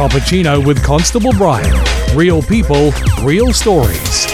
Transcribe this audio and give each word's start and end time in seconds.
Cappuccino 0.00 0.66
with 0.66 0.82
Constable 0.82 1.30
Brian. 1.34 1.76
Real 2.16 2.40
people, 2.40 2.90
real 3.22 3.52
stories. 3.52 4.26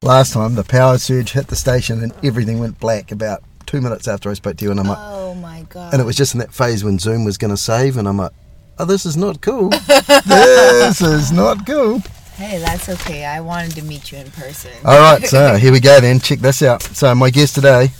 Last 0.00 0.32
time, 0.32 0.54
the 0.54 0.64
power 0.66 0.96
surge 0.96 1.32
hit 1.32 1.48
the 1.48 1.54
station 1.54 2.02
and 2.02 2.14
everything 2.24 2.60
went 2.60 2.80
black 2.80 3.12
about 3.12 3.42
two 3.66 3.82
minutes 3.82 4.08
after 4.08 4.30
I 4.30 4.32
spoke 4.32 4.56
to 4.56 4.64
you, 4.64 4.70
and 4.70 4.80
I'm 4.80 4.86
like, 4.86 4.96
Oh 4.98 5.34
my 5.34 5.66
god. 5.68 5.92
and 5.92 6.00
it 6.00 6.06
was 6.06 6.16
just 6.16 6.32
in 6.32 6.40
that 6.40 6.54
phase 6.54 6.82
when 6.82 6.98
Zoom 6.98 7.26
was 7.26 7.36
going 7.36 7.50
to 7.50 7.58
save, 7.58 7.98
and 7.98 8.08
I'm 8.08 8.16
like, 8.16 8.32
oh, 8.78 8.86
this 8.86 9.04
is 9.04 9.18
not 9.18 9.42
cool. 9.42 9.68
this 10.26 11.02
is 11.02 11.30
not 11.30 11.66
cool. 11.66 12.00
Hey, 12.36 12.58
that's 12.58 12.88
okay. 12.88 13.24
I 13.24 13.40
wanted 13.40 13.72
to 13.72 13.82
meet 13.82 14.10
you 14.10 14.18
in 14.18 14.30
person. 14.30 14.72
All 14.84 14.98
right, 14.98 15.24
so 15.26 15.54
here 15.60 15.70
we 15.72 15.80
go 15.80 16.00
then. 16.00 16.18
Check 16.18 16.40
this 16.40 16.62
out. 16.62 16.82
So 16.82 17.14
my 17.14 17.30
guest 17.30 17.54
today, 17.54 17.90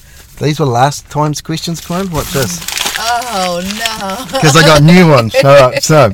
these 0.41 0.59
were 0.59 0.67
last 0.67 1.09
time's 1.11 1.41
questions, 1.41 1.81
Clint. 1.81 2.11
Watch 2.13 2.33
this. 2.33 2.82
Oh 2.99 3.61
no. 3.63 4.27
because 4.27 4.57
I 4.57 4.63
got 4.63 4.83
new 4.83 5.09
ones. 5.09 5.35
All 5.37 5.71
right, 5.71 5.83
so 5.83 6.13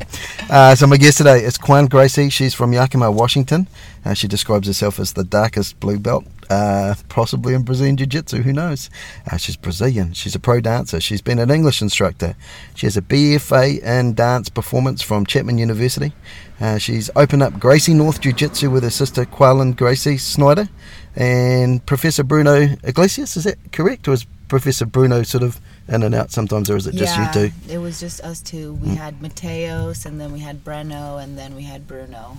uh, 0.48 0.74
so 0.74 0.86
my 0.86 0.96
guest 0.96 1.18
today 1.18 1.42
is 1.44 1.58
Kauan 1.58 1.88
Gracie. 1.88 2.30
She's 2.30 2.54
from 2.54 2.72
Yakima, 2.72 3.10
Washington. 3.10 3.66
Uh, 4.04 4.14
she 4.14 4.28
describes 4.28 4.66
herself 4.68 4.98
as 5.00 5.12
the 5.12 5.24
darkest 5.24 5.80
blue 5.80 5.98
belt, 5.98 6.24
uh, 6.48 6.94
possibly 7.08 7.54
in 7.54 7.62
Brazilian 7.62 7.96
Jiu 7.96 8.06
Jitsu. 8.06 8.42
Who 8.42 8.52
knows? 8.52 8.90
Uh, 9.30 9.36
she's 9.36 9.56
Brazilian. 9.56 10.12
She's 10.12 10.34
a 10.34 10.38
pro 10.38 10.60
dancer. 10.60 11.00
She's 11.00 11.20
been 11.20 11.38
an 11.38 11.50
English 11.50 11.82
instructor. 11.82 12.36
She 12.74 12.86
has 12.86 12.96
a 12.96 13.02
BFA 13.02 13.82
in 13.82 14.14
dance 14.14 14.48
performance 14.48 15.02
from 15.02 15.26
Chapman 15.26 15.58
University. 15.58 16.12
Uh, 16.60 16.78
she's 16.78 17.10
opened 17.16 17.42
up 17.42 17.58
Gracie 17.58 17.94
North 17.94 18.20
Jiu 18.20 18.32
Jitsu 18.32 18.70
with 18.70 18.84
her 18.84 18.90
sister 18.90 19.24
Kaulin 19.24 19.76
Gracie 19.76 20.16
Snyder 20.16 20.68
and 21.16 21.84
Professor 21.86 22.22
Bruno 22.22 22.68
Iglesias. 22.84 23.36
Is 23.36 23.44
that 23.44 23.56
correct, 23.72 24.06
or 24.06 24.12
is 24.14 24.26
Professor 24.48 24.86
Bruno 24.86 25.22
sort 25.24 25.42
of 25.42 25.60
in 25.88 26.02
and 26.02 26.14
out 26.14 26.30
sometimes, 26.30 26.68
or 26.70 26.76
is 26.76 26.86
it 26.86 26.94
just 26.94 27.16
yeah, 27.16 27.32
you 27.34 27.48
two? 27.50 27.54
It 27.72 27.78
was 27.78 27.98
just 27.98 28.20
us 28.20 28.40
two. 28.40 28.74
We 28.74 28.94
had 28.94 29.20
Mateos, 29.20 30.04
and 30.06 30.20
then 30.20 30.32
we 30.32 30.40
had 30.40 30.64
Breno, 30.64 31.22
and 31.22 31.38
then 31.38 31.54
we 31.54 31.62
had 31.62 31.86
Bruno. 31.86 32.36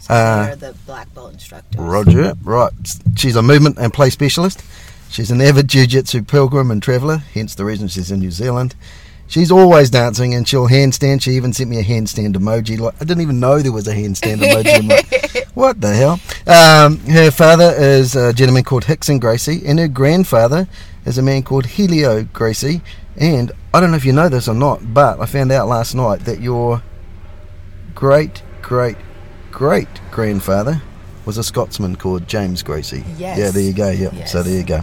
So 0.00 0.14
Uh, 0.14 0.46
they're 0.46 0.56
the 0.56 0.74
black 0.86 1.12
belt 1.14 1.32
instructors. 1.32 1.80
Roger. 1.80 2.34
Right. 2.42 2.72
She's 3.16 3.36
a 3.36 3.42
movement 3.42 3.78
and 3.78 3.92
play 3.92 4.10
specialist. 4.10 4.62
She's 5.10 5.30
an 5.30 5.40
avid 5.40 5.68
jiu-jitsu 5.68 6.24
pilgrim 6.24 6.70
and 6.70 6.82
traveller, 6.82 7.18
hence 7.34 7.54
the 7.54 7.64
reason 7.64 7.88
she's 7.88 8.10
in 8.10 8.20
New 8.20 8.30
Zealand. 8.30 8.74
She's 9.26 9.50
always 9.50 9.90
dancing 9.90 10.34
and 10.34 10.48
she'll 10.48 10.68
handstand. 10.68 11.22
She 11.22 11.32
even 11.32 11.52
sent 11.52 11.68
me 11.68 11.78
a 11.78 11.84
handstand 11.84 12.34
emoji. 12.34 12.78
Like 12.78 12.94
I 12.96 13.04
didn't 13.04 13.20
even 13.22 13.38
know 13.40 13.58
there 13.58 13.72
was 13.72 13.86
a 13.86 13.94
handstand 13.94 14.38
emoji. 14.38 14.88
Like, 14.88 15.48
what 15.54 15.80
the 15.82 15.94
hell? 15.94 16.18
Um, 16.46 16.98
her 17.00 17.30
father 17.30 17.74
is 17.76 18.16
a 18.16 18.32
gentleman 18.32 18.64
called 18.64 18.84
Rickson 18.84 19.20
Gracie, 19.20 19.62
and 19.66 19.78
her 19.78 19.88
grandfather 19.88 20.66
is 21.08 21.18
a 21.18 21.22
man 21.22 21.42
called 21.42 21.66
Helio 21.66 22.24
Gracie. 22.24 22.82
And 23.16 23.50
I 23.74 23.80
don't 23.80 23.90
know 23.90 23.96
if 23.96 24.04
you 24.04 24.12
know 24.12 24.28
this 24.28 24.46
or 24.46 24.54
not, 24.54 24.94
but 24.94 25.18
I 25.20 25.26
found 25.26 25.50
out 25.50 25.66
last 25.66 25.94
night 25.94 26.20
that 26.20 26.40
your 26.40 26.82
great, 27.94 28.42
great, 28.62 28.96
great 29.50 29.88
grandfather 30.10 30.82
was 31.24 31.36
a 31.36 31.42
Scotsman 31.42 31.96
called 31.96 32.28
James 32.28 32.62
Gracie. 32.62 33.04
Yes. 33.16 33.38
Yeah, 33.38 33.50
there 33.50 33.62
you 33.62 33.72
go. 33.72 33.90
Yeah. 33.90 34.10
Yes. 34.12 34.32
So 34.32 34.42
there 34.42 34.56
you 34.56 34.64
go. 34.64 34.82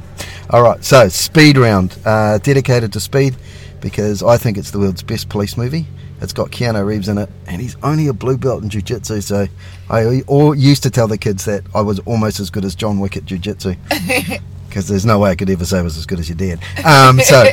All 0.49 0.61
right. 0.63 0.83
So 0.83 1.07
speed 1.09 1.57
round, 1.57 1.97
uh, 2.05 2.39
dedicated 2.39 2.91
to 2.93 2.99
speed, 2.99 3.35
because 3.79 4.21
I 4.23 4.37
think 4.37 4.57
it's 4.57 4.71
the 4.71 4.79
world's 4.79 5.03
best 5.03 5.29
police 5.29 5.57
movie. 5.57 5.85
It's 6.21 6.33
got 6.33 6.49
Keanu 6.49 6.85
Reeves 6.85 7.07
in 7.07 7.17
it, 7.17 7.29
and 7.45 7.61
he's 7.61 7.75
only 7.83 8.07
a 8.07 8.13
blue 8.13 8.37
belt 8.37 8.63
in 8.63 8.69
jiu-jitsu. 8.69 9.21
So 9.21 9.47
I 9.89 10.21
all 10.27 10.55
used 10.55 10.83
to 10.83 10.89
tell 10.89 11.07
the 11.07 11.17
kids 11.17 11.45
that 11.45 11.63
I 11.75 11.81
was 11.81 11.99
almost 11.99 12.39
as 12.39 12.49
good 12.49 12.65
as 12.65 12.73
John 12.73 12.99
Wick 12.99 13.17
at 13.17 13.25
jiu-jitsu, 13.25 13.75
because 14.75 14.89
there's 14.89 15.05
no 15.05 15.19
way 15.19 15.29
I 15.29 15.35
could 15.35 15.49
ever 15.49 15.65
say 15.65 15.79
I 15.79 15.81
was 15.83 15.97
as 15.97 16.05
good 16.05 16.19
as 16.19 16.27
your 16.27 16.35
dad. 16.37 16.59
Um, 16.85 17.21
so 17.21 17.45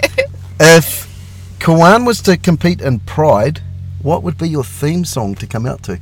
if 0.59 1.07
Kauan 1.61 2.05
was 2.05 2.21
to 2.23 2.37
compete 2.37 2.81
in 2.81 2.99
Pride, 2.99 3.61
what 4.03 4.25
would 4.25 4.37
be 4.37 4.49
your 4.49 4.65
theme 4.65 5.05
song 5.05 5.37
to 5.37 5.47
come 5.47 5.65
out 5.65 5.85
to? 5.85 6.01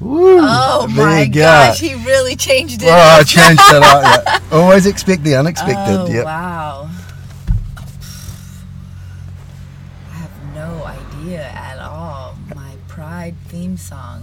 Woo, 0.00 0.38
Oh 0.42 0.86
my 0.90 1.24
go. 1.24 1.40
gosh, 1.40 1.80
he 1.80 1.94
really 2.04 2.36
changed 2.36 2.82
it. 2.82 2.88
Oh, 2.88 2.92
I 2.92 3.22
changed 3.24 3.62
it 3.68 3.82
up. 3.82 4.22
Yeah. 4.26 4.38
Always 4.58 4.84
expect 4.84 5.24
the 5.24 5.34
unexpected. 5.36 5.96
Oh, 5.96 6.06
yep. 6.10 6.26
wow. 6.26 6.90
I 10.10 10.16
have 10.16 10.54
no 10.54 10.84
idea 10.84 11.40
at 11.42 11.78
all. 11.78 12.36
My 12.54 12.74
Pride 12.86 13.34
theme 13.48 13.78
song. 13.78 14.19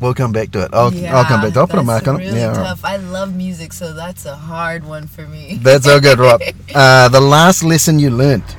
We'll 0.00 0.14
come 0.14 0.32
back 0.32 0.50
to 0.52 0.64
it. 0.64 0.70
I'll, 0.74 0.92
I'll 1.08 1.24
come 1.24 1.40
back 1.40 1.52
to 1.54 1.58
it. 1.58 1.62
I'll 1.62 1.66
put 1.66 1.78
a 1.78 1.82
mark 1.82 2.06
on 2.06 2.20
it. 2.20 2.34
Yeah, 2.34 2.48
all 2.48 2.54
right. 2.54 2.64
tough. 2.64 2.84
I 2.84 2.96
love 2.96 3.34
music, 3.34 3.72
so 3.72 3.94
that's 3.94 4.26
a 4.26 4.36
hard 4.36 4.84
one 4.84 5.06
for 5.06 5.26
me. 5.26 5.58
That's 5.62 5.88
all 5.88 6.00
good, 6.00 6.18
Rob. 6.18 6.40
Uh, 6.74 7.08
the 7.08 7.20
last 7.20 7.62
lesson 7.62 7.98
you 7.98 8.10
learnt. 8.10 8.56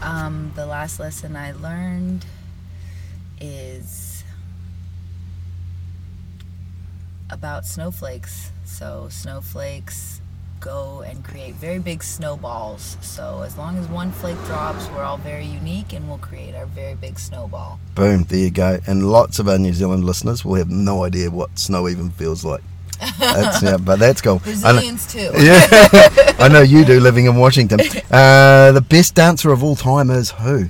Um, 0.00 0.52
the 0.54 0.64
last 0.64 0.98
lesson 0.98 1.36
I 1.36 1.52
learned 1.52 2.24
is 3.38 4.24
about 7.28 7.66
snowflakes. 7.66 8.50
So 8.64 9.08
snowflakes 9.10 10.22
go 10.64 11.02
and 11.06 11.22
create 11.22 11.54
very 11.56 11.78
big 11.78 12.02
snowballs. 12.02 12.96
So 13.02 13.42
as 13.42 13.58
long 13.58 13.76
as 13.76 13.86
one 13.88 14.10
flake 14.10 14.42
drops, 14.46 14.88
we're 14.90 15.02
all 15.02 15.18
very 15.18 15.44
unique 15.44 15.92
and 15.92 16.08
we'll 16.08 16.18
create 16.18 16.54
our 16.54 16.64
very 16.64 16.94
big 16.94 17.18
snowball. 17.18 17.78
Boom, 17.94 18.24
there 18.24 18.38
you 18.38 18.50
go. 18.50 18.78
And 18.86 19.10
lots 19.10 19.38
of 19.38 19.46
our 19.46 19.58
New 19.58 19.74
Zealand 19.74 20.04
listeners 20.04 20.42
will 20.44 20.54
have 20.54 20.70
no 20.70 21.04
idea 21.04 21.30
what 21.30 21.58
snow 21.58 21.86
even 21.88 22.10
feels 22.10 22.44
like. 22.44 22.62
Yeah, 23.20 23.76
but 23.78 23.98
that's 23.98 24.22
cool. 24.22 24.40
I 24.46 24.50
know- 24.50 24.60
Brazilians 24.62 25.12
too. 25.12 25.30
yeah, 25.38 25.66
I 26.38 26.48
know 26.48 26.62
you 26.62 26.84
do 26.86 26.98
living 26.98 27.26
in 27.26 27.36
Washington. 27.36 27.80
Uh, 28.10 28.72
the 28.72 28.84
best 28.88 29.14
dancer 29.14 29.52
of 29.52 29.62
all 29.62 29.76
time 29.76 30.08
is 30.10 30.30
who? 30.30 30.68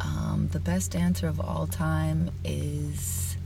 Um, 0.00 0.48
the 0.52 0.60
best 0.60 0.90
dancer 0.90 1.28
of 1.28 1.40
all 1.40 1.66
time 1.66 2.30
is 2.44 3.36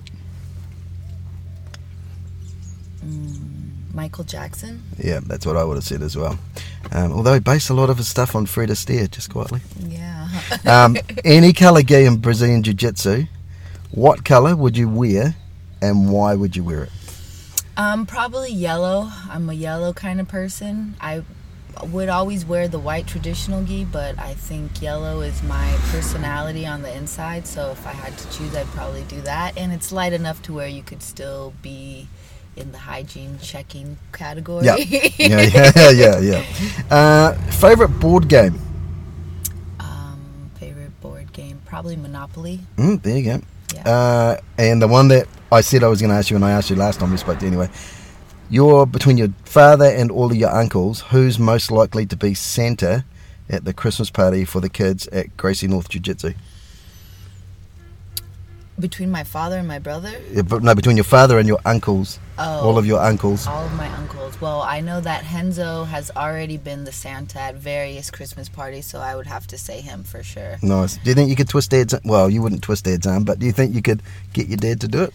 mm, 3.04 3.71
Michael 3.94 4.24
Jackson. 4.24 4.82
Yeah, 4.98 5.20
that's 5.22 5.44
what 5.44 5.56
I 5.56 5.64
would 5.64 5.76
have 5.76 5.84
said 5.84 6.02
as 6.02 6.16
well. 6.16 6.38
Um, 6.90 7.12
although 7.12 7.34
he 7.34 7.40
based 7.40 7.70
a 7.70 7.74
lot 7.74 7.90
of 7.90 7.98
his 7.98 8.08
stuff 8.08 8.34
on 8.34 8.46
Fred 8.46 8.68
Astaire, 8.70 9.10
just 9.10 9.30
quietly. 9.30 9.60
Yeah. 9.86 10.28
Um, 10.66 10.96
any 11.24 11.52
colour 11.52 11.82
gi 11.82 12.04
in 12.04 12.16
Brazilian 12.16 12.62
Jiu 12.62 12.74
Jitsu, 12.74 13.26
what 13.90 14.24
colour 14.24 14.56
would 14.56 14.76
you 14.76 14.88
wear 14.88 15.36
and 15.82 16.10
why 16.10 16.34
would 16.34 16.56
you 16.56 16.64
wear 16.64 16.84
it? 16.84 16.90
Um, 17.76 18.06
probably 18.06 18.52
yellow. 18.52 19.10
I'm 19.30 19.48
a 19.48 19.54
yellow 19.54 19.92
kind 19.92 20.20
of 20.20 20.28
person. 20.28 20.94
I 21.00 21.22
would 21.84 22.08
always 22.08 22.44
wear 22.44 22.68
the 22.68 22.78
white 22.78 23.06
traditional 23.06 23.64
gi, 23.64 23.84
but 23.86 24.18
I 24.18 24.34
think 24.34 24.82
yellow 24.82 25.20
is 25.20 25.42
my 25.42 25.74
personality 25.90 26.66
on 26.66 26.82
the 26.82 26.94
inside. 26.94 27.46
So 27.46 27.70
if 27.70 27.86
I 27.86 27.92
had 27.92 28.16
to 28.18 28.30
choose, 28.30 28.54
I'd 28.54 28.66
probably 28.68 29.02
do 29.04 29.20
that. 29.22 29.56
And 29.56 29.72
it's 29.72 29.90
light 29.90 30.12
enough 30.12 30.42
to 30.42 30.52
where 30.52 30.68
you 30.68 30.82
could 30.82 31.02
still 31.02 31.54
be 31.62 32.08
in 32.56 32.70
the 32.72 32.78
hygiene 32.78 33.38
checking 33.42 33.96
category. 34.12 34.64
Yeah. 34.66 34.76
Yeah, 34.76 35.10
yeah, 35.76 35.90
yeah, 35.90 36.18
yeah. 36.20 36.44
Uh, 36.90 37.32
favourite 37.52 37.98
board 38.00 38.28
game? 38.28 38.58
um, 39.80 40.50
favorite 40.58 40.98
board 41.00 41.32
game, 41.32 41.60
probably 41.64 41.96
Monopoly. 41.96 42.60
Mm, 42.76 43.02
there 43.02 43.16
you 43.18 43.24
go. 43.24 43.40
Yeah. 43.74 43.88
Uh, 43.88 44.40
and 44.58 44.82
the 44.82 44.88
one 44.88 45.08
that 45.08 45.26
I 45.50 45.60
said 45.62 45.82
I 45.82 45.88
was 45.88 46.00
going 46.00 46.10
to 46.10 46.16
ask 46.16 46.30
you, 46.30 46.36
and 46.36 46.44
I 46.44 46.50
asked 46.52 46.70
you 46.70 46.76
last 46.76 47.00
time 47.00 47.10
we 47.10 47.16
spoke 47.16 47.38
to 47.38 47.44
you 47.44 47.48
anyway. 47.52 47.70
You're 48.50 48.84
between 48.84 49.16
your 49.16 49.28
father 49.44 49.86
and 49.86 50.10
all 50.10 50.26
of 50.30 50.36
your 50.36 50.50
uncles. 50.50 51.00
Who's 51.10 51.38
most 51.38 51.70
likely 51.70 52.04
to 52.06 52.16
be 52.16 52.34
Santa 52.34 53.04
at 53.48 53.64
the 53.64 53.72
Christmas 53.72 54.10
party 54.10 54.44
for 54.44 54.60
the 54.60 54.68
kids 54.68 55.06
at 55.08 55.34
Gracie 55.38 55.68
North 55.68 55.88
Jiu 55.88 56.00
Jitsu? 56.02 56.34
Between 58.80 59.10
my 59.10 59.22
father 59.22 59.58
and 59.58 59.68
my 59.68 59.78
brother, 59.78 60.10
No, 60.32 60.74
between 60.74 60.96
your 60.96 61.04
father 61.04 61.38
and 61.38 61.46
your 61.46 61.58
uncles. 61.66 62.18
Oh. 62.38 62.66
All 62.68 62.78
of 62.78 62.86
your 62.86 63.00
uncles. 63.00 63.46
all 63.46 63.66
of 63.66 63.72
my 63.74 63.86
uncles. 63.96 64.40
Well, 64.40 64.62
I 64.62 64.80
know 64.80 65.00
that 65.00 65.24
Renzo 65.32 65.84
has 65.84 66.10
already 66.16 66.56
been 66.56 66.84
the 66.84 66.90
Santa 66.92 67.38
at 67.38 67.54
various 67.56 68.10
Christmas 68.10 68.48
parties, 68.48 68.86
so 68.86 68.98
I 68.98 69.14
would 69.14 69.26
have 69.26 69.46
to 69.48 69.58
say 69.58 69.82
him 69.82 70.04
for 70.04 70.22
sure. 70.22 70.56
Nice. 70.62 70.96
Do 70.96 71.10
you 71.10 71.14
think 71.14 71.28
you 71.28 71.36
could 71.36 71.50
twist 71.50 71.70
Dad's? 71.70 71.94
Well, 72.04 72.30
you 72.30 72.40
wouldn't 72.40 72.62
twist 72.62 72.86
Dad's 72.86 73.06
arm, 73.06 73.24
but 73.24 73.38
do 73.38 73.46
you 73.46 73.52
think 73.52 73.74
you 73.74 73.82
could 73.82 74.02
get 74.32 74.48
your 74.48 74.56
dad 74.56 74.80
to 74.80 74.88
do 74.88 75.02
it? 75.02 75.12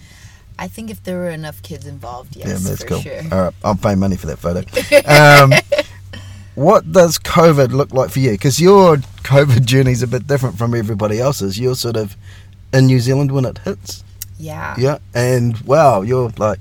I 0.59 0.67
think 0.67 0.89
if 0.91 1.03
there 1.03 1.17
were 1.17 1.29
enough 1.31 1.61
kids 1.63 1.85
involved, 1.87 2.35
yes, 2.35 2.47
yeah, 2.47 2.53
that's 2.69 2.81
for 2.83 2.87
cool. 2.87 3.01
sure. 3.01 3.21
All 3.31 3.41
right, 3.45 3.53
I'm 3.63 3.77
paying 3.79 3.99
money 3.99 4.15
for 4.17 4.27
that 4.27 4.37
photo. 4.37 4.61
Um, 5.07 5.53
what 6.55 6.91
does 6.91 7.19
COVID 7.19 7.71
look 7.71 7.91
like 7.93 8.09
for 8.09 8.19
you? 8.19 8.31
Because 8.31 8.59
your 8.59 8.97
COVID 8.97 9.65
journey 9.65 9.91
is 9.91 10.01
a 10.01 10.07
bit 10.07 10.25
different 10.25 10.57
from 10.57 10.73
everybody 10.73 11.19
else's. 11.19 11.59
You're 11.59 11.75
sort 11.75 11.95
of 11.97 12.15
in 12.73 12.85
New 12.87 12.99
Zealand 12.99 13.31
when 13.31 13.45
it 13.45 13.57
hits. 13.59 14.03
Yeah. 14.39 14.75
Yeah, 14.77 14.97
and 15.13 15.57
wow, 15.61 16.01
you're 16.01 16.29
like 16.37 16.59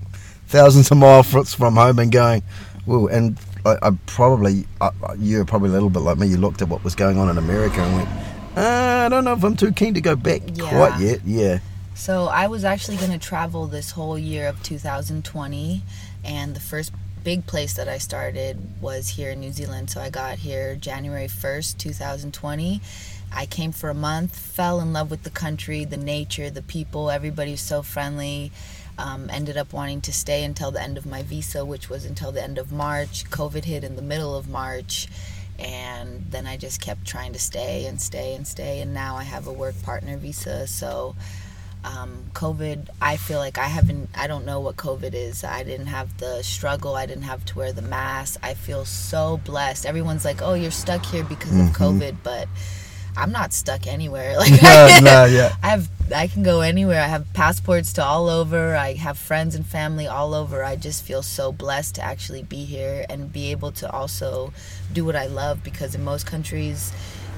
thousands 0.48 0.90
of 0.90 0.96
miles 0.98 1.54
from 1.54 1.76
home 1.76 1.98
and 1.98 2.10
going, 2.10 2.42
whoa, 2.86 3.06
and 3.08 3.38
I, 3.64 3.76
I 3.82 3.90
probably, 4.06 4.66
I, 4.80 4.90
you're 5.18 5.44
probably 5.44 5.70
a 5.70 5.72
little 5.72 5.90
bit 5.90 6.00
like 6.00 6.18
me. 6.18 6.28
You 6.28 6.36
looked 6.38 6.62
at 6.62 6.68
what 6.68 6.82
was 6.84 6.94
going 6.94 7.18
on 7.18 7.28
in 7.28 7.36
America 7.38 7.80
and 7.80 7.96
went, 7.96 8.08
uh, 8.56 9.04
I 9.06 9.08
don't 9.08 9.24
know 9.24 9.34
if 9.34 9.44
I'm 9.44 9.56
too 9.56 9.72
keen 9.72 9.94
to 9.94 10.00
go 10.00 10.16
back 10.16 10.42
Yeah. 10.54 10.68
quite 10.70 11.00
yet. 11.00 11.20
Yeah, 11.24 11.58
So 11.94 12.26
I 12.26 12.46
was 12.46 12.64
actually 12.64 12.96
going 12.96 13.12
to 13.12 13.18
travel 13.18 13.66
this 13.66 13.90
whole 13.90 14.18
year 14.18 14.48
of 14.48 14.62
2020, 14.62 15.82
and 16.24 16.54
the 16.54 16.60
first 16.60 16.92
big 17.24 17.46
place 17.46 17.74
that 17.74 17.88
I 17.88 17.98
started 17.98 18.56
was 18.80 19.08
here 19.10 19.30
in 19.32 19.40
New 19.40 19.52
Zealand. 19.52 19.90
So 19.90 20.00
I 20.00 20.10
got 20.10 20.38
here 20.38 20.76
January 20.76 21.26
1st, 21.26 21.76
2020. 21.76 22.80
I 23.36 23.44
came 23.44 23.70
for 23.70 23.90
a 23.90 23.94
month, 23.94 24.34
fell 24.34 24.80
in 24.80 24.94
love 24.94 25.10
with 25.10 25.22
the 25.22 25.30
country, 25.30 25.84
the 25.84 25.98
nature, 25.98 26.48
the 26.48 26.62
people. 26.62 27.10
Everybody's 27.10 27.60
so 27.60 27.82
friendly. 27.82 28.50
Um, 28.98 29.28
ended 29.28 29.58
up 29.58 29.74
wanting 29.74 30.00
to 30.02 30.12
stay 30.12 30.42
until 30.42 30.70
the 30.70 30.82
end 30.82 30.96
of 30.96 31.04
my 31.04 31.22
visa, 31.22 31.62
which 31.62 31.90
was 31.90 32.06
until 32.06 32.32
the 32.32 32.42
end 32.42 32.56
of 32.56 32.72
March. 32.72 33.28
COVID 33.28 33.64
hit 33.64 33.84
in 33.84 33.94
the 33.94 34.00
middle 34.00 34.34
of 34.34 34.48
March, 34.48 35.06
and 35.58 36.24
then 36.30 36.46
I 36.46 36.56
just 36.56 36.80
kept 36.80 37.04
trying 37.04 37.34
to 37.34 37.38
stay 37.38 37.84
and 37.84 38.00
stay 38.00 38.34
and 38.34 38.48
stay. 38.48 38.80
And 38.80 38.94
now 38.94 39.16
I 39.16 39.24
have 39.24 39.46
a 39.46 39.52
work 39.52 39.74
partner 39.82 40.16
visa, 40.16 40.66
so 40.66 41.14
um, 41.84 42.24
COVID, 42.32 42.88
I 43.00 43.18
feel 43.18 43.38
like 43.38 43.58
I 43.58 43.66
haven't, 43.66 44.08
I 44.14 44.26
don't 44.26 44.46
know 44.46 44.60
what 44.60 44.76
COVID 44.76 45.12
is. 45.12 45.44
I 45.44 45.62
didn't 45.62 45.86
have 45.86 46.16
the 46.18 46.42
struggle. 46.42 46.96
I 46.96 47.04
didn't 47.04 47.24
have 47.24 47.44
to 47.46 47.58
wear 47.58 47.72
the 47.72 47.82
mask. 47.82 48.40
I 48.42 48.54
feel 48.54 48.86
so 48.86 49.40
blessed. 49.44 49.84
Everyone's 49.84 50.24
like, 50.24 50.40
oh, 50.40 50.54
you're 50.54 50.70
stuck 50.70 51.04
here 51.04 51.22
because 51.22 51.52
mm-hmm. 51.52 51.68
of 51.68 51.76
COVID, 51.76 52.16
but 52.24 52.48
I'm 53.16 53.32
not 53.32 53.52
stuck 53.52 53.86
anywhere. 53.86 54.36
Like, 54.46 54.62
no, 54.62 54.98
no, 55.02 55.24
yeah. 55.24 55.56
I 55.62 55.68
have, 55.70 55.88
I 56.14 56.28
can 56.28 56.42
go 56.42 56.60
anywhere. 56.60 57.02
I 57.02 57.06
have 57.06 57.32
passports 57.32 57.92
to 57.94 58.04
all 58.04 58.28
over. 58.28 58.76
I 58.76 58.92
have 58.94 59.18
friends 59.18 59.54
and 59.54 59.66
family 59.66 60.06
all 60.06 60.34
over. 60.34 60.62
I 60.62 60.76
just 60.76 61.02
feel 61.02 61.22
so 61.22 61.50
blessed 61.50 61.96
to 61.96 62.04
actually 62.04 62.42
be 62.42 62.64
here 62.64 63.04
and 63.08 63.32
be 63.32 63.50
able 63.50 63.72
to 63.72 63.90
also 63.90 64.52
do 64.92 65.04
what 65.04 65.16
I 65.16 65.26
love 65.26 65.64
because 65.64 65.94
in 65.94 66.04
most 66.04 66.26
countries, 66.26 66.92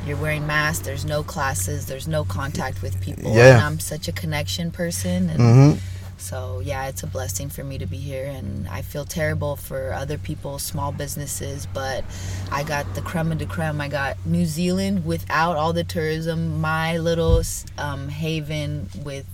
you're 0.07 0.17
wearing 0.17 0.47
masks 0.47 0.87
there's 0.87 1.05
no 1.05 1.23
classes 1.23 1.87
there's 1.87 2.07
no 2.07 2.25
contact 2.25 2.83
with 2.83 3.01
people 3.01 3.35
yeah. 3.35 3.55
and 3.55 3.65
i'm 3.65 3.81
such 3.81 4.07
a 4.09 4.13
connection 4.13 4.71
person 4.71 5.29
and 5.29 5.41
mm-hmm. 5.41 5.98
So 6.19 6.61
yeah 6.61 6.87
it's 6.89 7.03
a 7.03 7.07
blessing 7.07 7.49
for 7.49 7.65
me 7.65 7.79
to 7.79 7.87
be 7.87 7.97
here 7.97 8.27
and 8.27 8.69
i 8.69 8.83
feel 8.83 9.05
terrible 9.05 9.57
for 9.57 9.93
other 9.93 10.19
people 10.19 10.59
small 10.59 10.93
businesses 10.93 11.67
but 11.73 12.05
i 12.51 12.63
got 12.63 12.93
the 12.95 13.01
creme 13.03 13.37
de 13.37 13.47
creme. 13.47 13.81
I 13.81 13.89
got 13.89 14.17
new 14.27 14.45
zealand 14.45 15.05
without 15.05 15.57
all 15.57 15.73
the 15.73 15.85
tourism 15.85 16.61
my 16.61 16.99
little 16.99 17.43
um, 17.77 18.09
haven 18.09 18.89
with 19.05 19.27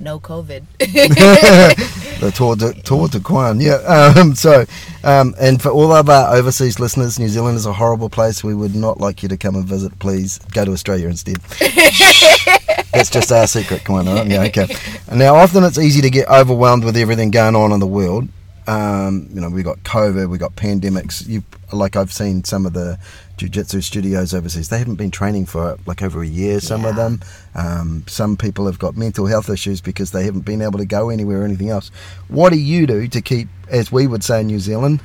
no 0.00 0.20
COVID. 0.20 0.64
the 0.78 2.32
Tour 2.34 2.56
de, 2.56 2.72
Tour 2.82 3.08
de 3.08 3.20
Kauan, 3.20 3.60
yeah. 3.60 3.74
Um, 4.16 4.34
so, 4.34 4.64
um, 5.04 5.34
and 5.40 5.60
for 5.60 5.70
all 5.70 5.92
of 5.92 6.08
our 6.08 6.34
overseas 6.34 6.78
listeners, 6.80 7.18
New 7.18 7.28
Zealand 7.28 7.56
is 7.56 7.66
a 7.66 7.72
horrible 7.72 8.08
place. 8.08 8.44
We 8.44 8.54
would 8.54 8.74
not 8.74 9.00
like 9.00 9.22
you 9.22 9.28
to 9.28 9.36
come 9.36 9.54
and 9.54 9.64
visit. 9.64 9.98
Please 9.98 10.38
go 10.52 10.64
to 10.64 10.72
Australia 10.72 11.08
instead. 11.08 11.36
That's 12.92 13.10
just 13.10 13.30
our 13.30 13.46
secret, 13.46 13.84
Kauan, 13.84 14.06
right? 14.06 14.26
Yeah, 14.26 14.42
okay. 14.44 14.74
Now, 15.12 15.34
often 15.34 15.64
it's 15.64 15.78
easy 15.78 16.00
to 16.00 16.10
get 16.10 16.28
overwhelmed 16.28 16.84
with 16.84 16.96
everything 16.96 17.30
going 17.30 17.54
on 17.54 17.72
in 17.72 17.80
the 17.80 17.86
world. 17.86 18.28
Um, 18.66 19.28
you 19.32 19.40
know, 19.40 19.48
we 19.48 19.62
got 19.62 19.78
COVID, 19.84 20.28
we 20.28 20.38
got 20.38 20.56
pandemics. 20.56 21.26
You 21.26 21.44
like 21.72 21.96
I've 21.96 22.12
seen 22.12 22.44
some 22.44 22.66
of 22.66 22.72
the 22.72 22.98
jiu-jitsu 23.36 23.80
studios 23.80 24.34
overseas. 24.34 24.68
They 24.68 24.78
haven't 24.78 24.96
been 24.96 25.10
training 25.10 25.46
for 25.46 25.78
like 25.86 26.02
over 26.02 26.22
a 26.22 26.26
year 26.26 26.60
some 26.60 26.82
yeah. 26.82 26.90
of 26.90 26.96
them. 26.96 27.20
Um, 27.54 28.04
some 28.06 28.36
people 28.36 28.66
have 28.66 28.78
got 28.78 28.96
mental 28.96 29.26
health 29.26 29.50
issues 29.50 29.80
because 29.80 30.10
they 30.12 30.24
haven't 30.24 30.44
been 30.44 30.62
able 30.62 30.78
to 30.78 30.86
go 30.86 31.10
anywhere 31.10 31.42
or 31.42 31.44
anything 31.44 31.70
else. 31.70 31.90
What 32.28 32.52
do 32.52 32.58
you 32.58 32.86
do 32.86 33.08
to 33.08 33.20
keep 33.20 33.48
as 33.68 33.92
we 33.92 34.06
would 34.06 34.24
say 34.24 34.40
in 34.40 34.46
new 34.46 34.58
zealand 34.58 35.00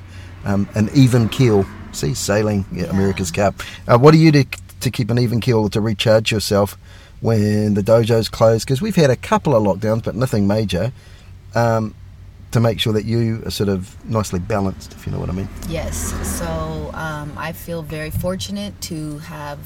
um, 0.45 0.67
an 0.75 0.89
even 0.93 1.29
keel? 1.29 1.65
See 1.93 2.13
sailing 2.13 2.65
yeah, 2.71 2.85
yeah. 2.85 2.89
america's 2.89 3.31
cup. 3.31 3.55
Uh, 3.87 3.97
what 3.97 4.11
do 4.11 4.17
you 4.17 4.31
do 4.31 4.45
to 4.79 4.89
keep 4.91 5.09
an 5.09 5.19
even 5.19 5.41
keel 5.41 5.59
or 5.59 5.69
to 5.69 5.81
recharge 5.81 6.31
yourself 6.31 6.77
when 7.19 7.73
the 7.73 7.83
dojo's 7.83 8.29
closed? 8.29 8.65
Because 8.65 8.81
we've 8.81 8.95
had 8.95 9.09
a 9.09 9.17
couple 9.17 9.55
of 9.55 9.63
lockdowns 9.63 10.03
but 10.03 10.15
nothing 10.15 10.47
major. 10.47 10.93
Um, 11.53 11.93
to 12.51 12.59
make 12.59 12.79
sure 12.79 12.93
that 12.93 13.05
you 13.05 13.41
are 13.45 13.51
sort 13.51 13.69
of 13.69 13.95
nicely 14.09 14.39
balanced, 14.39 14.93
if 14.93 15.05
you 15.05 15.11
know 15.11 15.19
what 15.19 15.29
I 15.29 15.33
mean. 15.33 15.49
Yes. 15.69 16.13
So 16.39 16.91
um, 16.93 17.33
I 17.37 17.53
feel 17.53 17.81
very 17.81 18.11
fortunate 18.11 18.79
to 18.81 19.19
have 19.19 19.59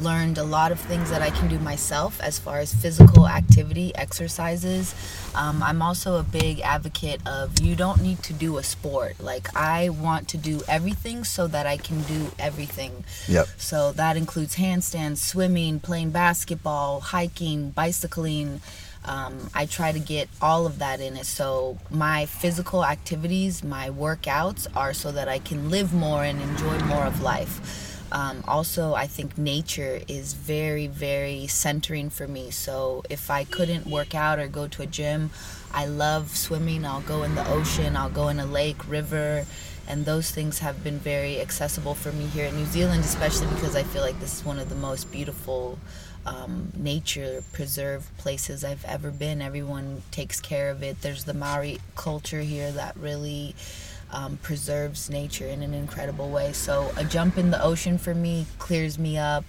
learned 0.00 0.38
a 0.38 0.44
lot 0.44 0.70
of 0.70 0.78
things 0.78 1.10
that 1.10 1.22
I 1.22 1.30
can 1.30 1.48
do 1.48 1.58
myself 1.58 2.20
as 2.20 2.38
far 2.38 2.58
as 2.58 2.72
physical 2.72 3.26
activity, 3.26 3.94
exercises. 3.96 4.94
Um, 5.34 5.62
I'm 5.62 5.82
also 5.82 6.18
a 6.18 6.22
big 6.22 6.60
advocate 6.60 7.26
of 7.26 7.60
you 7.60 7.74
don't 7.74 8.00
need 8.00 8.22
to 8.24 8.32
do 8.32 8.58
a 8.58 8.62
sport. 8.62 9.18
Like, 9.20 9.54
I 9.56 9.88
want 9.88 10.28
to 10.28 10.36
do 10.36 10.60
everything 10.68 11.24
so 11.24 11.46
that 11.48 11.66
I 11.66 11.76
can 11.76 12.02
do 12.02 12.30
everything. 12.38 13.04
Yep. 13.26 13.48
So 13.56 13.92
that 13.92 14.16
includes 14.16 14.56
handstands, 14.56 15.18
swimming, 15.18 15.80
playing 15.80 16.10
basketball, 16.10 17.00
hiking, 17.00 17.70
bicycling 17.70 18.60
um, 19.08 19.48
I 19.54 19.64
try 19.66 19.90
to 19.90 19.98
get 19.98 20.28
all 20.40 20.66
of 20.66 20.78
that 20.80 21.00
in 21.00 21.16
it. 21.16 21.26
So 21.26 21.78
my 21.90 22.26
physical 22.26 22.84
activities, 22.84 23.64
my 23.64 23.88
workouts 23.88 24.66
are 24.76 24.92
so 24.92 25.10
that 25.12 25.28
I 25.28 25.38
can 25.38 25.70
live 25.70 25.94
more 25.94 26.22
and 26.24 26.40
enjoy 26.40 26.78
more 26.80 27.04
of 27.04 27.22
life. 27.22 27.94
Um, 28.12 28.42
also, 28.48 28.94
I 28.94 29.06
think 29.06 29.36
nature 29.36 30.00
is 30.08 30.32
very, 30.34 30.86
very 30.86 31.46
centering 31.46 32.10
for 32.10 32.26
me. 32.26 32.50
So 32.50 33.02
if 33.10 33.30
I 33.30 33.44
couldn't 33.44 33.86
work 33.86 34.14
out 34.14 34.38
or 34.38 34.48
go 34.48 34.66
to 34.68 34.82
a 34.82 34.86
gym, 34.86 35.30
I 35.72 35.86
love 35.86 36.36
swimming. 36.36 36.84
I'll 36.84 37.02
go 37.02 37.22
in 37.22 37.34
the 37.34 37.46
ocean, 37.48 37.96
I'll 37.96 38.08
go 38.10 38.28
in 38.28 38.40
a 38.40 38.46
lake, 38.46 38.88
river, 38.88 39.44
and 39.86 40.04
those 40.04 40.30
things 40.30 40.58
have 40.58 40.84
been 40.84 40.98
very 40.98 41.40
accessible 41.40 41.94
for 41.94 42.12
me 42.12 42.26
here 42.26 42.46
in 42.46 42.56
New 42.56 42.66
Zealand, 42.66 43.04
especially 43.04 43.46
because 43.48 43.74
I 43.74 43.82
feel 43.82 44.02
like 44.02 44.20
this 44.20 44.38
is 44.38 44.44
one 44.44 44.58
of 44.58 44.68
the 44.68 44.74
most 44.74 45.10
beautiful 45.10 45.78
um, 46.28 46.72
nature 46.76 47.42
preserve 47.52 48.10
places 48.18 48.64
I've 48.64 48.84
ever 48.84 49.10
been. 49.10 49.40
Everyone 49.40 50.02
takes 50.10 50.40
care 50.40 50.70
of 50.70 50.82
it. 50.82 51.00
There's 51.00 51.24
the 51.24 51.34
Maori 51.34 51.78
culture 51.96 52.40
here 52.40 52.70
that 52.72 52.96
really 52.96 53.54
um, 54.12 54.38
preserves 54.38 55.08
nature 55.08 55.46
in 55.46 55.62
an 55.62 55.74
incredible 55.74 56.30
way. 56.30 56.52
So 56.52 56.92
a 56.96 57.04
jump 57.04 57.38
in 57.38 57.50
the 57.50 57.62
ocean 57.62 57.98
for 57.98 58.14
me 58.14 58.46
clears 58.58 58.98
me 58.98 59.16
up. 59.16 59.44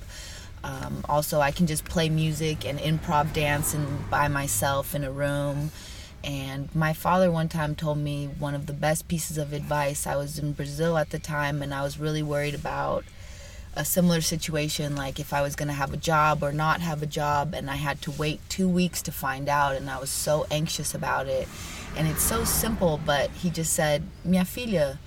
Um, 0.63 1.05
also, 1.07 1.39
I 1.39 1.51
can 1.51 1.67
just 1.67 1.85
play 1.85 2.09
music 2.09 2.65
and 2.65 2.79
improv 2.79 3.33
dance 3.33 3.73
and 3.73 4.09
by 4.09 4.27
myself 4.27 4.93
in 4.95 5.03
a 5.03 5.11
room. 5.11 5.71
And 6.23 6.73
my 6.75 6.91
father 6.91 7.31
one 7.31 7.47
time 7.47 7.75
told 7.75 7.97
me 7.97 8.27
one 8.27 8.53
of 8.53 8.65
the 8.65 8.73
best 8.73 9.07
pieces 9.07 9.37
of 9.37 9.53
advice. 9.53 10.05
I 10.05 10.17
was 10.17 10.37
in 10.37 10.51
Brazil 10.51 10.97
at 10.97 11.11
the 11.11 11.19
time 11.19 11.61
and 11.61 11.73
I 11.73 11.81
was 11.81 11.97
really 11.97 12.23
worried 12.23 12.55
about 12.55 13.05
a 13.75 13.85
similar 13.85 14.21
situation 14.21 14.95
like 14.95 15.19
if 15.19 15.31
I 15.31 15.41
was 15.41 15.55
going 15.55 15.67
to 15.67 15.73
have 15.73 15.93
a 15.93 15.97
job 15.97 16.43
or 16.43 16.51
not 16.51 16.81
have 16.81 17.01
a 17.03 17.05
job 17.05 17.53
and 17.53 17.69
I 17.69 17.75
had 17.75 18.01
to 18.03 18.11
wait 18.11 18.39
2 18.49 18.67
weeks 18.67 19.01
to 19.03 19.11
find 19.11 19.47
out 19.47 19.75
and 19.75 19.89
I 19.89 19.99
was 19.99 20.09
so 20.09 20.47
anxious 20.49 20.93
about 20.93 21.27
it. 21.27 21.47
And 21.95 22.07
it's 22.07 22.23
so 22.23 22.43
simple 22.43 22.99
but 23.05 23.29
he 23.31 23.49
just 23.49 23.73
said 23.73 24.03
minha 24.25 24.43
filha 24.43 24.97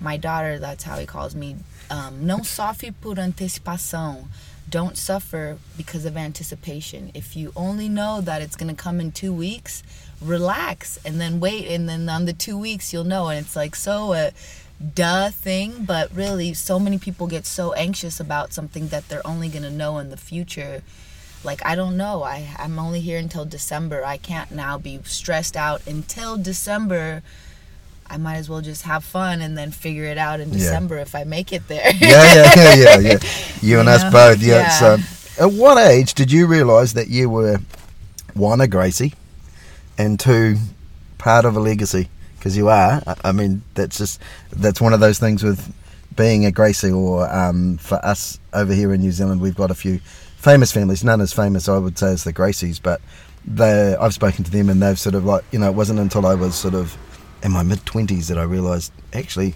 my 0.00 0.16
daughter 0.16 0.58
that's 0.58 0.84
how 0.84 0.98
he 0.98 1.06
calls 1.06 1.34
me 1.34 1.56
um, 1.90 2.24
não 2.24 2.44
sofre 2.44 2.92
por 2.92 3.16
antecipação 3.16 4.28
don't 4.70 4.96
suffer 4.96 5.58
because 5.76 6.04
of 6.04 6.16
anticipation. 6.16 7.10
If 7.12 7.36
you 7.36 7.52
only 7.56 7.88
know 7.88 8.20
that 8.20 8.40
it's 8.40 8.54
going 8.54 8.74
to 8.74 8.80
come 8.80 9.00
in 9.00 9.10
2 9.10 9.32
weeks 9.32 9.82
relax 10.22 10.98
and 11.04 11.20
then 11.20 11.40
wait 11.40 11.66
and 11.66 11.88
then 11.88 12.08
on 12.08 12.26
the 12.26 12.32
2 12.32 12.56
weeks 12.56 12.92
you'll 12.92 13.04
know. 13.04 13.28
And 13.28 13.44
it's 13.44 13.56
like 13.56 13.74
so 13.74 14.12
uh, 14.12 14.30
duh 14.80 15.30
thing, 15.30 15.84
but 15.84 16.14
really, 16.14 16.54
so 16.54 16.78
many 16.78 16.98
people 16.98 17.26
get 17.26 17.46
so 17.46 17.72
anxious 17.74 18.18
about 18.18 18.52
something 18.52 18.88
that 18.88 19.08
they're 19.08 19.26
only 19.26 19.48
going 19.48 19.62
to 19.62 19.70
know 19.70 19.98
in 19.98 20.10
the 20.10 20.16
future. 20.16 20.82
Like, 21.44 21.64
I 21.64 21.74
don't 21.74 21.96
know. 21.96 22.22
I, 22.22 22.48
I'm 22.58 22.78
only 22.78 23.00
here 23.00 23.18
until 23.18 23.44
December. 23.44 24.04
I 24.04 24.16
can't 24.16 24.50
now 24.50 24.78
be 24.78 25.00
stressed 25.04 25.56
out 25.56 25.86
until 25.86 26.36
December. 26.36 27.22
I 28.06 28.16
might 28.16 28.36
as 28.36 28.48
well 28.48 28.60
just 28.60 28.82
have 28.82 29.04
fun 29.04 29.40
and 29.40 29.56
then 29.56 29.70
figure 29.70 30.04
it 30.04 30.18
out 30.18 30.40
in 30.40 30.50
December 30.50 30.96
yeah. 30.96 31.02
if 31.02 31.14
I 31.14 31.24
make 31.24 31.52
it 31.52 31.68
there. 31.68 31.92
yeah, 32.00 32.34
yeah, 32.34 32.52
yeah, 32.56 32.74
yeah, 32.74 32.98
yeah. 32.98 33.18
You 33.62 33.80
and 33.80 33.88
us 33.88 34.02
both. 34.12 34.42
Yeah. 34.42 34.62
yeah. 34.62 34.68
So, 34.68 35.44
at 35.44 35.52
what 35.52 35.78
age 35.78 36.14
did 36.14 36.32
you 36.32 36.46
realize 36.46 36.94
that 36.94 37.08
you 37.08 37.30
were 37.30 37.60
one 38.34 38.60
a 38.60 38.66
Gracie 38.66 39.14
and 39.96 40.18
two 40.18 40.56
part 41.18 41.44
of 41.44 41.56
a 41.56 41.60
legacy? 41.60 42.08
Because 42.40 42.56
you 42.56 42.68
are. 42.68 43.02
I 43.22 43.32
mean, 43.32 43.62
that's 43.74 43.98
just 43.98 44.20
that's 44.50 44.80
one 44.80 44.94
of 44.94 45.00
those 45.00 45.18
things 45.18 45.44
with 45.44 45.72
being 46.16 46.46
a 46.46 46.50
Gracie, 46.50 46.90
or 46.90 47.30
um, 47.32 47.76
for 47.76 48.04
us 48.04 48.40
over 48.54 48.72
here 48.72 48.92
in 48.94 49.02
New 49.02 49.12
Zealand, 49.12 49.40
we've 49.40 49.54
got 49.54 49.70
a 49.70 49.74
few 49.74 49.98
famous 50.38 50.72
families. 50.72 51.04
None 51.04 51.20
as 51.20 51.32
famous, 51.32 51.68
I 51.68 51.76
would 51.76 51.98
say, 51.98 52.08
as 52.08 52.24
the 52.24 52.32
Gracies, 52.32 52.82
but 52.82 53.00
they 53.44 53.94
I've 53.94 54.14
spoken 54.14 54.42
to 54.44 54.50
them, 54.50 54.70
and 54.70 54.82
they've 54.82 54.98
sort 54.98 55.14
of 55.14 55.24
like 55.24 55.44
you 55.52 55.58
know, 55.58 55.68
it 55.68 55.74
wasn't 55.74 56.00
until 56.00 56.26
I 56.26 56.34
was 56.34 56.54
sort 56.54 56.74
of 56.74 56.96
in 57.42 57.52
my 57.52 57.62
mid 57.62 57.84
twenties 57.84 58.28
that 58.28 58.38
I 58.38 58.42
realised 58.42 58.92
actually 59.12 59.54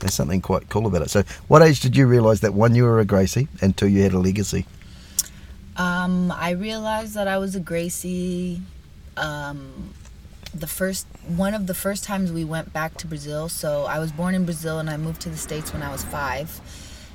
there's 0.00 0.14
something 0.14 0.40
quite 0.40 0.68
cool 0.68 0.86
about 0.86 1.02
it. 1.02 1.10
So, 1.10 1.22
what 1.46 1.62
age 1.62 1.80
did 1.80 1.96
you 1.96 2.06
realise 2.06 2.40
that 2.40 2.54
one 2.54 2.74
you 2.74 2.84
were 2.84 2.98
a 2.98 3.04
Gracie, 3.04 3.48
and 3.62 3.76
two 3.76 3.86
you 3.86 4.02
had 4.02 4.12
a 4.12 4.18
legacy? 4.18 4.66
Um, 5.76 6.32
I 6.32 6.50
realized 6.50 7.14
that 7.14 7.28
I 7.28 7.38
was 7.38 7.54
a 7.54 7.60
Gracie 7.60 8.62
um, 9.16 9.92
the 10.54 10.66
first 10.66 11.06
one 11.26 11.54
of 11.54 11.66
the 11.66 11.74
first 11.74 12.04
times 12.04 12.32
we 12.32 12.44
went 12.44 12.72
back 12.72 12.96
to 12.98 13.06
Brazil. 13.06 13.48
So 13.48 13.84
I 13.84 13.98
was 13.98 14.12
born 14.12 14.34
in 14.34 14.44
Brazil 14.44 14.78
and 14.78 14.88
I 14.88 14.96
moved 14.96 15.20
to 15.22 15.28
the 15.30 15.36
states 15.36 15.72
when 15.72 15.82
I 15.82 15.90
was 15.90 16.04
five, 16.04 16.60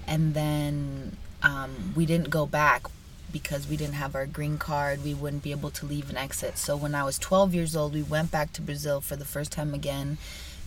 and 0.07 0.33
then 0.33 1.17
um, 1.43 1.93
we 1.95 2.05
didn't 2.05 2.29
go 2.29 2.45
back. 2.45 2.87
because 3.31 3.67
we 3.67 3.77
didn't 3.77 3.93
have 3.95 4.15
our 4.15 4.25
green 4.25 4.57
card, 4.57 5.03
we 5.03 5.13
wouldn't 5.13 5.43
be 5.43 5.51
able 5.51 5.69
to 5.71 5.85
leave 5.85 6.09
and 6.09 6.17
exit. 6.17 6.57
So 6.57 6.75
when 6.75 6.93
I 6.93 7.03
was 7.03 7.17
12 7.17 7.53
years 7.55 7.75
old, 7.75 7.93
we 7.93 8.03
went 8.03 8.31
back 8.31 8.51
to 8.53 8.61
Brazil 8.61 8.99
for 9.01 9.15
the 9.15 9.25
first 9.25 9.51
time 9.51 9.73
again 9.73 10.17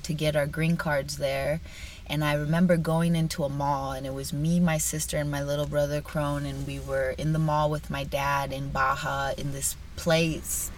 to 0.02 0.14
get 0.14 0.37
our 0.37 0.47
green 0.47 0.76
cards 0.76 1.18
there. 1.18 1.61
And 2.06 2.23
I 2.23 2.35
remember 2.35 2.76
going 2.76 3.16
into 3.16 3.44
a 3.44 3.49
mall, 3.49 3.92
and 3.92 4.06
it 4.06 4.12
was 4.12 4.33
me, 4.33 4.61
my 4.61 4.78
sister, 4.78 5.16
and 5.16 5.30
my 5.30 5.42
little 5.42 5.66
brother 5.66 6.00
Kron, 6.00 6.44
and 6.44 6.66
we 6.66 6.78
were 6.78 7.11
in 7.16 7.33
the 7.33 7.38
mall 7.38 7.71
with 7.71 7.90
my 7.90 8.04
dad 8.04 8.52
in 8.52 8.71
Baja 8.71 9.33
in 9.38 9.52
this 9.52 9.76
place 9.97 10.71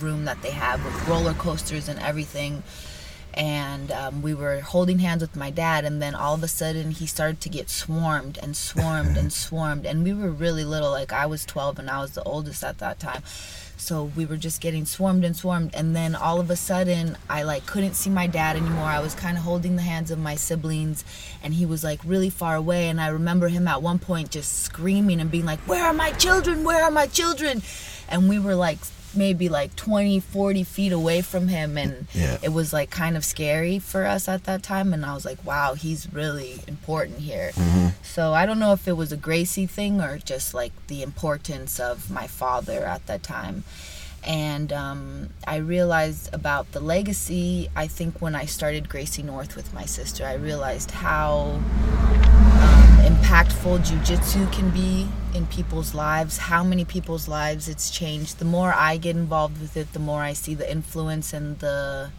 room 0.00 0.24
that 0.24 0.42
they 0.42 0.50
have 0.50 0.84
with 0.84 1.08
roller 1.08 1.34
coasters 1.34 1.88
and 1.88 1.98
everything. 2.00 2.62
And 3.34 3.92
um, 3.92 4.22
we 4.22 4.34
were 4.34 4.60
holding 4.60 4.98
hands 4.98 5.22
with 5.22 5.36
my 5.36 5.50
dad 5.50 5.84
and 5.84 6.02
then 6.02 6.14
all 6.14 6.34
of 6.34 6.42
a 6.42 6.48
sudden 6.48 6.90
he 6.90 7.06
started 7.06 7.40
to 7.42 7.48
get 7.48 7.70
swarmed 7.70 8.38
and 8.42 8.56
swarmed 8.56 9.16
and 9.16 9.32
swarmed. 9.44 9.86
And 9.86 10.02
we 10.02 10.12
were 10.12 10.30
really 10.30 10.64
little 10.64 10.90
like 10.90 11.12
i 11.12 11.26
was 11.26 11.44
12 11.44 11.78
and 11.78 11.90
i 11.90 12.00
was 12.00 12.12
the 12.12 12.22
oldest 12.24 12.64
at 12.64 12.78
that 12.78 12.98
time. 12.98 13.22
So 13.76 14.04
we 14.04 14.26
were 14.26 14.36
just 14.36 14.60
getting 14.60 14.84
swarmed 14.84 15.24
and 15.24 15.34
swarmed. 15.34 15.70
And 15.74 15.96
then 15.96 16.14
all 16.14 16.40
of 16.40 16.50
a 16.50 16.56
sudden 16.56 17.16
i 17.28 17.44
like 17.44 17.66
couldn't 17.66 17.94
see 17.94 18.10
my 18.10 18.26
dad 18.26 18.56
anymore. 18.56 18.86
I 18.86 19.00
was 19.00 19.14
kind 19.14 19.36
of 19.36 19.44
holding 19.44 19.76
the 19.76 19.82
hands 19.82 20.10
of 20.10 20.18
my 20.18 20.34
siblings 20.34 21.04
and 21.42 21.54
he 21.54 21.64
was 21.64 21.84
like 21.84 22.00
really 22.04 22.30
far 22.30 22.56
away. 22.56 22.88
And 22.88 23.00
i 23.00 23.08
remember 23.08 23.48
him 23.48 23.68
at 23.68 23.80
one 23.80 24.00
point 24.00 24.30
just 24.30 24.64
screaming 24.64 25.20
and 25.20 25.30
being 25.30 25.46
like 25.46 25.60
where 25.60 25.84
are 25.84 25.94
my 25.94 26.10
children? 26.12 26.64
Where 26.64 26.82
are 26.82 26.90
my 26.90 27.06
children? 27.06 27.62
And 28.08 28.28
we 28.28 28.40
were 28.40 28.56
like 28.56 28.78
maybe 29.14 29.48
like 29.48 29.74
20 29.76 30.20
40 30.20 30.64
feet 30.64 30.92
away 30.92 31.20
from 31.22 31.48
him 31.48 31.76
and 31.78 32.06
Yeah. 32.14 32.38
it 32.42 32.50
was 32.50 32.72
like 32.72 32.90
kind 32.90 33.16
of 33.16 33.24
scary 33.24 33.78
for 33.78 34.04
us 34.06 34.28
at 34.28 34.44
that 34.44 34.62
time 34.62 34.92
and 34.92 35.04
i 35.04 35.14
was 35.14 35.24
like 35.24 35.44
wow 35.44 35.74
he's 35.74 36.12
really 36.12 36.60
important 36.68 37.18
here. 37.20 37.50
Mm-hmm. 37.54 37.88
So 38.02 38.32
i 38.32 38.46
don't 38.46 38.58
know 38.58 38.72
if 38.72 38.86
it 38.86 38.92
was 38.96 39.12
a 39.12 39.16
gracie 39.16 39.66
thing 39.66 40.00
or 40.00 40.18
just 40.18 40.54
like 40.54 40.72
the 40.86 41.02
importance 41.02 41.78
of 41.80 42.10
my 42.10 42.26
father 42.26 42.84
at 42.84 43.06
that 43.06 43.22
time 43.22 43.64
and 44.24 44.72
um, 44.72 45.30
i 45.46 45.56
realized 45.56 46.32
about 46.32 46.70
the 46.72 46.80
legacy 46.80 47.68
i 47.76 47.86
think 47.86 48.20
when 48.20 48.34
i 48.34 48.44
started 48.44 48.88
gracie 48.88 49.22
north 49.22 49.56
with 49.56 49.72
my 49.72 49.84
sister 49.84 50.24
i 50.26 50.34
realized 50.34 50.90
how 50.90 51.60
um, 52.60 52.98
impactful 53.04 53.78
jujitsu 53.80 54.50
can 54.52 54.70
be 54.70 55.08
in 55.34 55.46
people's 55.46 55.94
lives, 55.94 56.38
how 56.38 56.64
many 56.64 56.84
people's 56.84 57.28
lives 57.28 57.68
it's 57.68 57.90
changed. 57.90 58.38
The 58.38 58.44
more 58.44 58.72
I 58.74 58.96
get 58.96 59.16
involved 59.16 59.60
with 59.60 59.76
it, 59.76 59.92
the 59.92 59.98
more 59.98 60.22
I 60.22 60.32
see 60.32 60.54
the 60.54 60.70
influence 60.70 61.32
and 61.32 61.58
the 61.60 62.10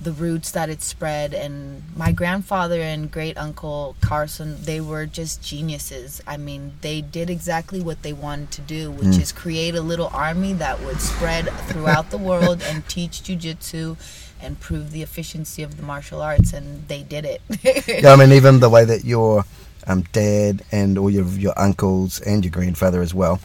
the 0.00 0.12
roots 0.12 0.50
that 0.52 0.68
it 0.68 0.82
spread. 0.82 1.34
And 1.34 1.82
my 1.96 2.12
grandfather 2.12 2.80
and 2.80 3.10
great 3.10 3.36
uncle 3.36 3.96
Carson, 4.00 4.62
they 4.62 4.80
were 4.80 5.06
just 5.06 5.42
geniuses. 5.42 6.22
I 6.26 6.36
mean, 6.36 6.74
they 6.80 7.00
did 7.00 7.30
exactly 7.30 7.80
what 7.80 8.02
they 8.02 8.12
wanted 8.12 8.50
to 8.52 8.60
do, 8.60 8.90
which 8.90 9.18
is 9.18 9.32
create 9.32 9.74
a 9.74 9.80
little 9.80 10.10
army 10.12 10.52
that 10.54 10.80
would 10.82 11.00
spread 11.00 11.48
throughout 11.68 12.10
the 12.10 12.18
world 12.18 12.62
and 12.62 12.86
teach 12.88 13.22
jujitsu 13.22 13.96
and 14.40 14.60
prove 14.60 14.90
the 14.90 15.02
efficiency 15.02 15.62
of 15.62 15.76
the 15.76 15.82
martial 15.82 16.20
arts. 16.20 16.52
And 16.52 16.86
they 16.88 17.02
did 17.02 17.24
it. 17.24 17.40
Yeah, 18.02 18.12
I 18.12 18.16
mean, 18.16 18.32
even 18.32 18.60
the 18.60 18.70
way 18.76 18.84
that 18.84 19.04
your 19.04 19.44
um, 19.86 20.02
dad 20.12 20.62
and 20.72 20.98
all 20.98 21.10
your 21.10 21.26
your 21.26 21.58
uncles 21.58 22.20
and 22.20 22.44
your 22.44 22.50
grandfather 22.50 23.02
as 23.02 23.14
well 23.14 23.40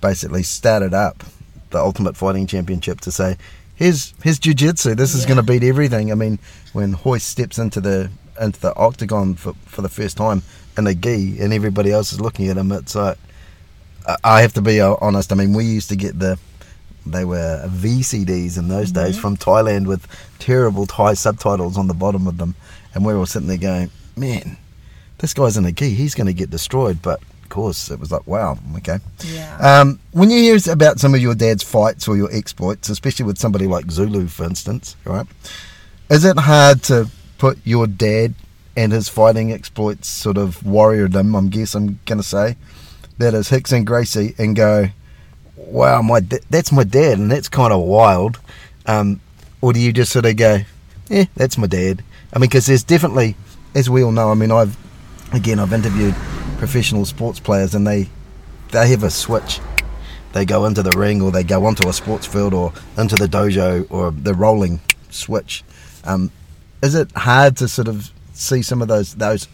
basically 0.00 0.42
started 0.42 0.94
up 0.94 1.24
the 1.70 1.78
Ultimate 1.78 2.16
Fighting 2.16 2.46
Championship 2.46 3.00
to 3.00 3.10
say, 3.10 3.36
here's 3.82 4.14
here's 4.22 4.38
jiu-jitsu. 4.38 4.94
This 4.94 5.14
is 5.14 5.22
Yeah. 5.22 5.28
going 5.28 5.36
to 5.38 5.42
beat 5.52 5.62
everything. 5.64 6.12
I 6.12 6.14
mean, 6.14 6.38
when 6.72 6.96
Royce 7.04 7.24
steps 7.24 7.58
into 7.58 7.80
the 7.80 8.10
into 8.40 8.60
the 8.60 8.74
octagon 8.76 9.34
for 9.34 9.54
for 9.66 9.82
the 9.82 9.88
first 9.88 10.16
time 10.16 10.42
in 10.78 10.86
a 10.86 10.94
gi, 10.94 11.38
and 11.40 11.52
everybody 11.52 11.90
else 11.92 12.12
is 12.12 12.20
looking 12.20 12.48
at 12.48 12.56
him, 12.56 12.72
it's 12.72 12.94
like 12.94 13.18
I- 14.24 14.40
have 14.42 14.52
to 14.54 14.62
be 14.62 14.80
uh, 14.80 14.94
honest. 15.00 15.32
I 15.32 15.36
mean, 15.36 15.52
we 15.52 15.64
used 15.64 15.88
to 15.90 15.96
get 15.96 16.18
the 16.18 16.38
they 17.04 17.24
were 17.24 17.68
VCDs 17.68 18.56
in 18.56 18.68
those 18.68 18.92
days 18.92 19.18
from 19.18 19.36
Thailand 19.36 19.86
with 19.86 20.06
terrible 20.38 20.86
Thai 20.86 21.14
subtitles 21.14 21.76
on 21.76 21.88
the 21.88 21.94
bottom 21.94 22.26
of 22.28 22.38
them, 22.38 22.54
and 22.94 23.04
we 23.04 23.12
were 23.12 23.18
all 23.20 23.26
sitting 23.26 23.48
there 23.48 23.56
going, 23.56 23.90
"Man, 24.16 24.56
this 25.18 25.34
guy's 25.34 25.56
in 25.56 25.64
a 25.64 25.72
gi. 25.72 25.94
He's 25.94 26.14
going 26.14 26.28
to 26.28 26.32
get 26.32 26.50
destroyed." 26.50 27.02
But 27.02 27.20
course, 27.52 27.90
it 27.90 28.00
was 28.00 28.10
like, 28.10 28.26
"Wow, 28.26 28.58
okay." 28.78 28.98
yeah. 29.24 29.56
Um, 29.60 30.00
when 30.12 30.30
you 30.30 30.38
hear 30.38 30.58
about 30.72 30.98
some 30.98 31.14
of 31.14 31.20
your 31.20 31.34
dad's 31.34 31.62
fights 31.62 32.08
or 32.08 32.16
your 32.16 32.32
exploits, 32.32 32.88
especially 32.88 33.26
with 33.26 33.38
somebody 33.38 33.66
like 33.66 33.90
Zulu, 33.90 34.26
for 34.26 34.44
instance, 34.44 34.96
right? 35.04 35.26
Is 36.08 36.24
it 36.24 36.38
hard 36.38 36.82
to 36.84 37.08
put 37.36 37.58
your 37.64 37.86
dad 37.86 38.34
and 38.74 38.90
his 38.90 39.08
fighting 39.08 39.52
exploits 39.52 40.08
sort 40.08 40.38
of 40.38 40.60
warriordom, 40.60 41.36
I'm 41.36 41.50
guess 41.50 41.74
I'm 41.74 42.00
going 42.06 42.18
to 42.18 42.26
say, 42.26 42.56
that 43.18 43.34
is 43.34 43.50
Rickson 43.50 43.84
Gracie, 43.84 44.34
and 44.38 44.56
go, 44.56 44.88
wow, 45.56 46.00
my 46.00 46.20
da- 46.20 46.44
that's 46.48 46.72
my 46.72 46.84
dad, 46.84 47.18
and 47.18 47.30
that's 47.30 47.48
kind 47.48 47.72
of 47.72 47.82
wild? 47.82 48.40
Um, 48.86 49.20
or 49.60 49.72
do 49.72 49.80
you 49.80 49.92
just 49.92 50.10
sort 50.10 50.24
of 50.24 50.36
go, 50.36 50.60
yeah, 51.08 51.26
that's 51.36 51.58
my 51.58 51.66
dad? 51.66 52.02
I 52.32 52.38
mean, 52.38 52.48
because 52.48 52.66
there's 52.66 52.82
definitely, 52.84 53.36
as 53.74 53.90
we 53.90 54.02
all 54.02 54.12
know, 54.12 54.30
I 54.30 54.34
mean, 54.34 54.50
I've, 54.50 54.76
again, 55.34 55.58
I've 55.58 55.72
interviewed 55.74 56.14
professional 56.62 57.04
sports 57.04 57.40
players, 57.40 57.74
and 57.74 57.84
they, 57.84 58.08
they 58.70 58.88
have 58.88 59.02
a 59.02 59.10
switch 59.10 59.58
they 60.32 60.44
go 60.44 60.64
into 60.64 60.80
the 60.80 60.96
ring 60.96 61.20
or 61.20 61.32
they 61.32 61.42
go 61.42 61.64
onto 61.64 61.88
a 61.88 61.92
sports 61.92 62.24
field 62.24 62.54
or 62.54 62.72
into 62.96 63.16
the 63.16 63.26
dojo 63.26 63.84
or 63.90 64.12
the 64.12 64.32
rolling 64.32 64.80
switch. 65.10 65.64
Um, 66.04 66.30
is 66.82 66.94
it 66.94 67.10
hard 67.12 67.56
to 67.56 67.66
sort 67.68 67.88
of 67.88 68.12
see 68.32 68.62
some 68.62 68.80
of 68.80 68.86
those 68.86 69.16
those 69.16 69.48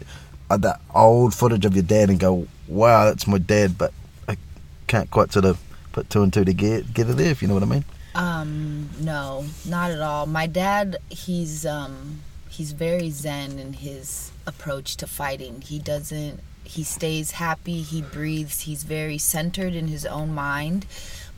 uh, 0.51 0.57
that 0.57 0.81
old 0.93 1.33
footage 1.33 1.65
of 1.65 1.75
your 1.75 1.83
dad 1.83 2.11
and 2.11 2.19
go, 2.19 2.47
"Wow, 2.67 3.05
that's 3.05 3.25
my 3.25 3.39
dad," 3.39 3.75
but 3.75 3.91
I 4.27 4.37
can't 4.85 5.09
quite 5.09 5.31
sort 5.33 5.45
of 5.45 5.59
put 5.91 6.11
two 6.11 6.21
and 6.21 6.31
two 6.31 6.45
together 6.45 7.13
there, 7.13 7.31
if 7.31 7.41
you 7.41 7.47
know 7.47 7.55
what 7.55 7.63
I 7.63 7.67
mean. 7.67 7.85
Um, 8.13 8.89
no, 8.99 9.45
not 9.65 9.89
at 9.89 9.99
all. 9.99 10.27
My 10.27 10.45
dad, 10.45 10.97
he's 11.09 11.65
um 11.65 12.21
he's 12.49 12.71
very 12.71 13.09
zen 13.09 13.57
in 13.57 13.73
his 13.73 14.31
approach 14.45 14.95
to 14.97 15.07
fighting. 15.07 15.61
He 15.61 15.79
doesn't 15.79 16.39
he 16.75 16.83
stays 16.83 17.31
happy, 17.31 17.81
he 17.81 18.01
breathes, 18.01 18.61
he's 18.61 18.83
very 18.83 19.17
centered 19.17 19.73
in 19.73 19.87
his 19.87 20.05
own 20.05 20.33
mind, 20.33 20.85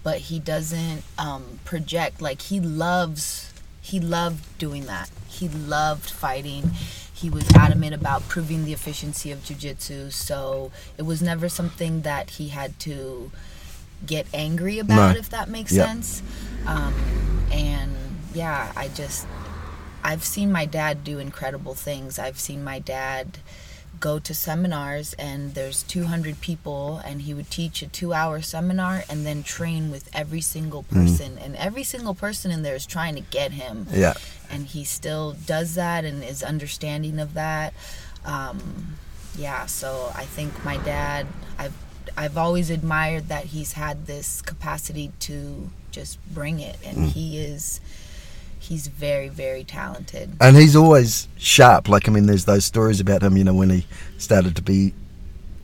but 0.04 0.18
he 0.30 0.40
doesn't 0.40 1.04
um 1.18 1.44
project 1.66 2.22
like 2.22 2.42
he 2.44 2.60
loves 2.60 3.48
he 3.82 4.00
loved 4.00 4.44
doing 4.60 4.86
that. 4.86 5.10
He 5.28 5.48
loved 5.50 6.10
fighting. 6.10 6.72
He 7.22 7.30
was 7.30 7.46
adamant 7.56 7.94
about 7.96 8.28
proving 8.28 8.66
the 8.66 8.74
efficiency 8.74 9.32
of 9.32 9.40
jujitsu, 9.40 10.12
so 10.12 10.72
it 10.98 11.04
was 11.04 11.22
never 11.22 11.48
something 11.50 12.02
that 12.02 12.32
he 12.32 12.50
had 12.50 12.78
to 12.82 13.32
get 14.06 14.26
angry 14.34 14.78
about, 14.80 15.14
No. 15.14 15.20
if 15.20 15.30
that 15.30 15.48
makes 15.50 15.72
Yep. 15.72 15.86
sense. 15.88 16.22
Um, 16.66 16.94
and 17.52 17.92
yeah, 18.34 18.72
I 18.76 18.88
just 18.90 19.26
I've 20.04 20.24
seen 20.24 20.52
my 20.52 20.66
dad 20.66 21.04
do 21.04 21.20
incredible 21.20 21.76
things. 21.76 22.18
I've 22.20 22.40
seen 22.40 22.64
my 22.64 22.80
dad 22.80 23.38
go 24.02 24.20
to 24.20 24.34
seminars 24.34 25.14
and 25.14 25.54
there's 25.54 25.84
200 25.84 26.42
people 26.42 27.00
and 27.06 27.22
he 27.22 27.34
would 27.34 27.50
teach 27.50 27.82
a 27.82 27.86
2-hour 27.86 28.42
seminar 28.42 29.04
and 29.08 29.26
then 29.26 29.44
train 29.44 29.92
with 29.92 30.10
every 30.14 30.42
single 30.42 30.84
person. 30.84 31.38
And 31.38 31.56
every 31.56 31.84
single 31.84 32.16
person 32.16 32.52
in 32.52 32.64
there 32.64 32.76
is 32.76 32.86
trying 32.86 33.16
to 33.16 33.22
get 33.22 33.54
him. 33.54 33.86
Yeah, 33.92 34.16
and 34.50 34.66
he 34.66 34.84
still 34.84 35.38
does 35.46 35.76
that 35.76 36.04
and 36.04 36.24
is 36.24 36.44
understanding 36.44 37.20
of 37.20 37.36
that. 37.36 37.74
Um, 38.26 38.98
yeah, 39.38 39.66
so 39.68 40.12
I 40.14 40.26
think 40.26 40.66
my 40.66 40.78
dad, 40.78 41.28
I've 41.58 41.74
I've 42.18 42.38
always 42.38 42.70
admired 42.70 43.30
that 43.30 43.46
he's 43.46 43.74
had 43.74 44.08
this 44.08 44.42
capacity 44.42 45.12
to 45.22 45.70
just 45.92 46.20
bring 46.34 46.60
it, 46.60 46.78
and 46.84 47.06
he 47.06 47.40
is 47.40 47.80
he's 48.62 48.88
very 48.88 49.28
very 49.30 49.64
talented. 49.64 50.30
and 50.40 50.56
he's 50.56 50.76
always 50.76 51.28
sharp. 51.38 51.90
Like 51.90 52.08
I 52.08 52.12
mean, 52.12 52.26
there's 52.28 52.46
those 52.46 52.66
stories 52.66 53.00
about 53.00 53.24
him. 53.24 53.36
You 53.38 53.44
know, 53.44 53.54
when 53.54 53.70
he 53.70 53.86
started 54.18 54.56
to 54.56 54.62
be 54.62 54.94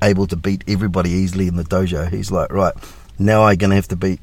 able 0.02 0.28
to 0.28 0.36
beat 0.36 0.64
everybody 0.68 1.10
easily 1.12 1.48
in 1.48 1.56
the 1.56 1.64
dojo, 1.64 2.10
he's 2.10 2.32
like, 2.32 2.52
right 2.52 2.74
now 3.18 3.44
I'm 3.44 3.58
gonna 3.58 3.76
have 3.76 3.88
to 3.90 3.96
beat 3.96 4.20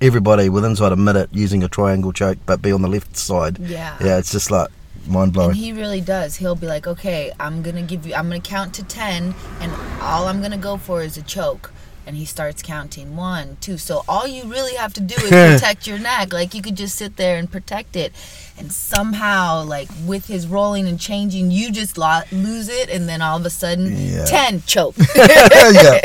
everybody 0.00 0.48
within 0.48 0.70
inside 0.70 0.92
a 0.92 0.96
minute 0.96 1.30
using 1.32 1.62
a 1.62 1.68
triangle 1.68 2.12
choke, 2.12 2.38
but 2.44 2.60
be 2.60 2.72
on 2.72 2.82
the 2.82 2.88
left 2.88 3.16
side. 3.16 3.58
Yeah. 3.58 3.96
Yeah, 4.02 4.18
it's 4.18 4.32
just 4.32 4.50
like 4.50 4.68
mind 5.06 5.32
blowing. 5.32 5.50
And 5.50 5.58
he 5.58 5.72
really 5.72 6.00
does. 6.00 6.36
He'll 6.36 6.54
be 6.54 6.66
like, 6.66 6.86
"Okay, 6.86 7.32
I'm 7.40 7.62
gonna 7.62 7.82
give 7.82 8.06
you. 8.06 8.14
I'm 8.14 8.28
gonna 8.28 8.40
count 8.40 8.74
to 8.74 8.84
ten, 8.84 9.34
and 9.60 9.72
all 10.00 10.26
I'm 10.28 10.42
gonna 10.42 10.58
go 10.58 10.76
for 10.76 11.02
is 11.02 11.16
a 11.16 11.22
choke." 11.22 11.72
And 12.04 12.16
he 12.16 12.24
starts 12.24 12.62
counting 12.62 13.14
one, 13.14 13.56
two. 13.60 13.78
So 13.78 14.02
all 14.08 14.26
you 14.26 14.42
really 14.44 14.74
have 14.74 14.92
to 14.94 15.00
do 15.00 15.14
is 15.14 15.30
protect 15.60 15.86
your 15.86 15.98
neck. 15.98 16.32
Like 16.32 16.52
you 16.52 16.60
could 16.60 16.76
just 16.76 16.96
sit 16.96 17.16
there 17.16 17.36
and 17.38 17.50
protect 17.50 17.94
it, 17.94 18.12
and 18.58 18.72
somehow, 18.72 19.62
like 19.64 19.88
with 20.04 20.26
his 20.26 20.46
rolling 20.48 20.88
and 20.88 20.98
changing, 20.98 21.52
you 21.52 21.70
just 21.70 21.96
lo- 21.96 22.22
lose 22.32 22.68
it, 22.68 22.88
and 22.90 23.08
then 23.08 23.22
all 23.22 23.36
of 23.36 23.46
a 23.46 23.50
sudden, 23.50 23.94
Yeah. 23.96 24.24
ten 24.24 24.62
choke. 24.66 24.96
yeah, 25.16 26.00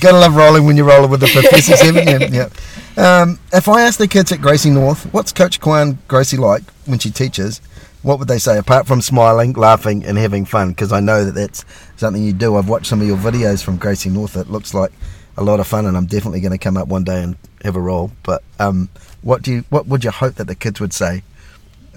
gotta 0.00 0.18
love 0.18 0.36
rolling 0.36 0.66
when 0.66 0.76
you're 0.76 0.86
rolling 0.86 1.10
with 1.10 1.20
the 1.20 1.28
professors, 1.28 1.80
haven't 1.80 2.32
you? 2.32 2.38
Yeah. 2.38 2.48
Um, 2.96 3.38
if 3.52 3.66
I 3.68 3.82
ask 3.82 3.98
the 3.98 4.08
kids 4.08 4.30
at 4.32 4.42
Gracie 4.42 4.68
North, 4.70 5.04
what's 5.14 5.32
Coach 5.32 5.58
Kauan 5.60 5.96
Gracie 6.06 6.36
like 6.36 6.62
when 6.84 6.98
she 6.98 7.10
teaches? 7.10 7.60
What 8.02 8.18
would 8.18 8.28
they 8.28 8.38
say 8.38 8.56
apart 8.58 8.86
from 8.86 9.00
smiling, 9.02 9.52
laughing, 9.54 10.04
and 10.04 10.16
having 10.18 10.44
fun? 10.44 10.70
Because 10.70 10.90
I 10.92 11.00
know 11.00 11.24
that 11.24 11.32
that's 11.34 11.64
something 11.96 12.22
you 12.22 12.32
do. 12.32 12.56
I've 12.56 12.68
watched 12.68 12.86
some 12.86 13.00
of 13.00 13.06
your 13.06 13.16
videos 13.18 13.62
from 13.62 13.76
Gracie 13.76 14.08
North. 14.10 14.36
It 14.36 14.50
looks 14.50 14.72
like 14.74 14.90
a 15.36 15.44
lot 15.44 15.60
of 15.60 15.66
fun, 15.66 15.86
and 15.86 15.96
I'm 15.96 16.06
definitely 16.06 16.40
going 16.40 16.52
to 16.52 16.58
come 16.58 16.76
up 16.76 16.88
one 16.88 17.04
day 17.04 17.22
and 17.22 17.36
have 17.64 17.76
a 17.76 17.80
roll. 17.80 18.12
But 18.22 18.42
um, 18.58 18.88
what 19.22 19.42
do 19.42 19.52
you 19.52 19.64
what 19.70 19.86
would 19.86 20.04
you 20.04 20.10
hope 20.10 20.34
that 20.36 20.46
the 20.46 20.54
kids 20.54 20.80
would 20.80 20.92
say 20.92 21.22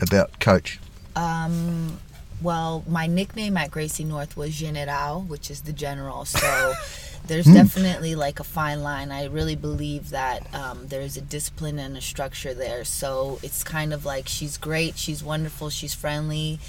about 0.01 0.39
Coach? 0.39 0.79
Um, 1.15 1.99
well, 2.41 2.83
my 2.87 3.07
nickname 3.07 3.57
at 3.57 3.71
Gracie 3.71 4.03
North 4.03 4.35
was 4.35 4.55
General, 4.55 5.21
which 5.21 5.49
is 5.49 5.61
the 5.61 5.73
general. 5.73 6.25
So 6.43 6.73
there's 7.25 7.45
definitely 7.45 8.15
like 8.15 8.41
a 8.41 8.43
fine 8.43 8.83
line. 8.83 9.11
I 9.11 9.25
really 9.25 9.55
believe 9.55 10.09
that 10.09 10.53
um, 10.53 10.87
there's 10.87 11.15
a 11.15 11.21
discipline 11.21 11.79
and 11.79 11.95
a 11.95 12.01
structure 12.01 12.53
there. 12.53 12.83
So 12.83 13.39
it's 13.41 13.63
kind 13.63 13.93
of 13.93 14.05
like 14.05 14.27
she's 14.27 14.57
great, 14.57 14.97
she's 14.97 15.23
wonderful, 15.23 15.69
she's 15.69 15.93
friendly, 15.93 16.59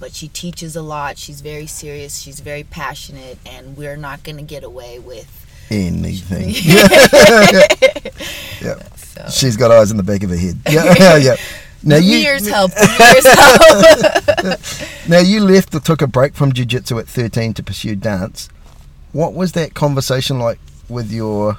but 0.00 0.14
she 0.14 0.28
teaches 0.28 0.76
a 0.76 0.82
lot. 0.82 1.18
She's 1.18 1.42
very 1.42 1.66
serious, 1.66 2.18
she's 2.18 2.40
very 2.40 2.64
passionate, 2.64 3.38
and 3.44 3.76
we're 3.76 3.96
not 3.96 4.22
going 4.22 4.38
to 4.38 4.42
get 4.42 4.64
away 4.64 4.98
with. 4.98 5.46
Anything. 5.70 6.50
yeah. 8.60 8.82
So. 8.96 9.28
She's 9.30 9.56
got 9.56 9.70
eyes 9.70 9.90
in 9.90 9.96
the 9.96 10.02
back 10.02 10.22
of 10.22 10.28
her 10.30 10.36
head. 10.36 10.58
Yeah, 10.70 11.16
yeah. 11.16 11.36
Now 11.82 11.96
you 11.96 12.18
years 12.18 12.46
help. 12.48 12.72
Years 12.72 13.24
help. 13.24 14.60
now 15.08 15.20
you 15.20 15.40
left 15.40 15.74
or 15.74 15.80
took 15.80 16.02
a 16.02 16.08
break 16.08 16.34
from 16.34 16.52
jiu-jitsu 16.52 16.98
at 16.98 17.06
13 17.06 17.54
to 17.54 17.62
pursue 17.62 17.94
dance. 17.94 18.48
What 19.12 19.32
was 19.32 19.52
that 19.52 19.74
conversation 19.74 20.40
like 20.40 20.58
with 20.88 21.12
your 21.12 21.58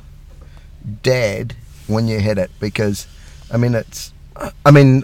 dad 1.03 1.55
when 1.87 2.09
you 2.09 2.19
had 2.19 2.37
it? 2.37 2.51
Because 2.59 3.07
I 3.51 3.57
mean, 3.57 3.75
it's 3.75 4.13
I 4.65 4.71
mean, 4.71 5.03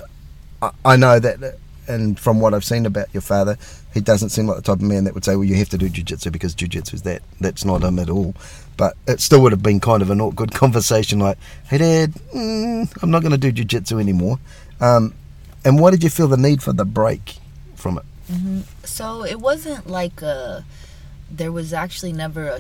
I, 0.62 0.72
I 0.84 0.96
know 0.96 1.20
that, 1.20 1.58
and 1.88 2.20
from 2.20 2.40
what 2.40 2.54
I've 2.54 2.66
seen 2.66 2.86
about 2.86 3.08
your 3.14 3.22
father, 3.22 3.58
he 3.94 4.02
doesn't 4.02 4.30
seem 4.30 4.48
like 4.48 4.58
the 4.58 4.64
type 4.64 4.78
of 4.78 4.82
man 4.82 5.06
that 5.06 5.14
would 5.14 5.26
say, 5.26 5.36
"Well, 5.36 5.46
you 5.46 5.56
have 5.56 5.70
to 5.70 5.78
do 5.78 5.90
jiu-jitsu 5.90 6.32
because 6.32 6.54
jiu-jitsu 6.54 6.96
is 6.96 7.02
that." 7.04 7.22
That's 7.40 7.66
not 7.66 7.84
him 7.84 8.00
at 8.00 8.10
all. 8.10 8.36
But 8.78 8.98
it 9.08 9.22
still 9.22 9.42
would 9.42 9.52
have 9.52 9.64
been 9.64 9.80
kind 9.80 10.02
of 10.02 10.10
an 10.10 10.20
awkward 10.20 10.52
conversation, 10.64 11.20
like, 11.20 11.38
"Hey, 11.68 11.78
Dad, 11.78 12.14
mm, 12.34 13.04
I'm 13.04 13.12
not 13.12 13.22
going 13.22 13.32
to 13.32 13.38
do 13.38 13.52
jiu-jitsu 13.52 14.00
anymore." 14.00 14.40
Um, 14.82 15.14
and 15.64 15.80
why 15.80 15.92
did 15.92 16.04
you 16.04 16.10
feel 16.10 16.28
the 16.28 16.38
need 16.38 16.62
for 16.62 16.74
the 16.74 16.86
break 16.86 17.38
from 17.76 17.98
it? 17.98 18.06
So 18.84 19.24
it 19.24 19.40
wasn't 19.40 19.88
like 19.88 20.22
a. 20.22 20.66
There 21.30 21.52
was 21.52 21.74
actually 21.74 22.14
never 22.14 22.48
a, 22.48 22.60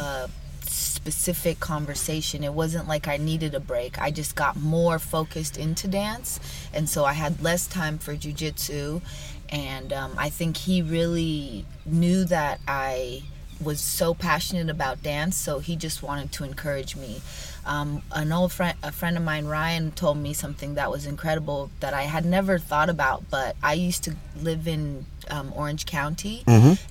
a 0.00 0.30
specific 0.62 1.60
conversation. 1.60 2.44
It 2.44 2.52
wasn't 2.52 2.88
like 2.88 3.08
I 3.08 3.16
needed 3.16 3.54
a 3.54 3.60
break. 3.60 4.00
I 4.00 4.10
just 4.10 4.34
got 4.34 4.56
more 4.56 4.98
focused 4.98 5.56
into 5.56 5.88
dance, 5.88 6.40
and 6.72 6.88
so 6.88 7.04
I 7.04 7.12
had 7.12 7.42
less 7.42 7.66
time 7.66 7.98
for 7.98 8.14
jujitsu. 8.14 9.00
And 9.48 9.92
um, 9.92 10.12
I 10.18 10.28
think 10.28 10.56
he 10.56 10.82
really 10.82 11.64
knew 11.84 12.24
that 12.24 12.60
I 12.66 13.22
was 13.62 13.80
so 13.80 14.14
passionate 14.14 14.68
about 14.68 15.02
dance, 15.02 15.36
so 15.36 15.58
he 15.58 15.76
just 15.76 16.02
wanted 16.02 16.32
to 16.32 16.44
encourage 16.44 16.96
me. 16.96 17.22
Um, 17.64 18.02
an 18.12 18.30
old 18.30 18.52
friend, 18.52 18.76
a 18.82 18.92
friend 18.92 19.16
of 19.16 19.24
mine, 19.24 19.46
Ryan, 19.46 19.90
told 19.90 20.18
me 20.18 20.32
something 20.32 20.74
that 20.74 20.88
was 20.90 21.04
incredible 21.04 21.70
that 21.80 21.94
I 21.94 22.02
had 22.02 22.24
never 22.24 22.58
thought 22.58 22.88
about. 22.88 23.28
But 23.28 23.56
I 23.62 23.72
used 23.72 24.04
to 24.04 24.14
live 24.40 24.68
in 24.68 25.04
um, 25.28 25.52
Orange 25.56 25.84
County, 25.86 26.44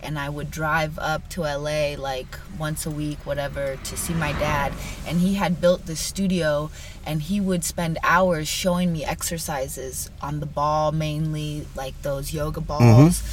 and 0.04 0.20
I 0.20 0.28
would 0.28 0.52
drive 0.52 1.00
up 1.00 1.30
to 1.30 1.42
LA 1.44 1.96
like 1.98 2.38
once 2.60 2.86
a 2.86 2.92
week, 2.92 3.20
whatever, 3.26 3.78
to 3.82 3.98
see 3.98 4.14
my 4.14 4.34
dad. 4.34 4.74
And 5.08 5.20
he 5.22 5.36
had 5.36 5.62
built 5.62 5.86
this 5.86 6.02
studio, 6.02 6.72
and 7.06 7.22
he 7.22 7.40
would 7.40 7.64
spend 7.64 7.98
hours 8.04 8.50
showing 8.50 8.92
me 8.92 9.06
exercises 9.06 10.10
on 10.22 10.42
the 10.42 10.46
ball, 10.46 10.92
mainly 10.92 11.68
like 11.76 12.02
those 12.02 12.34
yoga 12.34 12.60
balls 12.60 13.24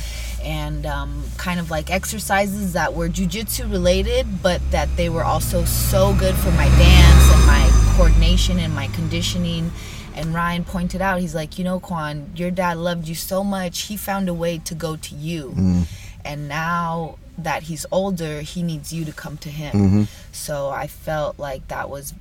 and 0.43 0.87
um, 0.87 1.25
kind 1.37 1.61
of 1.61 1.71
like 1.71 1.91
exercises 1.91 2.73
that 2.73 2.95
were 2.95 3.09
jujitsu 3.09 3.71
related, 3.71 4.27
but 4.43 4.61
that 4.71 4.89
they 4.97 5.09
were 5.09 5.25
also 5.25 5.65
so 5.65 6.15
good 6.15 6.35
for 6.35 6.51
my 6.53 6.69
dance 6.69 7.35
and 7.35 7.47
my 7.47 7.95
coordination 7.97 8.59
and 8.59 8.75
my 8.75 8.89
conditioning. 8.89 9.71
And 10.15 10.35
Ryan 10.35 10.65
pointed 10.65 11.01
out, 11.01 11.21
he's 11.21 11.35
like, 11.35 11.59
you 11.59 11.65
know, 11.65 11.81
Kauan, 11.81 12.37
your 12.37 12.51
dad 12.51 12.77
loved 12.77 13.09
you 13.09 13.15
so 13.15 13.43
much, 13.43 13.83
he 13.83 13.97
found 13.97 14.29
a 14.29 14.35
way 14.35 14.59
to 14.59 14.75
go 14.75 14.97
to 14.97 15.15
you. 15.15 15.55
And 16.25 16.49
now 16.49 17.19
that 17.39 17.65
he's 17.65 17.87
older, 17.91 18.43
he 18.43 18.63
needs 18.63 18.93
you 18.93 19.05
to 19.07 19.13
come 19.13 19.39
to 19.39 19.49
him. 19.49 19.73
So 20.33 20.69
I 20.69 20.87
felt 20.87 21.39
like 21.39 21.67
that 21.69 21.89
was 21.89 22.13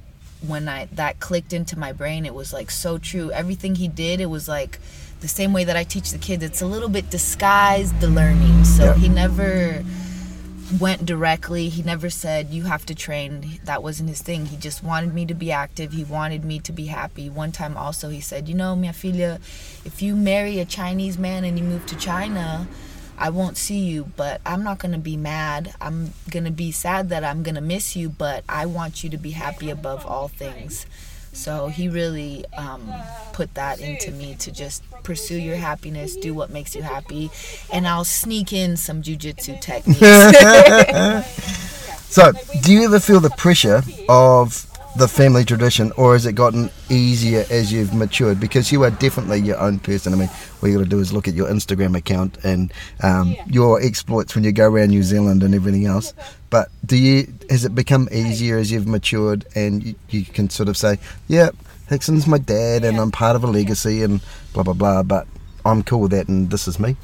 when 0.47 0.67
I 0.67 0.87
that 0.93 1.19
clicked 1.19 1.53
into 1.53 1.77
my 1.77 1.91
brain. 1.91 2.25
It 2.25 2.33
was 2.33 2.51
like 2.53 2.71
so 2.71 2.97
true. 2.97 3.29
Everything 3.31 3.75
he 3.75 3.87
did, 3.87 4.19
it 4.21 4.27
was 4.27 4.47
like 4.47 4.79
the 5.21 5.27
same 5.27 5.53
way 5.53 5.63
that 5.63 5.77
I 5.77 5.83
teach 5.83 6.11
the 6.11 6.17
kids. 6.17 6.43
It's 6.43 6.61
a 6.61 6.65
little 6.65 6.89
bit 6.89 7.09
disguised 7.09 7.99
the 7.99 8.07
learning. 8.07 8.65
So 8.65 8.85
Yeah. 8.85 8.93
he 8.95 9.07
never 9.09 9.83
went 10.79 11.05
directly. 11.05 11.69
He 11.69 11.83
never 11.83 12.09
said 12.09 12.49
you 12.49 12.63
have 12.63 12.85
to 12.87 12.95
train. 12.95 13.59
That 13.65 13.83
wasn't 13.83 14.09
his 14.09 14.21
thing. 14.21 14.47
He 14.47 14.57
just 14.57 14.83
wanted 14.83 15.13
me 15.13 15.25
to 15.25 15.33
be 15.33 15.51
active. 15.51 15.91
He 15.91 16.03
wanted 16.03 16.43
me 16.45 16.59
to 16.59 16.71
be 16.71 16.87
happy. 16.87 17.29
One 17.29 17.51
time 17.51 17.77
also 17.77 18.09
he 18.09 18.21
said, 18.21 18.47
"You 18.47 18.55
know, 18.55 18.75
minha 18.75 18.93
filha, 18.93 19.39
if 19.85 20.01
you 20.01 20.15
marry 20.15 20.59
a 20.59 20.65
Chinese 20.65 21.17
man 21.17 21.43
and 21.43 21.57
you 21.59 21.65
move 21.65 21.85
to 21.87 21.95
China, 21.95 22.67
I 23.17 23.29
won't 23.29 23.57
see 23.57 23.79
you, 23.79 24.11
but 24.15 24.41
I'm 24.45 24.63
not 24.63 24.79
going 24.79 24.93
to 24.93 24.97
be 24.97 25.17
mad. 25.17 25.75
I'm 25.79 26.13
going 26.31 26.45
to 26.45 26.51
be 26.51 26.71
sad 26.71 27.09
that 27.09 27.23
I'm 27.23 27.43
going 27.43 27.55
to 27.55 27.61
miss 27.61 27.95
you, 27.95 28.09
but 28.09 28.43
I 28.49 28.65
want 28.65 29.03
you 29.03 29.09
to 29.11 29.17
be 29.17 29.31
happy 29.31 29.69
above 29.69 30.05
all 30.05 30.27
things." 30.29 30.85
So 31.33 31.67
he 31.67 31.89
really 31.89 32.45
um, 32.57 32.91
put 33.33 33.53
that 33.55 33.79
into 33.79 34.11
me 34.11 34.35
to 34.35 34.51
just 34.51 34.83
pursue 35.03 35.37
your 35.37 35.55
happiness, 35.55 36.15
do 36.15 36.33
what 36.33 36.49
makes 36.49 36.75
you 36.75 36.81
happy, 36.81 37.31
and 37.71 37.87
I'll 37.87 38.03
sneak 38.03 38.53
in 38.53 38.77
some 38.77 39.01
jujitsu 39.01 39.59
techniques. 39.61 40.01
So, 42.11 42.33
do 42.61 42.73
you 42.73 42.83
ever 42.83 42.99
feel 42.99 43.21
the 43.21 43.29
pressure 43.29 43.81
of 44.09 44.67
the 44.97 45.07
family 45.07 45.45
tradition, 45.45 45.93
or 45.95 46.11
has 46.11 46.25
it 46.25 46.33
gotten 46.33 46.69
easier 46.89 47.45
as 47.49 47.71
you've 47.71 47.93
matured? 47.93 48.37
Because 48.37 48.69
you 48.69 48.83
are 48.83 48.91
definitely 48.91 49.39
your 49.39 49.57
own 49.57 49.79
person. 49.79 50.11
I 50.11 50.17
mean, 50.17 50.29
all 50.61 50.67
you 50.67 50.77
got 50.77 50.83
to 50.83 50.89
do 50.89 50.99
is 50.99 51.13
look 51.13 51.29
at 51.29 51.35
your 51.35 51.47
Instagram 51.47 51.95
account 51.97 52.37
and 52.43 52.73
um, 53.01 53.33
your 53.47 53.81
exploits 53.81 54.35
when 54.35 54.43
you 54.43 54.51
go 54.51 54.67
around 54.67 54.89
New 54.89 55.03
Zealand 55.03 55.41
and 55.41 55.55
everything 55.55 55.85
else. 55.85 56.13
But 56.51 56.69
do 56.85 56.97
you 56.97 57.33
has 57.49 57.65
it 57.65 57.73
become 57.73 58.07
easier 58.11 58.57
as 58.57 58.71
you've 58.71 58.87
matured 58.87 59.45
and 59.55 59.83
you, 59.83 59.95
you 60.09 60.25
can 60.25 60.51
sort 60.51 60.69
of 60.69 60.77
say, 60.77 60.99
"Yeah, 61.27 61.49
Rickson's 61.89 62.27
my 62.27 62.37
dad, 62.37 62.83
and 62.83 62.99
I'm 62.99 63.09
part 63.09 63.35
of 63.35 63.43
a 63.43 63.47
legacy, 63.47 64.03
and 64.03 64.21
blah 64.53 64.61
blah 64.61 64.73
blah," 64.73 65.01
but 65.01 65.25
I'm 65.65 65.81
cool 65.81 66.01
with 66.01 66.11
that, 66.11 66.27
and 66.27 66.51
this 66.51 66.67
is 66.67 66.77
me. 66.77 66.97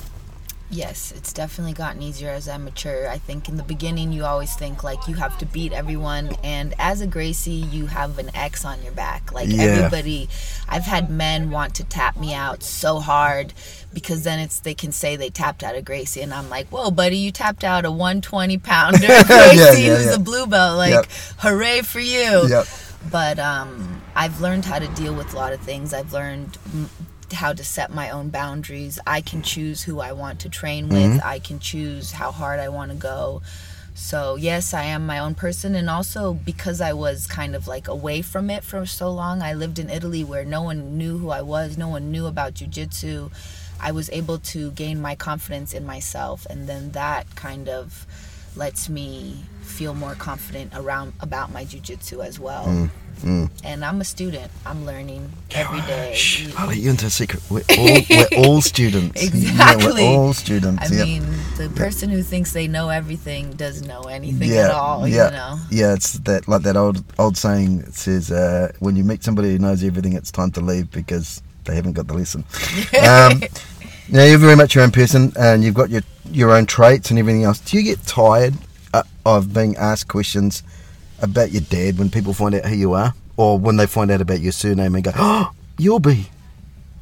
Yes, 0.69 1.13
it's 1.15 1.32
definitely 1.32 1.71
gotten 1.71 2.01
easier 2.01 2.30
as 2.30 2.49
I 2.49 2.58
mature. 2.58 3.10
I 3.10 3.17
think 3.17 3.47
in 3.47 3.56
the 3.56 3.63
beginning 3.63 4.12
you 4.12 4.25
always 4.25 4.53
think 4.53 4.84
like 4.84 5.08
you 5.08 5.15
have 5.15 5.38
to 5.38 5.45
beat 5.45 5.71
everyone 5.71 6.36
and 6.43 6.73
as 6.77 6.99
a 6.99 7.08
Gracie 7.08 7.51
you 7.51 7.86
have 7.86 8.19
an 8.19 8.36
X 8.36 8.65
on 8.65 8.84
your 8.84 8.91
back. 8.91 9.32
Like 9.32 9.47
Yeah. 9.47 9.63
everybody 9.63 10.27
I've 10.67 10.84
had 10.84 11.10
men 11.10 11.51
want 11.51 11.73
to 11.75 11.86
tap 11.86 12.17
me 12.17 12.34
out 12.34 12.63
so 12.63 12.99
hard 12.99 13.53
because 13.93 14.23
then 14.25 14.39
it's 14.39 14.60
they 14.60 14.73
can 14.73 14.91
say 14.91 15.15
they 15.15 15.30
tapped 15.30 15.63
out 15.63 15.75
a 15.75 15.82
Gracie 15.82 16.19
and 16.21 16.34
I'm 16.34 16.49
like, 16.49 16.67
Whoa 16.67 16.91
buddy, 16.91 17.15
you 17.17 17.32
tapped 17.32 17.63
out 17.63 17.86
a 17.86 17.91
one 17.91 18.19
twenty 18.19 18.58
pounder 18.58 18.97
Gracie 19.25 19.84
yeah, 19.84 19.95
who's 19.95 20.06
yeah. 20.08 20.15
a 20.15 20.19
blue 20.19 20.47
belt. 20.47 20.77
Like 20.77 20.91
Yep. 20.91 21.06
hooray 21.39 21.82
for 21.82 22.01
you 22.01 22.49
Yep. 22.49 22.65
but 23.10 23.39
um, 23.39 24.01
I've 24.15 24.41
learned 24.41 24.65
how 24.65 24.80
to 24.80 24.88
deal 24.89 25.13
with 25.15 25.34
a 25.34 25.38
lot 25.38 25.53
of 25.53 25.62
things. 25.62 25.93
I've 25.93 26.12
learned 26.12 26.58
how 27.33 27.53
to 27.53 27.63
set 27.63 27.93
my 27.93 28.09
own 28.09 28.29
boundaries. 28.29 28.99
I 29.05 29.21
can 29.21 29.41
choose 29.41 29.83
who 29.83 29.99
I 29.99 30.11
want 30.11 30.39
to 30.41 30.49
train 30.49 30.89
with. 30.89 30.97
Mm-hmm. 30.97 31.27
I 31.27 31.39
can 31.39 31.59
choose 31.59 32.11
how 32.11 32.31
hard 32.31 32.59
I 32.59 32.69
want 32.69 32.91
to 32.91 32.97
go. 32.97 33.41
So 33.93 34.35
yes, 34.35 34.75
I 34.75 34.83
am 34.83 35.07
my 35.07 35.17
own 35.17 35.33
person, 35.33 35.73
and 35.73 35.89
also 35.89 36.33
because 36.35 36.81
I 36.81 36.93
was 36.93 37.25
kind 37.25 37.55
of 37.55 37.67
like 37.67 37.87
away 37.87 38.21
from 38.21 38.51
it 38.51 38.63
for 38.63 38.85
so 38.85 39.09
long. 39.09 39.41
I 39.41 39.53
lived 39.53 39.79
in 39.79 39.89
Italy 39.89 40.23
where 40.23 40.45
no 40.45 40.61
one 40.61 40.99
knew 40.99 41.17
who 41.17 41.31
I 41.31 41.41
was, 41.41 41.79
no 41.79 41.89
one 41.89 42.11
knew 42.11 42.27
about 42.27 42.53
jujitsu. 42.53 43.31
I 43.79 43.91
was 43.91 44.09
able 44.11 44.37
to 44.39 44.71
gain 44.71 45.01
my 45.01 45.15
confidence 45.15 45.73
in 45.73 45.83
myself, 45.83 46.45
and 46.47 46.69
then 46.69 46.91
that 46.91 47.35
kind 47.35 47.67
of 47.67 48.05
lets 48.55 48.87
me 48.87 49.45
feel 49.67 49.93
more 49.93 50.15
confident 50.15 50.71
around 50.75 51.13
about 51.19 51.51
my 51.51 51.63
jujitsu 51.65 52.25
as 52.25 52.39
well. 52.39 52.89
And 53.23 53.84
I'm 53.84 53.99
a 53.99 54.03
student. 54.03 54.51
I'm 54.65 54.86
learning 54.86 55.30
every 55.51 55.82
day. 55.82 56.13
Shh, 56.15 56.53
I'll 56.58 56.67
let 56.67 56.77
you 56.77 56.89
into 56.91 57.08
a 57.08 57.10
secret. 57.10 57.41
We're 57.49 57.63
all, 57.77 57.99
we're 58.10 58.27
all 58.38 58.62
students. 58.73 59.21
Yeah, 59.21 59.30
Exactly. 59.30 60.03
we're 60.03 60.10
all 60.17 60.34
students. 60.34 60.91
I 60.91 60.95
yep. 60.95 61.06
mean, 61.08 61.23
the 61.58 61.69
person 61.75 62.10
who 62.10 62.21
thinks 62.21 62.53
they 62.53 62.67
know 62.67 62.89
everything 62.89 63.51
doesn't 63.53 63.88
know 63.88 64.01
anything 64.03 64.49
yeah, 64.49 64.65
at 64.65 64.71
all. 64.71 65.08
yeah, 65.08 65.25
You 65.25 65.32
know. 65.32 65.60
yeah. 65.71 65.93
It's 65.93 66.13
that 66.19 66.47
like 66.47 66.62
that 66.62 66.77
old 66.77 67.03
old 67.17 67.38
saying. 67.38 67.80
It 67.88 67.95
says, 67.95 68.32
uh, 68.32 68.71
"When 68.80 68.95
you 68.95 69.03
meet 69.03 69.23
somebody 69.23 69.51
who 69.51 69.58
knows 69.60 69.84
everything, 69.84 70.13
it's 70.13 70.32
time 70.32 70.51
to 70.51 70.62
leave 70.62 70.91
because 70.91 71.41
they 71.65 71.75
haven't 71.75 71.93
got 71.93 72.08
the 72.08 72.13
lesson." 72.13 72.43
um, 73.01 73.41
now 74.10 74.23
you're 74.25 74.38
very 74.38 74.56
much 74.56 74.75
your 74.75 74.84
own 74.84 74.91
person, 74.91 75.34
and 75.39 75.63
you've 75.63 75.75
got 75.75 75.89
your 75.89 76.01
your 76.32 76.51
own 76.51 76.67
traits 76.67 77.10
and 77.10 77.17
everything 77.17 77.43
else. 77.45 77.60
Do 77.60 77.77
you 77.77 77.84
get 77.84 78.03
tired 78.06 78.53
of 79.26 79.54
being 79.54 79.76
asked 79.78 80.08
questions 80.08 80.63
about 81.21 81.52
your 81.52 81.63
dad 81.63 81.97
when 81.97 82.10
people 82.10 82.34
find 82.34 82.56
out 82.56 82.65
who 82.65 82.76
you 82.76 82.93
are, 82.93 83.13
or 83.38 83.58
when 83.58 83.78
they 83.78 83.88
find 83.88 84.12
out 84.12 84.21
about 84.21 84.39
your 84.39 84.52
surname 84.52 84.95
and 84.95 85.04
go, 85.04 85.12
"Oh, 85.15 85.52
you'll 85.78 86.00
be." 86.00 86.30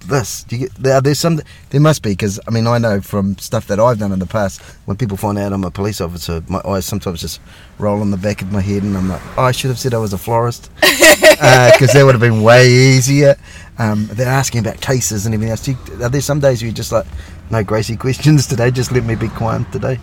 this? 0.08 0.44
Do 0.44 0.56
you 0.56 0.68
get 0.68 0.76
there? 0.76 1.02
There's 1.02 1.20
some. 1.20 1.42
There 1.70 1.82
must 1.82 2.02
be 2.02 2.12
because 2.12 2.40
I 2.48 2.52
mean 2.52 2.68
I 2.68 2.78
know 2.78 3.02
from 3.02 3.38
stuff 3.38 3.68
that 3.68 3.80
I've 3.80 4.00
done 4.00 4.12
in 4.12 4.20
the 4.20 4.26
past. 4.26 4.62
When 4.86 4.98
people 4.98 5.18
find 5.18 5.38
out 5.38 5.54
I'm 5.54 5.64
a 5.64 5.72
police 5.72 6.02
officer, 6.02 6.44
my 6.48 6.62
eyes 6.66 6.86
sometimes 6.86 7.22
just 7.22 7.42
roll 7.80 8.02
on 8.02 8.12
the 8.12 8.18
back 8.18 8.42
of 8.42 8.52
my 8.52 8.62
head, 8.62 8.84
and 8.84 8.96
I'm 8.98 9.10
like, 9.10 9.22
oh, 9.38 9.44
I 9.44 9.52
should 9.52 9.70
have 9.70 9.80
said 9.80 9.94
I 9.94 9.98
was 9.98 10.14
a 10.14 10.18
florist 10.18 10.70
because 10.82 11.94
that 11.94 12.04
would 12.04 12.16
have 12.16 12.22
been 12.22 12.42
way 12.44 12.68
easier. 12.70 13.36
Um, 13.78 14.08
they're 14.12 14.28
asking 14.28 14.62
about 14.62 14.80
cases 14.80 15.26
and 15.26 15.36
everything 15.36 15.52
else. 15.52 15.66
Do 15.66 15.72
you, 15.72 16.04
are 16.04 16.10
there 16.10 16.22
some 16.22 16.40
days 16.40 16.62
where 16.62 16.68
you're 16.68 16.76
just 16.76 16.92
like, 16.92 17.06
no 17.50 17.64
Gracie 17.64 17.98
questions 17.98 18.48
today? 18.48 18.72
Just 18.72 18.92
let 18.92 19.04
me 19.04 19.16
be 19.16 19.28
quiet 19.28 19.70
today. 19.72 20.00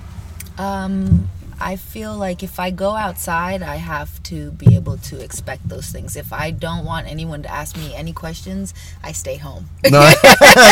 Um, 0.58 1.28
I 1.64 1.76
feel 1.76 2.16
like 2.16 2.42
if 2.42 2.58
I 2.58 2.70
go 2.70 2.90
outside, 2.96 3.62
I 3.62 3.76
have 3.76 4.22
to 4.24 4.50
be 4.52 4.74
able 4.74 4.96
to 5.10 5.20
expect 5.22 5.68
those 5.68 5.88
things. 5.90 6.16
If 6.16 6.32
I 6.32 6.50
don't 6.50 6.84
want 6.84 7.06
anyone 7.06 7.42
to 7.42 7.50
ask 7.50 7.76
me 7.76 7.94
any 7.94 8.12
questions, 8.12 8.74
I 9.02 9.12
stay 9.12 9.36
home. 9.36 9.68
No, 9.90 10.00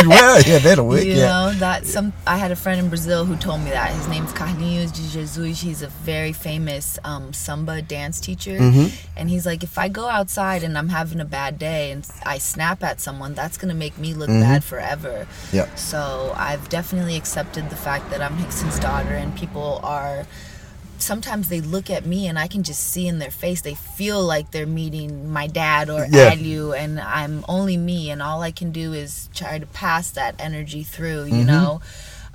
well, 0.09 0.43
yeah, 0.47 0.59
that'll 0.59 0.89
work. 0.89 1.05
You 1.05 1.13
yeah. 1.15 1.27
know 1.29 1.53
that 1.59 1.87
some. 1.87 2.13
I 2.27 2.37
had 2.39 2.51
a 2.51 2.57
friend 2.57 2.79
in 2.81 2.89
Brazil 2.89 3.25
who 3.25 3.37
told 3.37 3.61
me 3.61 3.71
that 3.71 3.91
his 3.95 4.09
name's 4.09 4.33
Carlinhos 4.33 4.93
de 4.93 5.03
Jesus. 5.09 5.61
He's 5.61 5.83
a 5.83 5.89
very 5.89 6.33
famous 6.33 6.99
um, 7.05 7.33
samba 7.33 7.83
dance 7.83 8.21
teacher, 8.21 8.57
Mm-hmm. 8.59 8.87
and 9.17 9.31
he's 9.31 9.47
like, 9.47 9.63
if 9.63 9.79
I 9.79 9.89
go 9.89 10.07
outside 10.09 10.63
and 10.63 10.77
I'm 10.79 10.89
having 10.89 11.21
a 11.21 11.25
bad 11.25 11.59
day 11.59 11.91
and 11.93 12.07
I 12.25 12.39
snap 12.39 12.83
at 12.83 13.01
someone, 13.01 13.35
that's 13.35 13.57
gonna 13.57 13.75
make 13.75 13.97
me 13.99 14.15
look 14.15 14.29
Mm-hmm. 14.31 14.41
bad 14.43 14.65
forever. 14.65 15.27
Yeah. 15.53 15.73
So 15.77 16.33
I've 16.37 16.69
definitely 16.69 17.17
accepted 17.17 17.69
the 17.71 17.77
fact 17.77 18.11
that 18.11 18.21
I'm 18.23 18.37
Rickson's 18.43 18.79
daughter, 18.79 19.15
and 19.15 19.35
people 19.37 19.81
are. 19.83 20.27
Sometimes 21.01 21.49
they 21.49 21.61
look 21.61 21.91
at 21.91 22.05
me 22.07 22.29
and 22.29 22.39
I 22.39 22.47
can 22.49 22.63
just 22.63 22.83
see 22.83 23.07
in 23.09 23.19
their 23.19 23.31
face 23.31 23.63
they 23.63 23.75
feel 23.75 24.23
like 24.23 24.51
they're 24.51 24.67
meeting 24.67 25.31
my 25.31 25.47
dad 25.47 25.89
or 25.91 26.07
Yeah. 26.11 26.31
Helio, 26.31 26.73
and 26.73 27.01
I'm 27.01 27.45
only 27.49 27.77
me, 27.77 28.11
and 28.11 28.23
all 28.23 28.43
I 28.43 28.51
can 28.53 28.71
do 28.71 28.93
is 28.93 29.29
try 29.35 29.59
to 29.59 29.67
pass 29.67 30.11
that 30.13 30.35
energy 30.39 30.83
through, 30.83 31.25
you 31.25 31.33
Mm-hmm. 31.45 31.47
know. 31.47 31.81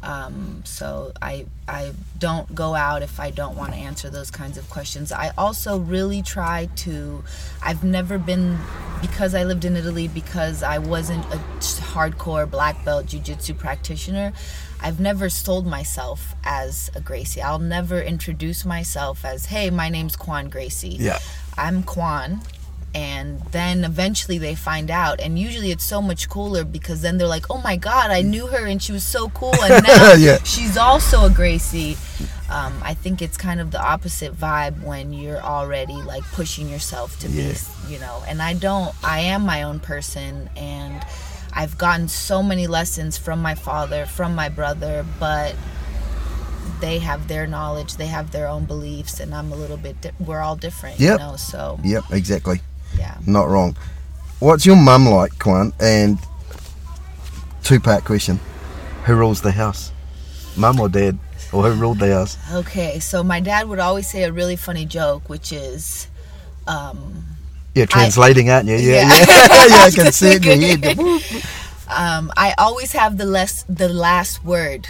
Um, 0.04 0.62
so 0.66 1.14
I 1.20 1.48
I 1.68 1.94
don't 2.20 2.54
go 2.54 2.76
out 2.76 3.02
if 3.02 3.20
I 3.20 3.32
don't 3.32 3.56
want 3.58 3.72
to 3.74 3.78
answer 3.80 4.08
those 4.10 4.30
kinds 4.30 4.56
of 4.58 4.70
questions. 4.70 5.12
I 5.12 5.32
also 5.36 5.80
really 5.80 6.22
try 6.22 6.70
to. 6.86 7.24
I've 7.64 7.84
never 7.84 8.20
been 8.20 8.60
because 9.02 9.34
I 9.34 9.44
lived 9.46 9.66
in 9.66 9.76
Italy 9.76 10.08
because 10.08 10.62
I 10.62 10.78
wasn't 10.78 11.26
a 11.34 11.38
hardcore 11.94 12.48
black 12.50 12.86
belt 12.86 13.08
jujitsu 13.08 13.58
practitioner. 13.58 14.34
I've 14.86 15.00
never 15.00 15.30
sold 15.30 15.66
myself 15.66 16.36
as 16.44 16.92
a 16.94 17.02
Gracie. 17.02 17.42
I'll 17.42 17.58
never 17.58 18.00
introduce 18.00 18.64
myself 18.66 19.26
as, 19.26 19.48
"Hey, 19.48 19.72
my 19.72 19.90
name's 19.90 20.16
Kauan 20.16 20.48
Gracie." 20.52 20.98
Yeah. 21.00 21.18
I'm 21.58 21.82
Kauan. 21.84 22.42
And 22.94 23.42
then 23.52 23.84
eventually 23.84 24.38
they 24.38 24.54
find 24.56 24.90
out, 24.92 25.20
and 25.20 25.38
usually 25.38 25.72
it's 25.72 25.84
so 25.84 26.02
much 26.02 26.30
cooler 26.30 26.64
because 26.64 27.02
then 27.02 27.18
they're 27.18 27.28
like, 27.38 27.48
"Oh 27.50 27.58
my 27.58 27.76
God, 27.78 28.12
I 28.12 28.22
knew 28.22 28.46
her 28.48 28.66
and 28.68 28.82
she 28.82 28.92
was 28.94 29.04
so 29.04 29.28
cool, 29.30 29.56
and 29.64 29.84
now 29.88 30.14
Yeah. 30.14 30.38
she's 30.44 30.78
also 30.78 31.26
a 31.26 31.30
Gracie." 31.32 31.98
Um, 32.48 32.74
I 32.84 32.94
think 32.94 33.24
it's 33.24 33.38
kind 33.38 33.60
of 33.60 33.72
the 33.72 33.82
opposite 33.82 34.34
vibe 34.40 34.84
when 34.84 35.12
you're 35.14 35.42
already 35.42 36.00
like 36.14 36.24
pushing 36.32 36.70
yourself 36.70 37.18
to 37.22 37.28
Yeah. 37.28 37.54
be, 37.88 37.94
you 37.94 38.00
know. 38.00 38.24
And 38.28 38.40
I 38.42 38.54
don't. 38.54 38.94
I 39.04 39.20
am 39.34 39.42
my 39.46 39.64
own 39.64 39.80
person, 39.80 40.48
and 40.56 41.02
I've 41.56 41.78
gotten 41.78 42.08
so 42.10 42.44
many 42.44 42.68
lessons 42.68 43.18
from 43.18 43.42
my 43.42 43.56
father, 43.56 44.06
from 44.06 44.36
my 44.36 44.50
brother, 44.50 45.06
but 45.20 45.56
they 46.82 47.00
have 47.00 47.28
their 47.30 47.48
knowledge, 47.48 47.96
they 47.96 48.08
have 48.08 48.32
their 48.32 48.48
own 48.48 48.66
beliefs, 48.66 49.20
and 49.22 49.34
I'm 49.34 49.52
a 49.52 49.56
little 49.56 49.78
bit. 49.78 50.02
Di- 50.02 50.12
we're 50.20 50.42
all 50.42 50.58
different, 50.58 51.00
Yep. 51.00 51.20
you 51.20 51.26
know. 51.26 51.36
So 51.38 51.80
Yep, 51.84 52.04
exactly. 52.12 52.62
yeah. 52.98 53.16
Not 53.26 53.48
wrong. 53.48 53.76
What's 54.40 54.66
your 54.66 54.76
mum 54.76 55.08
like, 55.08 55.32
Kauan? 55.40 55.72
And 55.80 56.20
two 57.64 57.80
part 57.80 58.04
question: 58.04 58.40
Who 59.06 59.16
rules 59.16 59.42
the 59.42 59.52
house, 59.52 59.92
mum 60.58 60.80
or 60.80 60.90
dad, 60.90 61.18
or 61.54 61.64
who 61.64 61.80
ruled 61.80 62.00
the 62.00 62.14
house? 62.14 62.38
Okay, 62.52 63.00
so 63.00 63.24
my 63.24 63.40
dad 63.40 63.70
would 63.70 63.80
always 63.80 64.08
say 64.10 64.24
a 64.24 64.32
really 64.32 64.58
funny 64.58 64.86
joke, 64.86 65.30
which 65.30 65.54
is, 65.54 66.08
um, 66.68 67.24
You're 67.76 67.86
translating, 67.88 68.50
aren't 68.50 68.68
you? 68.70 68.78
Yeah, 68.78 69.02
Yeah. 69.02 69.14
yeah, 69.14 69.26
yeah. 69.70 69.84
I 69.86 69.92
can 69.94 70.12
see 70.12 70.32
it 70.32 70.46
in 70.46 70.62
your 70.62 70.78
head. 70.80 71.00
um, 71.90 72.32
I 72.38 72.54
always 72.58 72.94
have 72.94 73.18
the 73.18 73.26
less 73.26 73.64
the 73.70 73.90
last 73.90 74.44
word. 74.44 74.88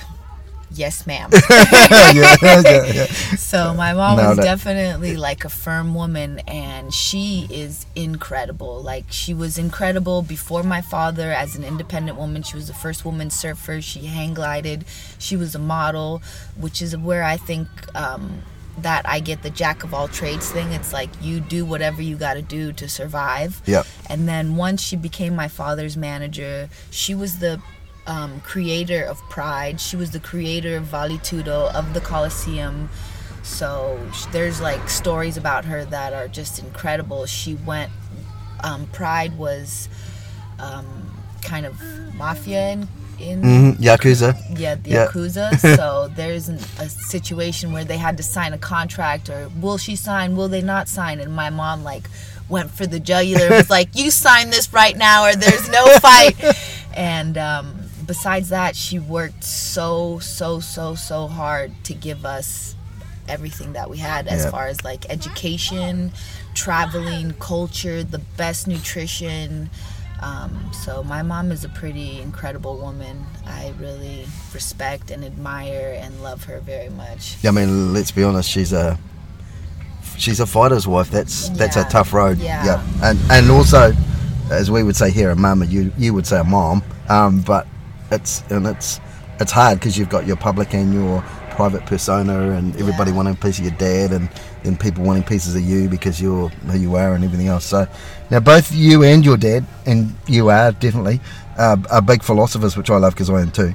Yes, 0.71 1.07
ma'am. 1.07 1.29
yeah, 1.31 2.35
yeah, 2.41 2.61
yeah. 2.85 3.05
So 3.37 3.73
my 3.73 3.93
mom 3.93 4.17
Nailed 4.17 4.29
was 4.37 4.39
it. 4.39 4.43
definitely 4.43 5.15
like 5.15 5.45
a 5.45 5.49
firm 5.49 5.95
woman 5.95 6.39
and 6.47 6.93
she 6.93 7.47
is 7.49 7.85
incredible. 7.95 8.81
Like 8.81 9.05
she 9.09 9.33
was 9.33 9.57
incredible 9.57 10.21
before 10.21 10.63
my 10.63 10.81
father 10.81 11.31
as 11.31 11.55
an 11.55 11.63
independent 11.63 12.17
woman. 12.17 12.43
She 12.43 12.57
was 12.57 12.67
the 12.67 12.73
first 12.73 13.05
woman 13.05 13.29
surfer. 13.29 13.81
She 13.81 14.07
hang 14.07 14.33
glided. 14.33 14.83
She 15.17 15.37
was 15.37 15.55
a 15.55 15.59
model, 15.59 16.21
which 16.57 16.81
is 16.81 16.97
where 16.97 17.23
I 17.23 17.37
think 17.37 17.67
um, 17.95 18.41
that 18.77 19.07
I 19.07 19.19
get 19.19 19.41
the 19.41 19.49
jack 19.49 19.83
of 19.83 19.93
all 19.93 20.07
trades 20.07 20.51
thing. 20.51 20.71
It's 20.71 20.91
like 20.91 21.09
you 21.21 21.39
do 21.39 21.65
whatever 21.65 22.01
you 22.01 22.15
got 22.17 22.33
to 22.33 22.41
do 22.41 22.73
to 22.73 22.89
survive. 22.89 23.61
Yeah. 23.65 23.83
And 24.09 24.27
then 24.27 24.55
once 24.55 24.81
she 24.81 24.95
became 24.95 25.35
my 25.35 25.47
father's 25.47 25.95
manager, 25.95 26.69
she 26.91 27.15
was 27.15 27.39
the 27.39 27.61
um, 28.07 28.41
creator 28.41 29.03
of 29.03 29.17
Pride. 29.29 29.79
She 29.79 29.95
was 29.95 30.11
the 30.11 30.19
creator 30.19 30.77
of 30.77 30.83
Vale 30.83 31.17
Tudo, 31.19 31.73
of 31.73 31.93
the 31.93 32.01
Coliseum. 32.01 32.89
So 33.43 33.99
there's 34.31 34.59
like 34.59 34.89
stories 34.89 35.37
about 35.37 35.65
her 35.65 35.85
that 35.85 36.13
are 36.13 36.27
just 36.27 36.59
incredible. 36.59 37.25
She 37.25 37.55
went, 37.55 37.91
um, 38.63 38.87
Pride 38.87 39.37
was 39.37 39.87
um, 40.59 41.04
kind 41.45 41.65
of 41.65 41.79
mafia 42.15 42.69
in, 42.71 42.87
in 43.19 43.41
Mhm, 43.41 43.77
Yakuza. 43.79 44.35
yeah, 44.59 44.75
the 44.75 44.89
Yeah. 44.89 45.07
Yakuza. 45.07 45.57
so 45.77 46.09
there's 46.15 46.49
an, 46.49 46.59
a 46.79 46.89
situation 46.89 47.71
where 47.71 47.85
they 47.85 47.97
had 47.97 48.17
to 48.17 48.23
sign 48.23 48.51
a 48.53 48.57
contract, 48.57 49.29
or 49.29 49.49
will 49.61 49.77
she 49.77 49.95
sign? 49.95 50.35
Will 50.35 50.49
they 50.49 50.61
not 50.61 50.89
sign? 50.89 51.19
And 51.19 51.33
my 51.33 51.49
mom 51.49 51.83
like 51.83 52.09
went 52.49 52.71
for 52.71 52.85
the 52.87 52.99
jugular, 52.99 53.49
was 53.49 53.69
like, 53.69 53.89
"You 53.95 54.11
sign 54.11 54.49
this 54.49 54.71
right 54.73 54.97
now, 54.97 55.25
or 55.25 55.35
there's 55.35 55.69
no 55.69 55.85
fight." 55.99 56.35
and 56.93 57.37
um, 57.37 57.75
besides 58.05 58.49
that, 58.49 58.75
she 58.75 58.99
worked 58.99 59.43
so 59.43 60.19
so 60.19 60.59
so 60.59 60.95
so 60.95 61.27
hard 61.27 61.71
to 61.85 61.93
give 61.93 62.25
us 62.25 62.75
everything 63.27 63.73
that 63.73 63.89
we 63.89 63.97
had 63.97 64.27
as 64.27 64.43
Yeah. 64.43 64.51
far 64.51 64.67
as 64.67 64.83
like 64.83 65.09
education, 65.09 66.11
traveling, 66.53 67.33
culture, 67.39 68.03
the 68.03 68.19
best 68.37 68.67
nutrition. 68.67 69.69
Um, 70.21 70.71
so 70.73 71.03
my 71.03 71.21
mom 71.21 71.51
is 71.51 71.63
a 71.63 71.69
pretty 71.69 72.21
incredible 72.21 72.77
woman. 72.77 73.25
I 73.45 73.73
really 73.79 74.25
respect 74.53 75.11
and 75.11 75.23
admire 75.23 75.97
and 75.99 76.23
love 76.23 76.45
her 76.45 76.59
very 76.59 76.89
much. 76.89 77.37
Yeah, 77.43 77.49
I 77.49 77.53
mean, 77.53 77.93
let's 77.93 78.11
be 78.11 78.23
honest. 78.23 78.49
She's 78.49 78.73
a 78.73 78.97
she's 80.17 80.39
a 80.39 80.45
fighter's 80.45 80.87
wife. 80.87 81.11
That's 81.11 81.49
that's 81.49 81.75
a 81.75 81.83
tough 81.85 82.13
road. 82.13 82.37
Yeah. 82.39 82.83
And 83.03 83.19
and 83.29 83.51
also, 83.51 83.93
as 84.49 84.71
we 84.71 84.83
would 84.83 84.95
say 84.95 85.11
here, 85.11 85.31
a 85.31 85.35
mum. 85.35 85.63
You 85.63 85.91
you 85.97 86.13
would 86.13 86.27
say 86.27 86.39
a 86.39 86.43
mom. 86.43 86.83
Um, 87.09 87.41
but 87.41 87.67
it's 88.11 88.41
and 88.49 88.65
it's 88.67 88.99
it's 89.39 89.51
hard 89.51 89.79
because 89.79 89.97
you've 89.97 90.09
got 90.09 90.25
your 90.25 90.37
public 90.37 90.73
and 90.73 90.93
your 90.93 91.23
private 91.55 91.85
persona, 91.85 92.51
and 92.51 92.75
everybody 92.79 93.11
Yeah. 93.11 93.17
wanting 93.17 93.33
a 93.33 93.37
piece 93.37 93.57
of 93.59 93.65
your 93.65 93.73
dad, 93.77 94.11
and 94.11 94.29
then 94.63 94.75
people 94.77 95.03
wanting 95.03 95.23
pieces 95.23 95.55
of 95.55 95.61
you 95.61 95.87
because 95.89 96.21
you're 96.21 96.49
who 96.49 96.77
you 96.77 96.95
are 96.95 97.13
and 97.15 97.23
everything 97.23 97.47
else. 97.47 97.65
So 97.65 97.87
now 98.29 98.39
both 98.39 98.71
you 98.73 99.03
and 99.03 99.23
your 99.25 99.37
dad, 99.37 99.65
and 99.85 100.13
you 100.27 100.49
are 100.49 100.71
definitely 100.71 101.21
uh, 101.57 101.77
are 101.89 102.01
big 102.01 102.21
philosophers, 102.23 102.75
which 102.77 102.89
I 102.89 102.97
love 102.97 103.13
because 103.13 103.29
I 103.29 103.41
am 103.41 103.51
too. 103.51 103.73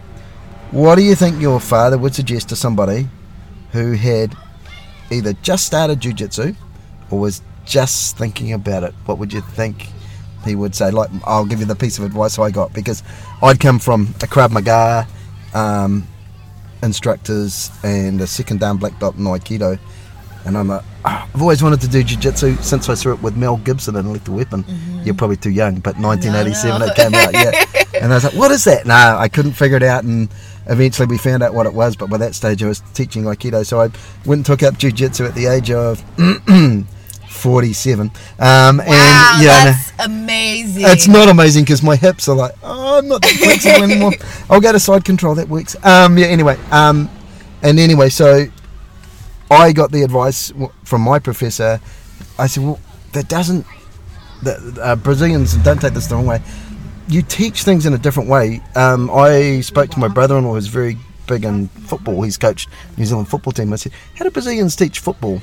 What 0.70 0.94
do 0.96 1.02
you 1.02 1.14
think 1.14 1.40
your 1.40 1.58
father 1.60 1.98
would 1.98 2.14
suggest 2.14 2.48
to 2.50 2.56
somebody 2.56 3.08
who 3.72 3.92
had 3.92 4.36
either 5.10 5.32
just 5.42 5.64
started 5.66 6.00
jujitsu 6.00 6.54
or 7.10 7.18
was 7.18 7.42
just 7.64 8.16
thinking 8.18 8.52
about 8.52 8.82
it? 8.84 8.94
What 9.06 9.18
would 9.18 9.32
you 9.32 9.40
think 9.40 9.88
he 10.44 10.54
would 10.54 10.74
say? 10.74 10.90
Like, 10.90 11.10
I'll 11.24 11.44
give 11.46 11.58
you 11.60 11.66
the 11.66 11.74
piece 11.74 11.98
of 11.98 12.04
advice 12.04 12.38
I 12.38 12.50
got 12.50 12.72
because 12.72 13.02
I'd 13.42 13.58
come 13.58 13.78
from 13.78 14.14
a 14.22 14.26
Krav 14.26 14.50
Maga 14.50 15.06
um, 15.54 16.06
instructors 16.82 17.70
and 17.82 18.20
a 18.20 18.26
second 18.26 18.60
down 18.60 18.76
black 18.78 18.98
belt 19.00 19.16
in 19.16 19.24
Aikido. 19.24 19.78
And 20.46 20.56
I'm 20.56 20.68
like, 20.68 20.82
"Ah, 21.04 21.28
I've 21.34 21.42
always 21.42 21.62
wanted 21.62 21.82
to 21.82 21.88
do 21.88 22.02
jiu-jitsu 22.02 22.56
since 22.62 22.88
I 22.88 22.94
saw 22.94 23.10
it 23.12 23.22
with 23.22 23.36
Mel 23.36 23.58
Gibson 23.58 23.94
in 23.96 24.10
Lethal 24.10 24.34
Weapon. 24.36 24.64
You're 25.04 25.14
probably 25.14 25.36
too 25.36 25.50
young, 25.50 25.80
but 25.80 25.98
1987 25.98 26.80
Mm-hmm. 26.80 26.80
no. 26.80 26.86
it 26.86 26.96
came 26.96 27.14
out, 27.14 27.32
yeah. 27.34 27.84
And 28.02 28.10
I 28.12 28.16
was 28.16 28.24
like, 28.24 28.32
what 28.34 28.50
is 28.50 28.64
that? 28.64 28.86
No, 28.86 28.94
I 28.94 29.28
couldn't 29.28 29.52
figure 29.52 29.76
it 29.76 29.82
out. 29.82 30.04
And 30.04 30.30
eventually 30.66 31.06
we 31.06 31.18
found 31.18 31.42
out 31.42 31.52
what 31.52 31.66
it 31.66 31.74
was. 31.74 31.94
But 31.96 32.08
by 32.08 32.16
that 32.16 32.34
stage, 32.34 32.62
I 32.62 32.68
was 32.68 32.80
teaching 32.94 33.24
Aikido. 33.24 33.66
So 33.66 33.78
I 33.82 33.90
went 34.24 34.38
and 34.38 34.46
took 34.46 34.62
up 34.62 34.78
jiu-jitsu 34.78 35.26
at 35.26 35.34
the 35.34 35.44
age 35.46 35.70
of 35.70 36.02
47. 37.40 38.06
Um, 38.06 38.12
and, 38.38 38.78
Wow, 38.80 39.38
yeah, 39.40 39.66
and 39.66 39.74
that's 39.74 39.92
amazing. 40.04 40.82
it's 40.86 41.08
not 41.08 41.28
amazing 41.28 41.64
because 41.64 41.82
my 41.82 41.96
hips 41.96 42.28
are 42.28 42.36
like, 42.36 42.52
oh, 42.62 42.98
I'm 42.98 43.08
not 43.08 43.22
that 43.22 43.32
flexible 43.32 43.82
anymore. 43.84 44.12
I'll 44.50 44.60
go 44.60 44.72
to 44.72 44.78
side 44.80 45.04
control. 45.04 45.34
That 45.34 45.48
works. 45.48 45.74
Um, 45.84 46.16
yeah. 46.18 46.26
Anyway. 46.26 46.56
Um, 46.70 47.10
and 47.62 47.78
anyway, 47.78 48.08
so 48.08 48.46
I 49.50 49.72
got 49.72 49.90
the 49.92 50.02
advice 50.02 50.52
from 50.84 51.02
my 51.02 51.18
professor. 51.18 51.80
I 52.38 52.46
said, 52.46 52.62
well, 52.62 52.80
that 53.12 53.28
doesn't. 53.28 53.66
The 54.42 54.78
uh, 54.82 54.96
Brazilians 54.96 55.54
don't 55.56 55.80
take 55.80 55.92
this 55.92 56.06
the 56.06 56.14
wrong 56.14 56.26
way. 56.26 56.40
you 57.08 57.20
teach 57.22 57.64
things 57.64 57.84
in 57.84 57.92
a 57.92 57.98
different 57.98 58.28
way. 58.30 58.62
Um, 58.74 59.10
I 59.10 59.60
spoke 59.60 59.90
to 59.90 59.98
my 59.98 60.08
brother-in-law, 60.08 60.54
who's 60.54 60.68
very 60.68 60.96
big 61.26 61.44
in 61.44 61.68
football. 61.68 62.22
He's 62.22 62.38
coached 62.38 62.68
New 62.96 63.04
Zealand 63.04 63.28
football 63.28 63.52
team. 63.52 63.72
I 63.72 63.76
said, 63.76 63.92
"How 64.16 64.24
do 64.24 64.30
Brazilians 64.30 64.74
teach 64.76 65.00
football?" 65.00 65.42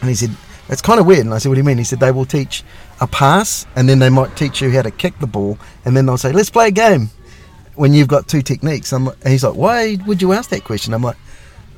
And 0.00 0.08
he 0.10 0.14
said, 0.16 0.30
"It's 0.68 0.82
kind 0.82 1.00
of 1.00 1.06
weird." 1.06 1.20
And 1.20 1.34
I 1.34 1.38
said, 1.38 1.48
"What 1.48 1.54
do 1.56 1.60
you 1.60 1.64
mean?" 1.64 1.78
He 1.78 1.84
said, 1.84 2.00
"They 2.00 2.12
will 2.12 2.24
teach 2.24 2.62
a 3.00 3.06
pass, 3.06 3.66
and 3.76 3.88
then 3.88 3.98
they 3.98 4.10
might 4.10 4.36
teach 4.36 4.60
you 4.60 4.70
how 4.70 4.82
to 4.82 4.90
kick 4.90 5.18
the 5.18 5.26
ball, 5.26 5.58
and 5.84 5.96
then 5.96 6.06
they'll 6.06 6.18
say, 6.18 6.32
let's 6.32 6.50
play 6.50 6.68
a 6.68 6.72
game." 6.72 7.10
When 7.74 7.92
you've 7.92 8.08
got 8.08 8.28
two 8.28 8.40
techniques, 8.40 8.92
I'm, 8.92 9.08
and 9.08 9.28
he's 9.28 9.42
like, 9.44 9.56
"Why 9.56 9.96
would 10.06 10.22
you 10.22 10.32
ask 10.32 10.50
that 10.50 10.64
question?" 10.64 10.94
I'm 10.94 11.02
like, 11.02 11.16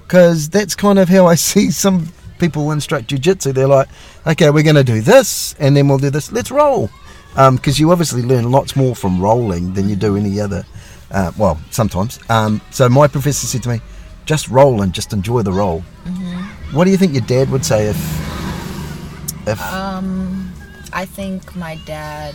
"Because 0.03 0.49
that's 0.49 0.75
kind 0.75 0.99
of 0.99 1.09
how 1.09 1.27
I 1.27 1.35
see 1.51 1.71
some 1.71 2.09
people 2.39 2.71
instruct 2.71 3.09
jiu-jitsu. 3.09 3.53
They're 3.53 3.67
like, 3.67 3.89
okay, 4.27 4.51
we're 4.51 4.63
going 4.63 4.77
to 4.77 4.85
do 4.85 5.01
this, 5.01 5.55
and 5.59 5.75
then 5.75 5.89
we'll 5.89 5.99
do 5.99 6.11
this. 6.11 6.31
Let's 6.33 6.51
roll." 6.51 6.91
Because 7.35 7.79
you 7.79 7.91
obviously 7.91 8.23
learn 8.23 8.51
lots 8.51 8.77
more 8.77 8.95
from 8.95 9.21
rolling 9.21 9.75
than 9.75 9.89
you 9.89 9.97
do 9.97 10.17
any 10.17 10.41
other. 10.41 10.65
Uh, 11.11 11.33
well, 11.37 11.59
sometimes. 11.71 12.19
Um, 12.31 12.61
so 12.71 12.89
my 12.89 13.07
professor 13.07 13.47
said 13.47 13.63
to 13.65 13.69
me, 13.69 13.81
"Just 14.25 14.49
roll 14.49 14.83
and 14.83 14.93
just 14.93 15.13
enjoy 15.13 15.43
the 15.43 15.53
roll." 15.53 15.81
What 16.73 16.85
do 16.85 16.91
you 16.91 16.97
think 16.97 17.13
your 17.13 17.23
dad 17.23 17.51
would 17.51 17.65
say 17.65 17.87
if, 17.87 17.97
if 19.47 19.61
Um, 19.73 20.53
I 20.93 21.05
think 21.05 21.55
my 21.57 21.77
dad 21.87 22.35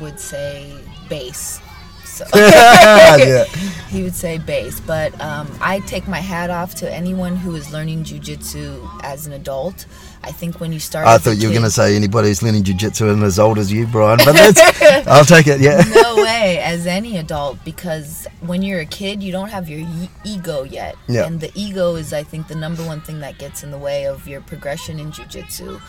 would 0.00 0.18
say 0.20 0.74
bass. 1.08 1.60
So 2.04 2.24
yeah, 2.34 3.44
he 3.90 4.02
would 4.02 4.14
say 4.14 4.38
bass, 4.38 4.80
but 4.80 5.18
um, 5.20 5.48
I 5.60 5.80
take 5.80 6.08
my 6.08 6.20
hat 6.20 6.50
off 6.50 6.74
to 6.76 6.92
anyone 6.92 7.36
who 7.36 7.54
is 7.54 7.70
learning 7.72 8.04
jujitsu 8.04 8.88
as 9.02 9.26
an 9.26 9.32
adult. 9.32 9.86
I 10.24 10.32
think 10.32 10.60
when 10.60 10.72
you 10.72 10.80
start, 10.80 11.06
I 11.06 11.16
thought 11.18 11.36
you 11.38 11.48
were 11.48 11.54
going 11.54 11.64
to 11.64 11.70
say 11.70 11.96
anybody 11.96 12.28
who's 12.28 12.42
learning 12.42 12.64
jiu-jitsu 12.64 13.08
and 13.08 13.22
as 13.22 13.38
old 13.38 13.58
as 13.58 13.72
you, 13.72 13.86
Brian. 13.86 14.18
But 14.24 14.32
that's, 14.34 15.06
I'll 15.08 15.24
take 15.24 15.46
it. 15.46 15.60
Yeah, 15.60 15.82
no 15.94 16.16
way 16.22 16.58
as 16.58 16.86
any 16.86 17.16
adult 17.16 17.64
because 17.64 18.26
when 18.40 18.62
you're 18.62 18.80
a 18.80 18.86
kid 18.86 19.22
you 19.22 19.32
don't 19.32 19.48
have 19.48 19.68
your 19.68 19.80
e- 19.80 20.10
ego 20.24 20.62
yet 20.64 20.96
Yeah. 21.08 21.26
and 21.26 21.40
the 21.40 21.50
ego 21.54 21.94
is 21.96 22.12
i 22.12 22.22
think 22.22 22.48
the 22.48 22.54
number 22.54 22.84
one 22.84 23.00
thing 23.00 23.20
that 23.20 23.38
gets 23.38 23.62
in 23.62 23.70
the 23.70 23.78
way 23.78 24.06
of 24.06 24.28
your 24.28 24.40
progression 24.40 24.98
in 25.00 25.10
jiu-jitsu 25.10 25.80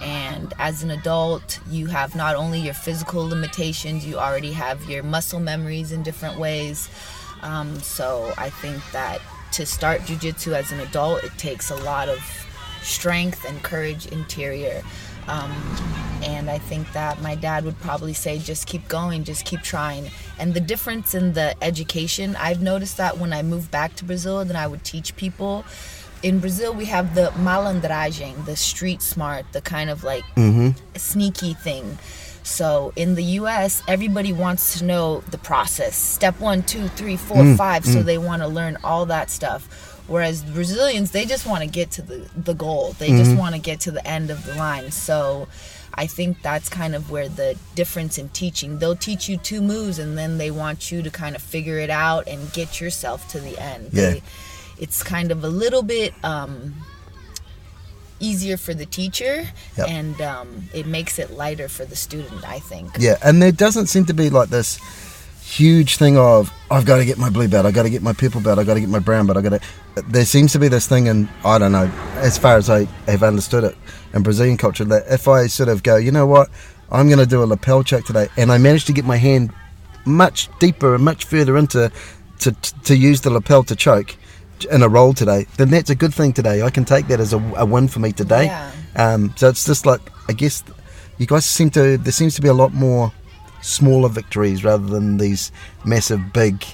and 0.00 0.52
as 0.58 0.82
an 0.82 0.90
adult 0.90 1.60
you 1.70 1.86
have 1.86 2.14
not 2.16 2.34
only 2.36 2.58
your 2.60 2.74
physical 2.74 3.26
limitations 3.28 4.04
you 4.06 4.16
already 4.18 4.52
have 4.52 4.82
your 4.88 5.02
muscle 5.02 5.40
memories 5.40 5.92
in 5.92 6.02
different 6.02 6.38
ways 6.38 6.88
um, 7.42 7.78
so 7.80 8.32
i 8.38 8.48
think 8.50 8.82
that 8.92 9.18
to 9.52 9.66
start 9.66 10.04
jiu-jitsu 10.06 10.54
as 10.54 10.72
an 10.72 10.80
adult 10.80 11.22
it 11.24 11.32
takes 11.38 11.70
a 11.70 11.76
lot 11.76 12.08
of 12.08 12.18
strength 12.82 13.44
and 13.48 13.62
courage 13.62 14.06
interior 14.06 14.82
um, 15.28 15.52
and 16.22 16.50
I 16.50 16.58
think 16.58 16.92
that 16.92 17.20
my 17.20 17.34
dad 17.34 17.64
would 17.64 17.78
probably 17.80 18.12
say, 18.12 18.38
just 18.38 18.66
keep 18.66 18.86
going, 18.88 19.24
just 19.24 19.44
keep 19.44 19.62
trying. 19.62 20.10
And 20.38 20.54
the 20.54 20.60
difference 20.60 21.14
in 21.14 21.32
the 21.32 21.54
education, 21.62 22.36
I've 22.36 22.60
noticed 22.60 22.96
that 22.96 23.18
when 23.18 23.32
I 23.32 23.42
moved 23.42 23.70
back 23.70 23.94
to 23.96 24.04
Brazil, 24.04 24.44
then 24.44 24.56
I 24.56 24.66
would 24.66 24.84
teach 24.84 25.16
people. 25.16 25.64
In 26.22 26.38
Brazil, 26.38 26.72
we 26.74 26.86
have 26.86 27.14
the 27.14 27.28
malandragem, 27.38 28.44
the 28.46 28.56
street 28.56 29.02
smart, 29.02 29.44
the 29.52 29.60
kind 29.60 29.90
of 29.90 30.04
like 30.04 30.24
mm-hmm. 30.36 30.70
sneaky 30.96 31.54
thing. 31.54 31.98
So 32.44 32.92
in 32.96 33.14
the 33.14 33.24
US, 33.40 33.82
everybody 33.86 34.32
wants 34.32 34.78
to 34.78 34.84
know 34.84 35.20
the 35.30 35.38
process 35.38 35.96
step 35.96 36.40
one, 36.40 36.62
two, 36.62 36.88
three, 36.88 37.16
four, 37.16 37.38
mm, 37.38 37.56
five. 37.56 37.84
So 37.84 38.00
mm. 38.00 38.04
they 38.04 38.18
want 38.18 38.42
to 38.42 38.48
learn 38.48 38.78
all 38.82 39.06
that 39.06 39.30
stuff. 39.30 39.91
Whereas 40.08 40.42
Brazilians, 40.42 41.12
they 41.12 41.24
just 41.24 41.46
want 41.46 41.62
to 41.62 41.68
get 41.68 41.90
to 41.92 42.02
the, 42.02 42.28
the 42.36 42.54
goal, 42.54 42.92
they 42.98 43.08
just 43.08 43.36
want 43.36 43.54
to 43.54 43.60
get 43.60 43.80
to 43.80 43.90
the 43.90 44.06
end 44.06 44.30
of 44.30 44.44
the 44.44 44.54
line. 44.56 44.90
So 44.90 45.48
I 45.94 46.06
think 46.06 46.42
that's 46.42 46.68
kind 46.68 46.94
of 46.94 47.10
where 47.10 47.28
the 47.28 47.56
difference 47.74 48.18
in 48.18 48.28
teaching. 48.30 48.78
They'll 48.78 48.96
teach 48.96 49.28
you 49.28 49.36
two 49.36 49.60
moves 49.62 49.98
and 49.98 50.18
then 50.18 50.38
they 50.38 50.50
want 50.50 50.90
you 50.90 51.02
to 51.02 51.10
kind 51.10 51.36
of 51.36 51.42
figure 51.42 51.78
it 51.78 51.88
out 51.90 52.26
and 52.26 52.52
get 52.52 52.80
yourself 52.80 53.28
to 53.28 53.40
the 53.40 53.56
end. 53.58 53.90
Yeah. 53.92 54.10
They, 54.10 54.22
it's 54.78 55.02
kind 55.02 55.30
of 55.30 55.44
a 55.44 55.48
little 55.48 55.82
bit 55.82 56.12
um, 56.24 56.74
easier 58.20 58.56
for 58.56 58.74
the 58.74 58.86
teacher 58.86 59.44
Yep. 59.76 59.88
and 59.88 60.20
um, 60.20 60.64
it 60.74 60.86
makes 60.86 61.18
it 61.18 61.30
lighter 61.30 61.68
for 61.68 61.84
the 61.84 61.96
student, 61.96 62.46
I 62.48 62.58
think. 62.58 62.90
yeah. 62.98 63.16
And 63.22 63.40
there 63.40 63.52
doesn't 63.52 63.86
seem 63.86 64.04
to 64.06 64.14
be 64.14 64.30
like 64.30 64.48
this 64.48 64.78
huge 65.42 65.96
thing 65.96 66.16
of 66.16 66.52
I've 66.70 66.86
got 66.86 66.98
to 66.98 67.04
get 67.04 67.18
my 67.18 67.30
blue 67.30 67.48
belt, 67.48 67.66
I've 67.66 67.74
got 67.74 67.82
to 67.82 67.90
get 67.90 68.02
my 68.02 68.12
purple 68.12 68.40
belt, 68.40 68.58
I've 68.58 68.66
got 68.66 68.74
to 68.74 68.80
get 68.80 68.88
my 68.88 68.98
brown 68.98 69.26
belt, 69.26 69.36
I 69.38 69.42
got 69.42 69.60
to. 69.60 70.02
There 70.08 70.24
seems 70.24 70.52
to 70.52 70.58
be 70.58 70.68
this 70.68 70.86
thing, 70.86 71.08
and 71.08 71.28
I 71.44 71.58
don't 71.58 71.72
know, 71.72 71.90
as 72.16 72.38
far 72.38 72.56
as 72.56 72.70
I 72.70 72.84
have 73.06 73.22
understood 73.22 73.64
it 73.64 73.76
in 74.14 74.22
Brazilian 74.22 74.56
culture, 74.56 74.84
that 74.84 75.04
if 75.10 75.28
I 75.28 75.46
sort 75.48 75.68
of 75.68 75.82
go, 75.82 75.96
you 75.96 76.12
know 76.12 76.26
what, 76.26 76.48
I'm 76.90 77.08
going 77.08 77.18
to 77.18 77.26
do 77.26 77.42
a 77.42 77.44
lapel 77.44 77.82
choke 77.82 78.06
today, 78.06 78.28
and 78.36 78.50
I 78.50 78.58
manage 78.58 78.86
to 78.86 78.92
get 78.92 79.04
my 79.04 79.16
hand 79.16 79.52
much 80.04 80.48
deeper 80.58 80.94
and 80.94 81.04
much 81.04 81.24
further 81.24 81.56
into 81.56 81.90
to 82.40 82.52
to 82.84 82.96
use 82.96 83.20
the 83.20 83.30
lapel 83.30 83.62
to 83.64 83.76
choke 83.76 84.16
in 84.70 84.82
a 84.82 84.88
roll 84.88 85.12
today, 85.12 85.46
then 85.56 85.70
that's 85.70 85.90
a 85.90 85.94
good 85.94 86.14
thing 86.14 86.32
today. 86.32 86.62
I 86.62 86.70
can 86.70 86.84
take 86.84 87.08
that 87.08 87.20
as 87.20 87.32
a, 87.32 87.38
a 87.56 87.64
win 87.64 87.88
for 87.88 88.00
me 88.00 88.12
today. 88.12 88.46
Yeah. 88.46 88.72
Um, 88.96 89.34
so 89.36 89.48
it's 89.48 89.64
just 89.64 89.86
like 89.86 90.00
I 90.28 90.32
guess 90.32 90.62
you 91.18 91.26
guys 91.26 91.44
seem 91.44 91.70
to 91.70 91.98
there 91.98 92.12
seems 92.12 92.34
to 92.36 92.42
be 92.42 92.48
a 92.48 92.54
lot 92.54 92.72
more 92.72 93.12
smaller 93.62 94.08
victories 94.08 94.64
rather 94.64 94.86
than 94.86 95.16
these 95.16 95.50
massive 95.84 96.32
big. 96.32 96.64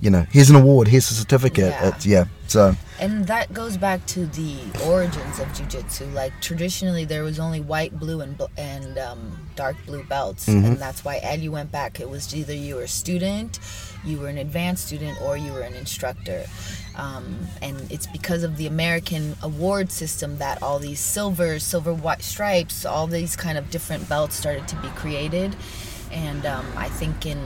You 0.00 0.08
know, 0.08 0.26
here's 0.30 0.48
an 0.48 0.56
award, 0.56 0.88
here's 0.88 1.10
a 1.10 1.14
certificate. 1.14 1.72
Yeah. 1.72 1.88
It's 1.88 2.06
yeah. 2.06 2.24
So 2.50 2.74
And 2.98 3.28
that 3.28 3.52
goes 3.52 3.76
back 3.76 4.04
to 4.06 4.26
the 4.26 4.56
origins 4.84 5.38
of 5.38 5.46
jujitsu. 5.48 6.12
Like 6.12 6.32
traditionally, 6.40 7.04
there 7.04 7.22
was 7.22 7.38
only 7.38 7.60
white, 7.60 7.96
blue, 8.00 8.22
and 8.22 8.40
and 8.56 8.98
um, 8.98 9.50
dark 9.54 9.76
blue 9.86 10.02
belts, 10.04 10.48
and 10.48 10.76
that's 10.78 11.04
why 11.04 11.18
Eddie 11.18 11.48
went 11.48 11.70
back. 11.70 12.00
It 12.00 12.10
was 12.10 12.34
either 12.34 12.52
you 12.52 12.74
were 12.76 12.82
a 12.82 12.88
student, 12.88 13.60
you 14.04 14.18
were 14.18 14.28
an 14.28 14.38
advanced 14.38 14.86
student, 14.86 15.20
or 15.22 15.36
you 15.36 15.52
were 15.52 15.60
an 15.60 15.74
instructor. 15.74 16.46
Um, 16.96 17.38
and 17.62 17.90
it's 17.92 18.06
because 18.08 18.42
of 18.42 18.56
the 18.56 18.66
American 18.66 19.36
award 19.42 19.92
system 19.92 20.38
that 20.38 20.62
all 20.62 20.78
these 20.78 21.00
silver, 21.00 21.58
silver 21.58 21.94
white 21.94 22.22
stripes, 22.22 22.84
all 22.84 23.06
these 23.06 23.36
kind 23.36 23.56
of 23.56 23.70
different 23.70 24.08
belts 24.08 24.34
started 24.34 24.66
to 24.68 24.76
be 24.76 24.88
created. 24.88 25.54
And 26.10 26.44
um, 26.46 26.66
I 26.76 26.88
think 26.88 27.26
in 27.26 27.38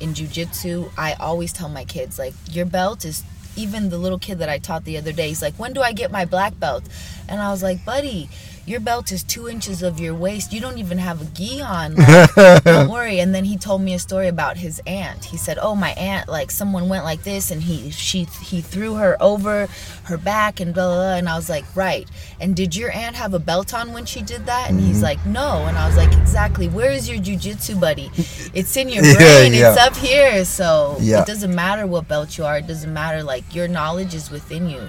in 0.00 0.14
jujitsu, 0.14 0.90
I 0.96 1.14
always 1.14 1.52
tell 1.52 1.68
my 1.68 1.84
kids 1.84 2.18
like, 2.18 2.34
your 2.50 2.64
belt 2.66 3.04
is 3.04 3.22
even 3.56 3.90
the 3.90 3.98
little 3.98 4.18
kid 4.18 4.38
that 4.38 4.48
I 4.48 4.58
taught 4.58 4.84
the 4.84 4.96
other 4.96 5.12
day, 5.12 5.28
he's 5.28 5.42
like, 5.42 5.54
When 5.54 5.72
do 5.72 5.82
I 5.82 5.92
get 5.92 6.10
my 6.10 6.24
black 6.24 6.58
belt? 6.58 6.84
And 7.28 7.40
I 7.40 7.50
was 7.50 7.62
like, 7.62 7.84
Buddy, 7.84 8.28
your 8.70 8.80
belt 8.80 9.10
is 9.10 9.24
two 9.24 9.48
inches 9.48 9.82
of 9.82 9.98
your 9.98 10.14
waist. 10.14 10.52
You 10.52 10.60
don't 10.60 10.78
even 10.78 10.96
have 10.98 11.20
a 11.20 11.24
gi 11.24 11.60
on. 11.60 11.96
Like, 11.96 12.34
don't 12.64 12.88
worry. 12.88 13.18
And 13.18 13.34
then 13.34 13.44
he 13.44 13.58
told 13.58 13.82
me 13.82 13.94
a 13.94 13.98
story 13.98 14.28
about 14.28 14.56
his 14.56 14.80
aunt. 14.86 15.24
He 15.24 15.36
said, 15.36 15.58
Oh, 15.60 15.74
my 15.74 15.90
aunt, 15.90 16.28
like 16.28 16.52
someone 16.52 16.88
went 16.88 17.02
like 17.04 17.24
this 17.24 17.50
and 17.50 17.60
he 17.60 17.90
she 17.90 18.24
he 18.42 18.60
threw 18.60 18.94
her 18.94 19.16
over 19.20 19.68
her 20.04 20.16
back 20.16 20.60
and 20.60 20.72
blah 20.72 20.86
blah 20.86 20.94
blah. 20.94 21.14
And 21.14 21.28
I 21.28 21.34
was 21.34 21.50
like, 21.50 21.64
Right. 21.74 22.08
And 22.40 22.54
did 22.54 22.76
your 22.76 22.92
aunt 22.92 23.16
have 23.16 23.34
a 23.34 23.40
belt 23.40 23.74
on 23.74 23.92
when 23.92 24.06
she 24.06 24.22
did 24.22 24.46
that? 24.46 24.70
And 24.70 24.80
he's 24.80 24.96
mm-hmm. 24.96 25.04
like, 25.04 25.26
No. 25.26 25.64
And 25.66 25.76
I 25.76 25.88
was 25.88 25.96
like, 25.96 26.12
Exactly. 26.12 26.68
Where 26.68 26.92
is 26.92 27.08
your 27.08 27.18
jujitsu 27.18 27.80
buddy? 27.80 28.08
It's 28.54 28.76
in 28.76 28.88
your 28.88 29.04
Yeah, 29.04 29.14
brain. 29.16 29.52
yeah. 29.52 29.72
It's 29.72 29.80
up 29.80 29.96
here. 29.96 30.44
So 30.44 30.96
Yeah. 31.00 31.22
it 31.22 31.26
doesn't 31.26 31.54
matter 31.54 31.88
what 31.88 32.06
belt 32.06 32.38
you 32.38 32.44
are. 32.44 32.58
It 32.58 32.68
doesn't 32.68 32.92
matter. 32.92 33.24
Like 33.24 33.52
your 33.52 33.66
knowledge 33.66 34.14
is 34.14 34.30
within 34.30 34.70
you. 34.70 34.88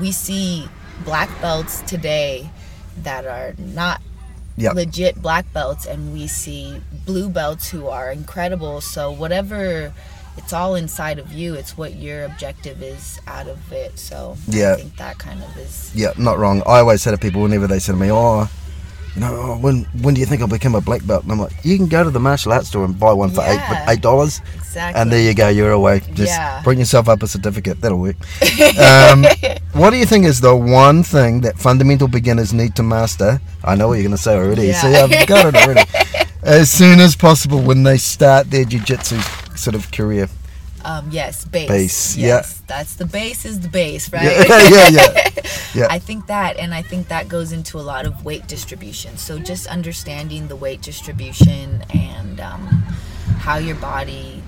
We 0.00 0.12
see 0.12 0.66
black 1.04 1.28
belts 1.42 1.82
today 1.82 2.50
that 3.04 3.26
are 3.26 3.54
not 3.58 4.00
yeah. 4.56 4.72
legit 4.72 5.20
black 5.22 5.50
belts, 5.52 5.86
and 5.86 6.12
we 6.12 6.26
see 6.26 6.80
blue 7.06 7.28
belts 7.28 7.70
who 7.70 7.88
are 7.88 8.10
incredible. 8.10 8.80
So 8.80 9.10
whatever. 9.10 9.92
It's 10.36 10.52
all 10.52 10.76
inside 10.76 11.18
of 11.18 11.32
you. 11.32 11.54
It's 11.54 11.76
what 11.76 11.96
your 11.96 12.24
objective 12.24 12.80
is 12.80 13.18
out 13.26 13.48
of 13.48 13.72
it. 13.72 13.98
So 13.98 14.36
Yeah. 14.46 14.74
I 14.74 14.76
think 14.76 14.96
that 14.96 15.18
kind 15.18 15.42
of 15.42 15.56
is 15.58 15.90
Yeah, 15.96 16.12
not 16.16 16.38
wrong. 16.38 16.62
I 16.64 16.78
always 16.78 17.02
say 17.02 17.10
to 17.10 17.18
people 17.18 17.42
whenever 17.42 17.66
they 17.66 17.80
say 17.80 17.90
to 17.92 17.98
me, 17.98 18.08
"Oh, 18.12 18.48
you 19.14 19.20
know, 19.20 19.34
oh, 19.34 19.58
when 19.58 19.84
when 20.02 20.14
do 20.14 20.20
you 20.20 20.26
think 20.26 20.42
I'll 20.42 20.48
become 20.48 20.74
a 20.74 20.80
black 20.80 21.04
belt?" 21.06 21.22
And 21.24 21.32
I'm 21.32 21.38
like, 21.40 21.52
"You 21.64 21.76
can 21.76 21.86
go 21.86 22.04
to 22.04 22.10
the 22.10 22.20
martial 22.20 22.52
arts 22.52 22.68
store 22.68 22.84
and 22.84 22.98
buy 22.98 23.12
one 23.12 23.30
for 23.30 23.42
Yeah. 23.42 23.84
eight 23.84 23.92
eight 23.94 24.00
dollars, 24.00 24.40
exactly. 24.56 25.00
and 25.00 25.10
there 25.12 25.20
you 25.20 25.34
go, 25.34 25.48
you're 25.48 25.72
away. 25.72 26.00
Just 26.14 26.32
Yeah. 26.32 26.60
bring 26.62 26.78
yourself 26.78 27.08
up 27.08 27.22
a 27.22 27.28
certificate. 27.28 27.80
That'll 27.80 27.98
work." 27.98 28.16
um, 28.78 29.24
what 29.72 29.90
do 29.90 29.96
you 29.96 30.06
think 30.06 30.24
is 30.26 30.40
the 30.40 30.54
one 30.54 31.02
thing 31.02 31.40
that 31.42 31.58
fundamental 31.58 32.08
beginners 32.08 32.52
need 32.52 32.74
to 32.76 32.82
master? 32.82 33.40
I 33.64 33.74
know 33.74 33.88
what 33.88 33.94
you're 33.94 34.04
going 34.04 34.16
to 34.16 34.22
say 34.22 34.34
already. 34.36 34.68
Yeah. 34.68 34.80
See, 34.80 34.94
I've 34.94 35.26
got 35.26 35.46
it 35.46 35.56
already. 35.56 35.84
as 36.42 36.70
soon 36.70 37.00
as 37.00 37.16
possible 37.16 37.60
when 37.60 37.82
they 37.82 37.96
start 37.98 38.50
their 38.50 38.64
jiu-jitsu 38.64 39.18
sort 39.56 39.74
of 39.74 39.90
career. 39.90 40.28
Um, 40.84 41.08
yes, 41.10 41.44
base. 41.44 41.68
Base, 41.68 42.16
yeah. 42.16 42.26
Yes, 42.26 42.62
that's 42.66 42.94
the 42.94 43.04
base 43.06 43.44
is 43.44 43.60
the 43.60 43.68
base, 43.68 44.12
right? 44.12 44.24
Yeah, 44.48 44.68
yeah, 44.68 44.88
yeah. 44.90 45.28
Yeah. 45.74 45.86
I 45.90 45.98
think 45.98 46.26
that, 46.28 46.56
and 46.56 46.72
I 46.72 46.80
think 46.82 47.08
that 47.08 47.28
goes 47.28 47.52
into 47.52 47.78
a 47.78 47.82
lot 47.82 48.06
of 48.06 48.24
weight 48.24 48.46
distribution. 48.46 49.18
So 49.18 49.38
just 49.38 49.66
understanding 49.66 50.48
the 50.48 50.56
weight 50.56 50.80
distribution 50.80 51.84
and 51.92 52.40
um, 52.40 52.66
how 53.38 53.58
your 53.58 53.74
body 53.76 54.42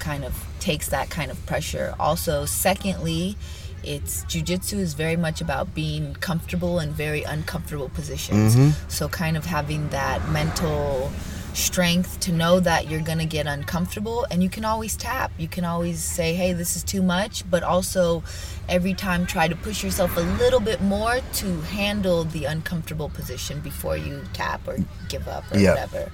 kind 0.00 0.24
of 0.24 0.44
takes 0.58 0.88
that 0.88 1.08
kind 1.08 1.30
of 1.30 1.44
pressure. 1.46 1.94
Also, 2.00 2.46
secondly, 2.46 3.36
it's 3.84 4.24
jujitsu 4.24 4.74
is 4.78 4.94
very 4.94 5.16
much 5.16 5.40
about 5.40 5.72
being 5.74 6.14
comfortable 6.14 6.80
in 6.80 6.90
very 6.92 7.22
uncomfortable 7.22 7.88
positions. 7.88 8.74
So 8.88 9.08
kind 9.08 9.36
of 9.36 9.46
having 9.46 9.88
that 9.90 10.28
mental 10.30 11.12
strength 11.54 12.20
to 12.20 12.32
know 12.32 12.60
that 12.60 12.88
you're 12.88 13.00
gonna 13.00 13.24
get 13.26 13.46
uncomfortable 13.46 14.26
and 14.30 14.42
you 14.42 14.48
can 14.48 14.64
always 14.64 14.96
tap 14.96 15.30
you 15.36 15.48
can 15.48 15.64
always 15.64 16.02
say 16.02 16.34
hey 16.34 16.52
this 16.52 16.76
is 16.76 16.82
too 16.84 17.02
much 17.02 17.48
but 17.50 17.62
also 17.62 18.22
every 18.68 18.94
time 18.94 19.26
try 19.26 19.48
to 19.48 19.56
push 19.56 19.82
yourself 19.82 20.16
a 20.16 20.20
little 20.20 20.60
bit 20.60 20.80
more 20.80 21.20
to 21.32 21.60
handle 21.62 22.24
the 22.24 22.44
uncomfortable 22.44 23.08
position 23.08 23.60
before 23.60 23.96
you 23.96 24.22
tap 24.32 24.66
or 24.68 24.78
give 25.08 25.26
up 25.28 25.44
or 25.52 25.58
Yeah. 25.58 25.70
whatever 25.70 26.10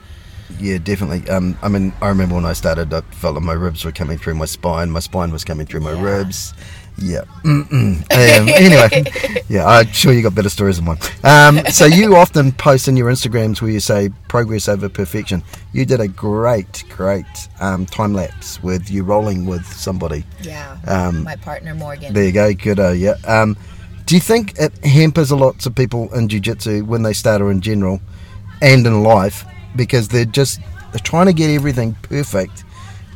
Yeah, 0.60 0.78
definitely. 0.78 1.28
Um, 1.28 1.58
I 1.60 1.66
mean, 1.66 1.92
I 2.00 2.06
remember 2.06 2.36
when 2.36 2.44
I 2.46 2.52
started, 2.52 2.94
I 2.94 3.00
felt 3.10 3.34
like 3.34 3.42
my 3.42 3.52
ribs 3.52 3.84
were 3.84 3.90
coming 3.90 4.16
through 4.16 4.36
my 4.36 4.44
spine. 4.44 4.92
My 4.92 5.00
spine 5.00 5.32
was 5.32 5.42
coming 5.42 5.66
through 5.66 5.80
my 5.80 5.90
Yeah. 5.94 6.00
ribs. 6.18 6.54
Yeah. 6.98 7.24
Um, 7.44 7.98
anyway, 8.10 9.04
yeah, 9.48 9.66
I'm 9.66 9.92
sure 9.92 10.12
you 10.12 10.22
got 10.22 10.34
better 10.34 10.48
stories 10.48 10.76
than 10.76 10.86
mine. 10.86 10.98
Um, 11.24 11.64
so 11.66 11.84
you 11.84 12.16
often 12.16 12.52
post 12.52 12.88
in 12.88 12.96
your 12.96 13.10
Instagrams 13.10 13.60
where 13.60 13.70
you 13.70 13.80
say 13.80 14.10
progress 14.28 14.68
over 14.68 14.88
perfection. 14.88 15.42
You 15.72 15.84
did 15.84 16.00
a 16.00 16.08
great, 16.08 16.84
great 16.88 17.26
um, 17.60 17.84
time 17.86 18.14
lapse 18.14 18.62
with 18.62 18.90
you 18.90 19.02
rolling 19.02 19.44
with 19.46 19.66
somebody. 19.66 20.24
yeah 20.40 20.78
Um, 20.86 21.22
my 21.22 21.36
partner 21.36 21.74
morgan 21.74 22.14
There 22.14 22.24
you 22.24 22.32
go. 22.32 22.54
Good. 22.54 22.80
Uh, 22.80 22.92
yeah. 22.92 23.14
Um, 23.26 23.56
do 24.06 24.14
you 24.14 24.20
think 24.20 24.58
it 24.58 24.72
hampers 24.84 25.30
a 25.32 25.36
lot 25.36 25.66
of 25.66 25.74
people 25.74 26.12
in 26.14 26.28
jiu-jitsu 26.28 26.84
when 26.84 27.02
they 27.02 27.12
start 27.12 27.42
or 27.42 27.50
in 27.50 27.60
general 27.60 28.00
and 28.62 28.86
in 28.86 29.02
life 29.02 29.44
because 29.74 30.08
they're 30.08 30.24
just 30.24 30.60
they're 30.92 31.00
trying 31.00 31.26
to 31.26 31.32
get 31.32 31.50
everything 31.50 31.94
perfect 32.02 32.64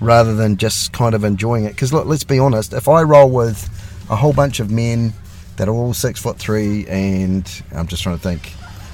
rather 0.01 0.35
than 0.35 0.57
just 0.57 0.93
kind 0.93 1.15
of 1.15 1.25
enjoying 1.25 1.65
it? 1.65 1.71
Because 1.71 1.93
look, 1.93 2.07
let's 2.07 2.25
be 2.25 2.39
honest. 2.39 2.73
If 2.73 2.89
I 2.89 3.03
roll 3.03 3.31
with 3.31 3.69
a 4.11 4.17
whole 4.17 4.33
bunch 4.33 4.61
of 4.61 4.71
men 4.71 5.13
that 5.57 5.69
are 5.69 5.75
all 5.75 5.95
six 5.95 6.21
foot 6.21 6.39
three 6.39 6.87
and 6.89 7.49
I'm 7.75 7.87
just 7.87 8.03
trying 8.03 8.17
to 8.17 8.23
think. 8.23 8.53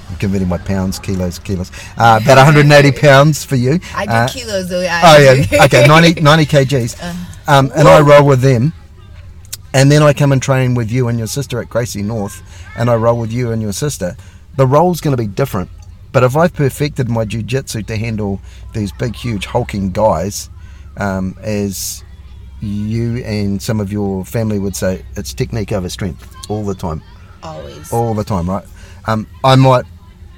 I'm 0.09 0.15
converting 0.17 0.47
my 0.47 0.57
pounds, 0.57 0.99
kilos, 0.99 1.37
kilos. 1.39 1.69
Uh, 1.97 2.19
about 2.23 2.37
180 2.37 2.91
pounds 2.93 3.43
for 3.43 3.55
you. 3.57 3.79
i 3.93 4.05
do 4.05 4.11
Uh, 4.11 4.27
kilos 4.29 4.69
though 4.69 4.79
yeah, 4.81 5.01
Oh 5.03 5.17
yeah, 5.17 5.65
okay, 5.65 5.85
90, 5.85 6.21
90 6.21 6.45
kgs, 6.45 7.01
um, 7.49 7.71
and 7.75 7.87
I 7.87 7.99
roll 7.99 8.25
with 8.25 8.39
them, 8.39 8.71
and 9.73 9.91
then 9.91 10.01
I 10.03 10.13
come 10.13 10.31
and 10.31 10.41
train 10.41 10.75
with 10.75 10.89
you 10.91 11.09
and 11.09 11.17
your 11.17 11.27
sister 11.27 11.59
at 11.61 11.69
Gracie 11.69 12.01
North, 12.03 12.41
and 12.77 12.89
I 12.89 12.95
roll 12.95 13.17
with 13.19 13.33
you 13.33 13.51
and 13.51 13.61
your 13.61 13.73
sister. 13.73 14.15
The 14.55 14.65
roll's 14.65 15.01
going 15.01 15.15
to 15.15 15.21
be 15.21 15.27
different, 15.27 15.69
but 16.13 16.23
if 16.23 16.37
I've 16.37 16.53
perfected 16.53 17.09
my 17.09 17.25
jiu-jitsu 17.25 17.83
to 17.83 17.97
handle 17.97 18.39
these 18.73 18.93
big, 18.93 19.13
huge, 19.13 19.45
hulking 19.47 19.91
guys, 19.91 20.49
um, 20.97 21.37
as 21.41 22.03
you 22.59 23.17
and 23.17 23.61
some 23.61 23.79
of 23.79 23.91
your 23.91 24.25
family 24.25 24.59
would 24.59 24.75
say, 24.75 25.05
it's 25.15 25.33
technique 25.33 25.71
over 25.71 25.89
strength 25.89 26.35
all 26.49 26.63
the 26.63 26.75
time 26.75 27.01
always 27.43 27.93
all 27.93 28.13
the 28.13 28.23
time, 28.23 28.49
right? 28.49 28.65
Um, 29.05 29.27
I 29.43 29.55
might 29.55 29.85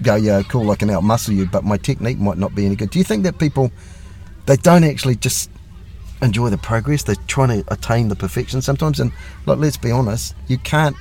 go, 0.02 0.16
yeah, 0.16 0.42
cool, 0.44 0.70
I 0.72 0.76
can 0.76 0.90
out 0.90 1.04
muscle 1.04 1.34
you, 1.34 1.46
but 1.46 1.64
my 1.64 1.78
technique 1.78 2.20
might 2.20 2.38
not 2.38 2.56
be 2.56 2.66
any 2.66 2.76
good. 2.76 2.90
Do 2.90 3.00
you 3.00 3.06
think 3.06 3.24
that 3.24 3.38
people 3.40 3.72
they 4.46 4.56
don't 4.58 4.84
actually 4.84 5.16
just 5.16 5.50
enjoy 6.22 6.50
the 6.50 6.58
progress? 6.58 7.04
They're 7.04 7.16
trying 7.28 7.64
to 7.64 7.74
attain 7.74 8.08
the 8.08 8.16
perfection 8.16 8.62
sometimes, 8.62 9.00
and 9.00 9.12
like, 9.46 9.58
let's 9.58 9.78
be 9.78 9.92
honest, 9.92 10.36
you 10.48 10.58
can't. 10.58 10.96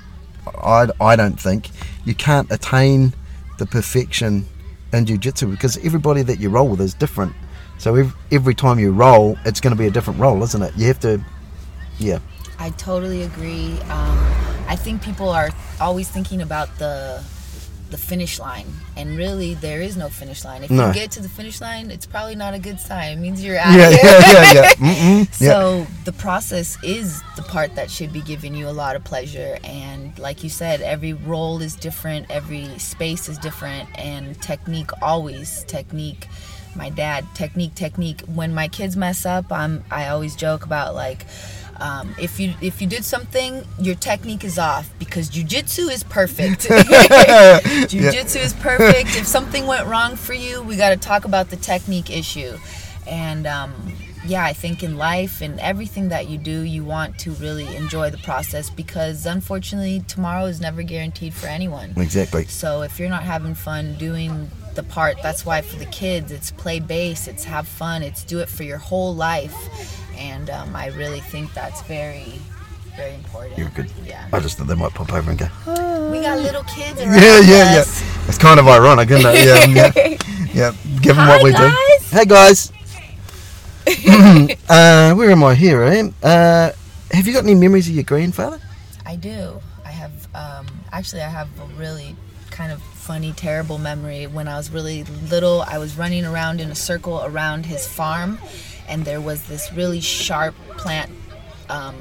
I, 0.46 0.88
I 1.00 1.14
don't 1.14 1.38
think 1.38 1.68
you 2.04 2.14
can't 2.14 2.50
attain 2.50 3.12
the 3.58 3.66
perfection 3.66 4.46
in 4.94 5.04
jiu-jitsu 5.04 5.48
because 5.48 5.76
everybody 5.84 6.22
that 6.22 6.40
you 6.40 6.48
roll 6.48 6.68
with 6.68 6.80
is 6.80 6.94
different. 6.94 7.34
So 7.78 7.94
every, 7.94 8.12
every 8.32 8.54
time 8.54 8.78
you 8.78 8.92
roll, 8.92 9.38
it's 9.44 9.60
going 9.60 9.74
to 9.74 9.78
be 9.78 9.86
a 9.86 9.90
different 9.90 10.18
roll, 10.20 10.42
isn't 10.42 10.62
it? 10.62 10.76
You 10.76 10.88
have 10.88 11.00
to, 11.00 11.20
yeah, 11.98 12.18
I 12.58 12.70
totally 12.70 13.22
agree. 13.22 13.78
Um, 13.82 14.18
I 14.68 14.76
think 14.76 15.02
people 15.02 15.28
are 15.30 15.50
always 15.80 16.08
thinking 16.08 16.42
about 16.42 16.78
the 16.78 17.22
the 17.90 17.96
finish 17.96 18.38
line, 18.38 18.66
and 18.96 19.16
really 19.16 19.54
there 19.54 19.80
is 19.80 19.96
no 19.96 20.10
finish 20.10 20.44
line. 20.44 20.62
If 20.62 20.70
No. 20.70 20.88
you 20.88 20.92
get 20.92 21.10
to 21.12 21.22
the 21.22 21.28
finish 21.28 21.60
line, 21.60 21.90
it's 21.90 22.04
probably 22.04 22.34
not 22.34 22.52
a 22.52 22.58
good 22.58 22.78
sign. 22.78 23.16
It 23.16 23.20
means 23.20 23.42
you're 23.42 23.58
out. 23.58 23.74
yeah, 23.78 23.88
of 23.88 23.98
yeah, 24.02 24.20
yeah, 24.32 24.52
yeah. 24.52 24.74
Mm-mm, 24.74 25.40
yeah. 25.40 25.48
So 25.48 25.86
the 26.04 26.12
process 26.12 26.76
is 26.84 27.22
the 27.36 27.42
part 27.42 27.74
that 27.76 27.90
should 27.90 28.12
be 28.12 28.20
giving 28.20 28.54
you 28.54 28.68
a 28.68 28.76
lot 28.76 28.94
of 28.94 29.04
pleasure. 29.04 29.56
And 29.64 30.18
like 30.18 30.44
you 30.44 30.50
said, 30.50 30.82
every 30.82 31.14
roll 31.14 31.62
is 31.62 31.76
different, 31.76 32.26
every 32.30 32.78
space 32.78 33.26
is 33.28 33.38
different, 33.38 33.88
and 33.98 34.38
technique 34.42 34.90
always 35.00 35.64
technique. 35.64 36.26
My 36.78 36.90
dad, 36.90 37.26
technique, 37.34 37.74
technique. 37.74 38.22
When 38.22 38.54
my 38.54 38.68
kids 38.68 38.96
mess 38.96 39.26
up, 39.26 39.52
I'm 39.52 39.84
I 39.90 40.08
always 40.08 40.34
joke 40.36 40.64
about 40.64 40.94
like. 40.94 41.26
Um, 41.80 42.12
if 42.20 42.40
you 42.40 42.54
if 42.60 42.80
you 42.80 42.88
did 42.88 43.04
something, 43.04 43.64
your 43.78 43.94
technique 43.94 44.42
is 44.42 44.58
off 44.58 44.90
because 44.98 45.30
jujitsu 45.30 45.92
is 45.92 46.02
perfect. 46.02 46.62
jujitsu 46.62 48.42
is 48.44 48.52
perfect. 48.54 49.16
If 49.16 49.28
something 49.28 49.64
went 49.64 49.86
wrong 49.86 50.16
for 50.16 50.34
you, 50.34 50.60
we 50.62 50.76
got 50.76 50.90
to 50.90 50.96
talk 50.96 51.24
about 51.24 51.50
the 51.50 51.56
technique 51.56 52.10
issue. 52.10 52.58
And 53.06 53.46
um, 53.46 53.72
yeah, 54.26 54.44
I 54.44 54.52
think 54.52 54.82
in 54.82 54.98
life 54.98 55.40
and 55.40 55.58
everything 55.60 56.08
that 56.08 56.28
you 56.28 56.36
do, 56.38 56.62
you 56.62 56.84
want 56.84 57.18
to 57.20 57.30
really 57.32 57.76
enjoy 57.76 58.10
the 58.10 58.18
process 58.18 58.70
because 58.70 59.24
unfortunately, 59.26 60.02
tomorrow 60.08 60.46
is 60.46 60.60
never 60.60 60.82
guaranteed 60.82 61.32
for 61.32 61.46
anyone. 61.46 61.94
exactly. 61.96 62.44
So 62.46 62.82
if 62.82 62.98
you're 62.98 63.08
not 63.08 63.22
having 63.22 63.54
fun 63.54 63.94
doing 63.94 64.50
the 64.78 64.84
part, 64.84 65.16
that's 65.20 65.44
why 65.44 65.60
for 65.60 65.76
the 65.76 65.86
kids, 65.86 66.30
it's 66.30 66.52
play 66.52 66.78
base, 66.78 67.26
it's 67.26 67.42
have 67.42 67.66
fun, 67.66 68.00
it's 68.04 68.22
do 68.22 68.38
it 68.38 68.48
for 68.48 68.62
your 68.62 68.78
whole 68.78 69.12
life. 69.12 69.52
And 70.16 70.48
um, 70.50 70.74
I 70.76 70.86
really 70.86 71.18
think 71.20 71.52
that's 71.52 71.82
very, 71.82 72.38
very 72.94 73.14
important. 73.14 73.58
You're 73.58 73.70
good. 73.70 73.90
Yeah. 74.06 74.28
I 74.32 74.38
just 74.38 74.56
thought 74.56 74.68
they 74.68 74.76
might 74.76 74.94
pop 74.94 75.12
over 75.12 75.30
and 75.30 75.38
go. 75.38 75.48
We 76.12 76.20
got 76.20 76.38
little 76.38 76.62
kids 76.62 77.00
around 77.00 77.14
Yeah, 77.14 77.40
yeah, 77.40 77.74
yeah. 77.74 77.84
It's 78.28 78.38
kind 78.38 78.60
of 78.60 78.68
ironic, 78.68 79.10
isn't 79.10 79.28
it? 79.34 79.44
Yeah, 79.44 79.66
yeah, 79.66 80.16
yeah. 80.54 81.00
Given 81.00 81.24
Hi, 81.24 81.28
what 81.28 81.42
we 81.42 81.52
guys. 81.52 82.10
do. 82.10 82.16
Hey 82.16 82.24
guys. 82.24 82.72
uh, 84.68 85.14
where 85.14 85.30
am 85.30 85.42
I 85.42 85.54
here? 85.56 85.82
I 85.82 85.94
am. 85.96 86.14
Uh, 86.22 86.70
have 87.10 87.26
you 87.26 87.32
got 87.32 87.42
any 87.42 87.56
memories 87.56 87.88
of 87.88 87.94
your 87.94 88.04
grandfather? 88.04 88.60
I 89.04 89.16
do. 89.16 89.60
I 89.84 89.90
have 89.90 90.12
um, 90.36 90.66
actually 90.92 91.22
I 91.22 91.30
have 91.30 91.48
a 91.58 91.66
really 91.74 92.14
kind 92.50 92.70
of 92.70 92.80
funny, 93.08 93.32
terrible 93.32 93.78
memory. 93.78 94.26
When 94.26 94.48
I 94.48 94.58
was 94.58 94.70
really 94.70 95.02
little, 95.30 95.62
I 95.62 95.78
was 95.78 95.96
running 95.96 96.26
around 96.26 96.60
in 96.60 96.70
a 96.70 96.74
circle 96.74 97.22
around 97.24 97.64
his 97.64 97.86
farm, 97.86 98.38
and 98.86 99.06
there 99.06 99.18
was 99.18 99.44
this 99.44 99.72
really 99.72 100.00
sharp 100.00 100.54
plant. 100.76 101.10
Um, 101.70 101.96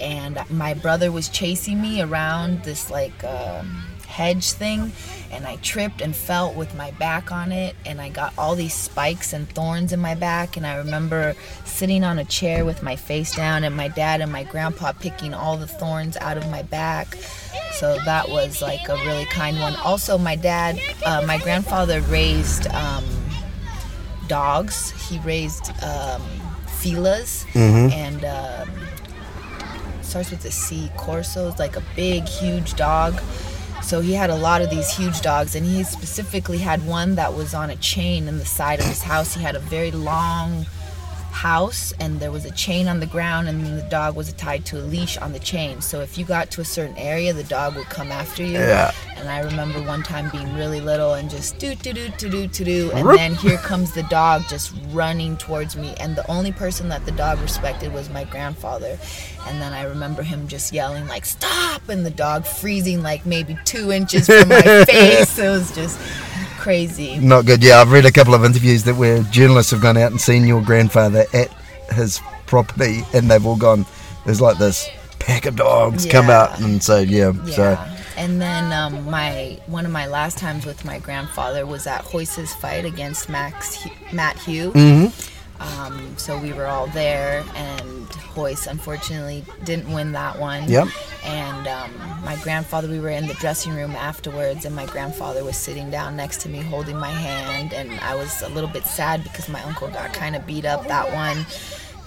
and 0.00 0.36
my 0.50 0.74
brother 0.74 1.12
was 1.12 1.28
chasing 1.28 1.80
me 1.80 2.02
around 2.02 2.64
this 2.64 2.90
like 2.90 3.22
um 3.22 3.85
hedge 4.16 4.52
thing 4.52 4.92
and 5.30 5.46
i 5.46 5.56
tripped 5.56 6.00
and 6.00 6.16
fell 6.16 6.52
with 6.54 6.74
my 6.74 6.90
back 6.92 7.30
on 7.30 7.52
it 7.52 7.76
and 7.84 8.00
i 8.00 8.08
got 8.08 8.32
all 8.38 8.54
these 8.54 8.74
spikes 8.74 9.32
and 9.32 9.48
thorns 9.50 9.92
in 9.92 10.00
my 10.00 10.14
back 10.14 10.56
and 10.56 10.66
i 10.66 10.76
remember 10.76 11.34
sitting 11.76 12.02
on 12.02 12.18
a 12.18 12.24
chair 12.24 12.64
with 12.64 12.82
my 12.82 12.96
face 12.96 13.36
down 13.36 13.62
and 13.62 13.76
my 13.76 13.88
dad 13.88 14.22
and 14.22 14.32
my 14.32 14.44
grandpa 14.44 14.92
picking 14.92 15.34
all 15.34 15.58
the 15.58 15.66
thorns 15.66 16.16
out 16.18 16.38
of 16.38 16.50
my 16.50 16.62
back. 16.62 17.14
So 17.72 17.98
that 18.06 18.30
was 18.30 18.62
like 18.62 18.88
a 18.88 18.94
really 19.04 19.26
kind 19.26 19.60
one. 19.60 19.76
Also 19.76 20.16
my 20.16 20.36
dad 20.36 20.80
uh, 21.04 21.22
my 21.26 21.36
grandfather 21.38 22.00
raised 22.02 22.66
um, 22.68 23.04
dogs. 24.26 24.90
He 25.08 25.18
raised 25.18 25.68
um, 25.82 26.22
filas. 26.66 27.44
And 27.92 28.24
um, 28.24 28.70
starts 30.00 30.30
with 30.30 30.44
a 30.46 30.50
C. 30.50 30.90
Corso 30.96 31.48
is 31.48 31.58
like 31.58 31.76
a 31.76 31.82
big, 31.94 32.24
huge 32.24 32.74
dog. 32.74 33.20
So 33.86 34.00
he 34.00 34.14
had 34.14 34.30
a 34.30 34.34
lot 34.34 34.62
of 34.62 34.68
these 34.68 34.90
huge 34.96 35.20
dogs, 35.20 35.54
and 35.54 35.64
he 35.64 35.84
specifically 35.84 36.58
had 36.58 36.84
one 36.84 37.14
that 37.14 37.34
was 37.34 37.54
on 37.54 37.70
a 37.70 37.76
chain 37.76 38.26
in 38.26 38.38
the 38.38 38.44
side 38.44 38.80
of 38.80 38.86
his 38.86 39.00
house. 39.00 39.34
He 39.34 39.40
had 39.40 39.54
a 39.54 39.60
very 39.60 39.92
long 39.92 40.66
house, 41.36 41.92
and 42.00 42.18
there 42.18 42.32
was 42.32 42.46
a 42.46 42.50
chain 42.52 42.88
on 42.88 42.98
the 42.98 43.06
ground, 43.06 43.46
and 43.46 43.64
the 43.78 43.86
dog 43.90 44.16
was 44.16 44.32
tied 44.32 44.64
to 44.64 44.78
a 44.78 44.84
leash 44.84 45.18
on 45.18 45.32
the 45.34 45.38
chain. 45.38 45.82
So 45.82 46.00
if 46.00 46.16
you 46.16 46.24
got 46.24 46.50
to 46.52 46.62
a 46.62 46.64
certain 46.64 46.96
area, 46.96 47.34
the 47.34 47.44
dog 47.44 47.76
would 47.76 47.86
come 47.86 48.10
after 48.10 48.42
you. 48.42 48.54
Yeah. 48.54 48.90
And 49.16 49.28
I 49.28 49.40
remember 49.40 49.82
one 49.82 50.02
time 50.02 50.30
being 50.30 50.54
really 50.54 50.80
little 50.80 51.14
and 51.14 51.28
just 51.30 51.58
do 51.58 51.74
do 51.74 51.92
do 51.92 52.08
do 52.16 52.28
do 52.30 52.46
do 52.46 52.64
do, 52.64 52.90
and 52.92 53.08
then 53.10 53.34
here 53.34 53.58
comes 53.58 53.92
the 53.92 54.02
dog 54.04 54.44
just 54.48 54.72
running 54.92 55.36
towards 55.36 55.76
me, 55.76 55.94
and 56.00 56.16
the 56.16 56.28
only 56.30 56.52
person 56.52 56.88
that 56.88 57.04
the 57.04 57.12
dog 57.12 57.38
respected 57.40 57.92
was 57.92 58.08
my 58.08 58.24
grandfather. 58.24 58.98
And 59.46 59.60
then 59.60 59.72
I 59.72 59.84
remember 59.84 60.22
him 60.22 60.48
just 60.48 60.72
yelling 60.72 61.06
like 61.06 61.26
"Stop!" 61.26 61.88
and 61.88 62.04
the 62.04 62.10
dog 62.10 62.46
freezing 62.46 63.02
like 63.02 63.26
maybe 63.26 63.58
two 63.64 63.92
inches 63.92 64.26
from 64.26 64.48
my 64.48 64.62
face. 64.86 65.38
It 65.38 65.48
was 65.48 65.74
just 65.74 66.00
crazy. 66.66 67.16
Not 67.18 67.46
good. 67.46 67.62
Yeah, 67.62 67.80
I've 67.80 67.92
read 67.92 68.06
a 68.06 68.10
couple 68.10 68.34
of 68.34 68.44
interviews 68.44 68.82
that 68.84 68.96
where 68.96 69.22
journalists 69.24 69.70
have 69.70 69.80
gone 69.80 69.96
out 69.96 70.10
and 70.10 70.20
seen 70.20 70.48
your 70.48 70.60
grandfather 70.60 71.24
at 71.32 71.48
his 71.92 72.20
property, 72.46 73.02
and 73.14 73.30
they've 73.30 73.46
all 73.46 73.56
gone. 73.56 73.86
There's 74.24 74.40
like 74.40 74.58
this 74.58 74.88
pack 75.20 75.46
of 75.46 75.54
dogs 75.54 76.06
come 76.06 76.28
out, 76.28 76.60
and 76.60 76.82
so 76.82 76.98
yeah, 76.98 77.32
so 77.44 77.62
Yeah. 77.70 77.92
And 78.16 78.42
then 78.42 78.72
um, 78.72 79.08
my 79.08 79.60
one 79.66 79.86
of 79.86 79.92
my 79.92 80.06
last 80.06 80.38
times 80.38 80.66
with 80.66 80.84
my 80.84 80.98
grandfather 80.98 81.66
was 81.66 81.86
at 81.86 82.12
Royce's 82.12 82.52
fight 82.54 82.84
against 82.84 83.28
Max 83.28 83.86
Matt 84.12 84.36
Hugh. 84.38 84.72
Mm-hmm. 84.72 85.35
Um, 85.60 86.16
so 86.16 86.38
we 86.38 86.52
were 86.52 86.66
all 86.66 86.86
there, 86.88 87.44
and 87.54 88.08
Royce 88.36 88.66
unfortunately 88.66 89.44
didn't 89.64 89.92
win 89.92 90.12
that 90.12 90.38
one. 90.38 90.68
Yep. 90.68 90.88
And 91.24 91.66
um, 91.66 91.90
my 92.24 92.36
grandfather, 92.42 92.88
we 92.88 93.00
were 93.00 93.08
in 93.08 93.26
the 93.26 93.34
dressing 93.34 93.74
room 93.74 93.92
afterwards, 93.92 94.64
and 94.64 94.74
my 94.74 94.86
grandfather 94.86 95.44
was 95.44 95.56
sitting 95.56 95.90
down 95.90 96.16
next 96.16 96.40
to 96.42 96.48
me 96.48 96.60
holding 96.60 96.98
my 96.98 97.10
hand. 97.10 97.72
And 97.72 97.98
I 98.00 98.14
was 98.14 98.42
a 98.42 98.48
little 98.50 98.70
bit 98.70 98.84
sad 98.84 99.22
because 99.24 99.48
my 99.48 99.62
uncle 99.62 99.88
got 99.88 100.12
kind 100.12 100.36
of 100.36 100.46
beat 100.46 100.64
up 100.64 100.86
that 100.86 101.12
one. 101.12 101.46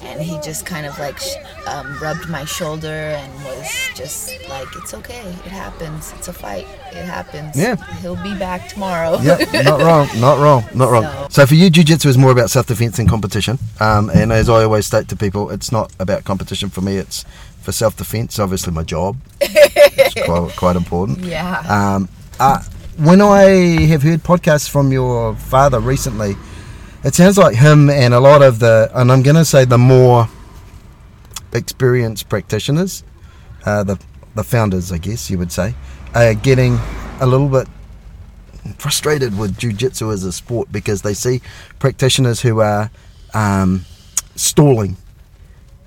And 0.01 0.21
he 0.21 0.39
just 0.41 0.65
kind 0.65 0.85
of 0.85 0.97
like 0.97 1.17
sh- 1.19 1.35
um, 1.67 1.97
rubbed 2.01 2.29
my 2.29 2.45
shoulder 2.45 2.87
and 2.87 3.33
was 3.43 3.67
just 3.95 4.31
like, 4.47 4.67
it's 4.77 4.93
okay. 4.93 5.19
It 5.45 5.51
happens. 5.51 6.13
It's 6.17 6.27
a 6.29 6.33
fight. 6.33 6.65
It 6.91 7.03
happens. 7.05 7.55
Yeah. 7.57 7.75
He'll 8.01 8.15
be 8.23 8.33
back 8.39 8.69
tomorrow. 8.69 9.19
Yeah, 9.21 9.37
not 9.63 9.79
wrong, 9.87 10.07
not 10.21 10.39
wrong, 10.39 10.63
not 10.73 10.89
wrong. 10.89 11.03
So- 11.03 11.27
So 11.29 11.45
for 11.45 11.55
you, 11.55 11.69
jiu-jitsu 11.69 12.07
is 12.09 12.17
more 12.17 12.31
about 12.31 12.49
self-defense 12.49 12.97
than 12.97 13.07
competition. 13.07 13.59
Um, 13.81 14.09
and 14.09 14.31
as 14.31 14.47
I 14.49 14.63
always 14.63 14.85
state 14.85 15.07
to 15.09 15.15
people, 15.15 15.49
it's 15.51 15.71
not 15.71 15.91
about 15.99 16.23
competition 16.23 16.69
for 16.69 16.81
me. 16.81 16.95
It's 16.97 17.25
for 17.61 17.71
self-defense. 17.73 18.39
Obviously, 18.39 18.71
my 18.73 18.83
job. 18.83 19.17
it's 19.41 20.13
quite, 20.25 20.55
quite 20.55 20.75
important. 20.77 21.19
Yeah. 21.25 21.59
Um, 21.67 22.09
uh, 22.39 22.63
when 22.97 23.21
I 23.21 23.85
have 23.87 24.01
heard 24.03 24.23
podcasts 24.23 24.69
from 24.69 24.91
your 24.93 25.35
father 25.35 25.79
recently, 25.79 26.35
it 27.03 27.15
sounds 27.15 27.37
like 27.37 27.55
him 27.55 27.89
and 27.89 28.13
a 28.13 28.19
lot 28.19 28.41
of 28.41 28.59
the, 28.59 28.91
and 28.93 29.11
I'm 29.11 29.23
going 29.23 29.35
to 29.35 29.45
say 29.45 29.65
the 29.65 29.77
more 29.77 30.27
experienced 31.53 32.29
practitioners, 32.29 33.03
uh, 33.65 33.83
the 33.83 33.99
the 34.35 34.43
founders, 34.43 34.91
I 34.91 34.97
guess 34.99 35.29
you 35.29 35.37
would 35.37 35.51
say, 35.51 35.73
are 36.13 36.33
getting 36.33 36.77
a 37.19 37.25
little 37.25 37.49
bit 37.49 37.67
frustrated 38.77 39.37
with 39.37 39.57
jiu-jitsu 39.57 40.11
as 40.11 40.23
a 40.23 40.31
sport 40.31 40.71
because 40.71 41.01
they 41.01 41.13
see 41.13 41.41
practitioners 41.79 42.41
who 42.41 42.59
are 42.59 42.91
um, 43.33 43.85
stalling 44.35 44.97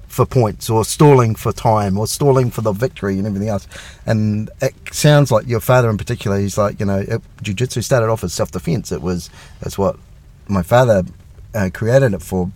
for 0.09 0.27
points 0.27 0.69
or 0.69 0.85
stalling 0.85 1.35
for 1.35 1.53
time 1.53 1.97
or 1.97 2.07
stalling 2.07 2.51
for 2.51 2.61
the 2.61 2.73
victory 2.73 3.17
and 3.17 3.27
everything 3.27 3.49
else. 3.49 3.67
And 4.05 4.51
it 4.61 4.75
sounds 4.91 5.31
like 5.31 5.47
your 5.47 5.61
father 5.61 5.89
in 5.89 5.97
particular, 5.97 6.39
he's 6.39 6.59
like, 6.59 6.81
you 6.81 6.87
know, 6.87 6.99
it, 6.99 7.23
jiu-jitsu 7.43 7.81
started 7.81 8.11
off 8.11 8.25
as 8.25 8.35
self-defense. 8.35 8.93
It 8.93 9.01
was, 9.01 9.31
that's 9.61 9.79
what 9.79 9.97
my 10.49 10.63
father 10.63 11.03
uh, 11.55 11.71
created 11.73 12.15
it 12.15 12.23
for. 12.23 12.51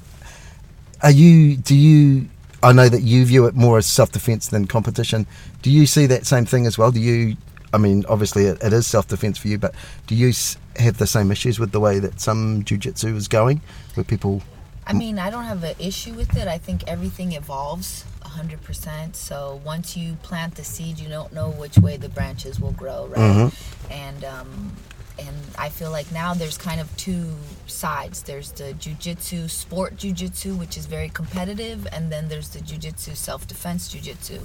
Are 1.02 1.10
you, 1.10 1.56
do 1.56 1.74
you, 1.74 2.28
I 2.62 2.72
know 2.72 2.88
that 2.88 3.02
you 3.02 3.24
view 3.24 3.46
it 3.46 3.54
more 3.54 3.78
as 3.78 3.86
self-defense 3.86 4.48
than 4.48 4.66
competition. 4.66 5.26
Do 5.62 5.70
you 5.70 5.86
see 5.86 6.06
that 6.06 6.26
same 6.26 6.46
thing 6.46 6.66
as 6.66 6.78
well? 6.78 6.90
Do 6.90 7.00
you, 7.00 7.36
I 7.72 7.78
mean, 7.78 8.04
obviously 8.08 8.46
it, 8.46 8.62
it 8.62 8.72
is 8.72 8.86
self-defense 8.86 9.38
for 9.38 9.48
you, 9.48 9.58
but 9.58 9.74
do 10.06 10.14
you 10.14 10.32
have 10.76 10.98
the 10.98 11.06
same 11.06 11.30
issues 11.30 11.58
with 11.58 11.72
the 11.72 11.80
way 11.80 11.98
that 11.98 12.20
some 12.20 12.64
jiu-jitsu 12.64 13.14
is 13.14 13.28
going 13.28 13.60
where 13.94 14.04
people, 14.04 14.42
I 14.86 14.92
mean, 14.92 15.18
I 15.18 15.30
don't 15.30 15.44
have 15.44 15.64
an 15.64 15.74
issue 15.78 16.14
with 16.14 16.36
it. 16.36 16.48
I 16.48 16.58
think 16.58 16.84
everything 16.86 17.32
evolves 17.32 18.04
100%. 18.22 19.16
So 19.16 19.60
once 19.64 19.96
you 19.96 20.14
plant 20.22 20.54
the 20.54 20.64
seed, 20.64 20.98
you 20.98 21.08
don't 21.08 21.32
know 21.32 21.50
which 21.50 21.78
way 21.78 21.96
the 21.96 22.08
branches 22.08 22.60
will 22.60 22.72
grow, 22.72 23.06
right? 23.06 23.50
And 23.90 24.24
um, 24.24 24.72
and 25.18 25.36
I 25.58 25.68
feel 25.68 25.90
like 25.90 26.10
now 26.12 26.34
there's 26.34 26.58
kind 26.58 26.80
of 26.80 26.94
two 26.96 27.34
sides. 27.66 28.22
There's 28.22 28.52
the 28.52 28.74
jujitsu, 28.74 29.48
sport 29.48 29.96
jujitsu, 29.96 30.58
which 30.58 30.76
is 30.76 30.86
very 30.86 31.08
competitive, 31.08 31.86
and 31.92 32.12
then 32.12 32.28
there's 32.28 32.50
the 32.50 32.60
jujitsu 32.60 33.16
self-defense 33.16 33.94
jujitsu. 33.94 34.40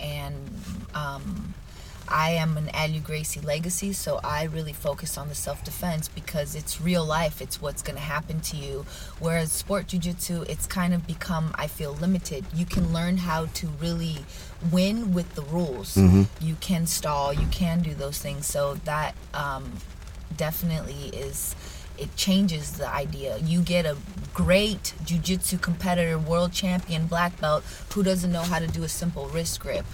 And 0.00 0.50
um, 0.94 1.54
I 2.08 2.30
am 2.30 2.56
an 2.56 2.68
Helio 2.68 3.00
Gracie 3.00 3.40
legacy, 3.40 3.92
so 3.92 4.18
I 4.24 4.44
really 4.44 4.72
focus 4.72 5.16
on 5.16 5.28
the 5.28 5.34
self 5.34 5.62
defense 5.62 6.08
because 6.08 6.56
it's 6.56 6.80
real 6.80 7.04
life. 7.04 7.40
It's 7.40 7.62
what's 7.62 7.82
going 7.82 7.96
to 7.96 8.02
happen 8.02 8.40
to 8.40 8.56
you. 8.56 8.84
Whereas 9.20 9.52
sport 9.52 9.86
jujitsu, 9.86 10.48
it's 10.48 10.66
kind 10.66 10.92
of 10.92 11.06
become, 11.06 11.52
I 11.54 11.68
feel, 11.68 11.92
limited. 11.92 12.44
You 12.52 12.66
can 12.66 12.92
learn 12.92 13.18
how 13.18 13.46
to 13.46 13.66
really 13.80 14.24
win 14.72 15.14
with 15.14 15.34
the 15.36 15.42
rules. 15.42 15.96
You 16.40 16.56
can 16.60 16.86
stall, 16.86 17.32
you 17.32 17.46
can 17.46 17.80
do 17.80 17.94
those 17.94 18.18
things. 18.18 18.46
So 18.46 18.74
that 18.84 19.14
um, 19.32 19.74
definitely 20.36 21.08
is. 21.16 21.54
It 21.98 22.16
changes 22.16 22.72
the 22.78 22.88
idea. 22.88 23.36
You 23.38 23.60
get 23.60 23.84
a 23.84 23.96
great 24.32 24.94
jujitsu 25.04 25.60
competitor, 25.60 26.18
world 26.18 26.50
champion, 26.50 27.06
black 27.06 27.38
belt, 27.40 27.62
who 27.92 28.02
doesn't 28.02 28.32
know 28.32 28.40
how 28.40 28.58
to 28.58 28.66
do 28.66 28.84
a 28.84 28.88
simple 28.88 29.26
wrist 29.28 29.60
grip. 29.60 29.84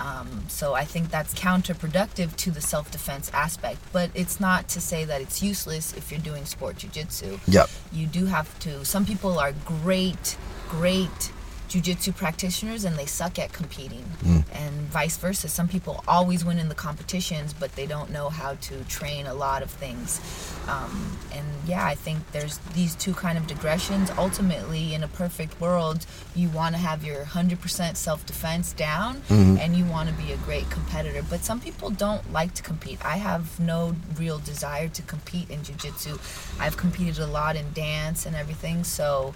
Um, 0.00 0.44
so 0.48 0.72
I 0.72 0.84
think 0.84 1.10
that's 1.10 1.34
counterproductive 1.34 2.34
to 2.36 2.50
the 2.50 2.62
self-defense 2.62 3.30
aspect. 3.34 3.78
But 3.92 4.10
it's 4.14 4.40
not 4.40 4.68
to 4.68 4.80
say 4.80 5.04
that 5.04 5.20
it's 5.20 5.42
useless 5.42 5.92
if 5.94 6.10
you're 6.10 6.20
doing 6.20 6.46
sport 6.46 6.76
jujitsu. 6.76 7.38
Yep. 7.46 7.68
You 7.92 8.06
do 8.06 8.24
have 8.24 8.58
to. 8.60 8.84
Some 8.86 9.04
people 9.04 9.38
are 9.38 9.52
great, 9.66 10.38
great 10.70 11.30
jujitsu 11.74 12.14
practitioners 12.16 12.84
and 12.84 12.96
they 12.96 13.06
suck 13.06 13.38
at 13.38 13.52
competing, 13.52 14.04
and 14.52 14.72
vice 14.90 15.16
versa. 15.16 15.48
Some 15.48 15.68
people 15.68 16.02
always 16.06 16.44
win 16.44 16.58
in 16.58 16.68
the 16.68 16.74
competitions, 16.74 17.52
but 17.52 17.74
they 17.76 17.86
don't 17.86 18.10
know 18.10 18.28
how 18.28 18.54
to 18.54 18.84
train 18.84 19.26
a 19.26 19.34
lot 19.34 19.62
of 19.62 19.70
things. 19.70 20.20
Um, 20.68 21.18
and 21.32 21.44
yeah, 21.66 21.84
I 21.84 21.94
think 21.94 22.18
there's 22.32 22.58
these 22.74 22.94
two 22.94 23.12
kind 23.14 23.36
of 23.36 23.46
digressions. 23.46 24.10
Ultimately, 24.16 24.94
in 24.94 25.02
a 25.02 25.08
perfect 25.08 25.60
world, 25.60 26.06
you 26.34 26.48
want 26.48 26.74
to 26.74 26.80
have 26.80 27.04
your 27.04 27.24
100% 27.24 27.96
self-defense 27.96 28.72
down, 28.74 29.22
and 29.58 29.76
you 29.76 29.84
want 29.84 30.08
to 30.08 30.14
be 30.14 30.32
a 30.32 30.36
great 30.38 30.68
competitor. 30.70 31.22
But 31.28 31.44
some 31.44 31.60
people 31.60 31.90
don't 31.90 32.32
like 32.32 32.54
to 32.54 32.62
compete. 32.62 33.04
I 33.04 33.16
have 33.18 33.58
no 33.60 33.94
real 34.18 34.38
desire 34.38 34.88
to 34.88 35.02
compete 35.02 35.50
in 35.50 35.62
jiu-jitsu. 35.62 36.18
I've 36.60 36.76
competed 36.76 37.18
a 37.18 37.26
lot 37.26 37.56
in 37.56 37.72
dance 37.72 38.26
and 38.26 38.34
everything, 38.36 38.84
so 38.84 39.34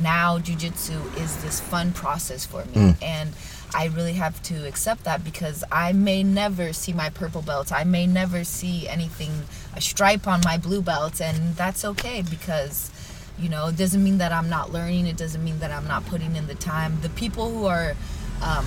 now 0.00 0.38
jujitsu 0.38 0.98
is 1.20 1.42
this 1.42 1.60
fun 1.60 1.92
process 1.92 2.46
for 2.46 2.64
me 2.74 2.94
and 3.02 3.30
i 3.74 3.86
really 3.86 4.14
have 4.14 4.42
to 4.42 4.66
accept 4.66 5.04
that 5.04 5.22
because 5.24 5.62
i 5.70 5.92
may 5.92 6.22
never 6.22 6.72
see 6.72 6.92
my 6.92 7.10
purple 7.10 7.42
belt. 7.42 7.72
i 7.72 7.84
may 7.84 8.06
never 8.06 8.44
see 8.44 8.88
anything 8.88 9.30
a 9.76 9.80
stripe 9.80 10.26
on 10.26 10.40
my 10.44 10.56
blue 10.56 10.82
belt. 10.82 11.20
and 11.20 11.54
that's 11.56 11.84
okay 11.84 12.22
because 12.28 12.90
you 13.38 13.48
know 13.48 13.68
it 13.68 13.76
doesn't 13.76 14.02
mean 14.02 14.18
that 14.18 14.32
i'm 14.32 14.48
not 14.48 14.72
learning 14.72 15.06
it 15.06 15.16
doesn't 15.16 15.44
mean 15.44 15.58
that 15.58 15.70
i'm 15.70 15.86
not 15.86 16.04
putting 16.06 16.36
in 16.36 16.46
the 16.46 16.54
time 16.54 16.98
the 17.02 17.08
people 17.10 17.50
who 17.50 17.66
are 17.66 17.94
um, 18.42 18.66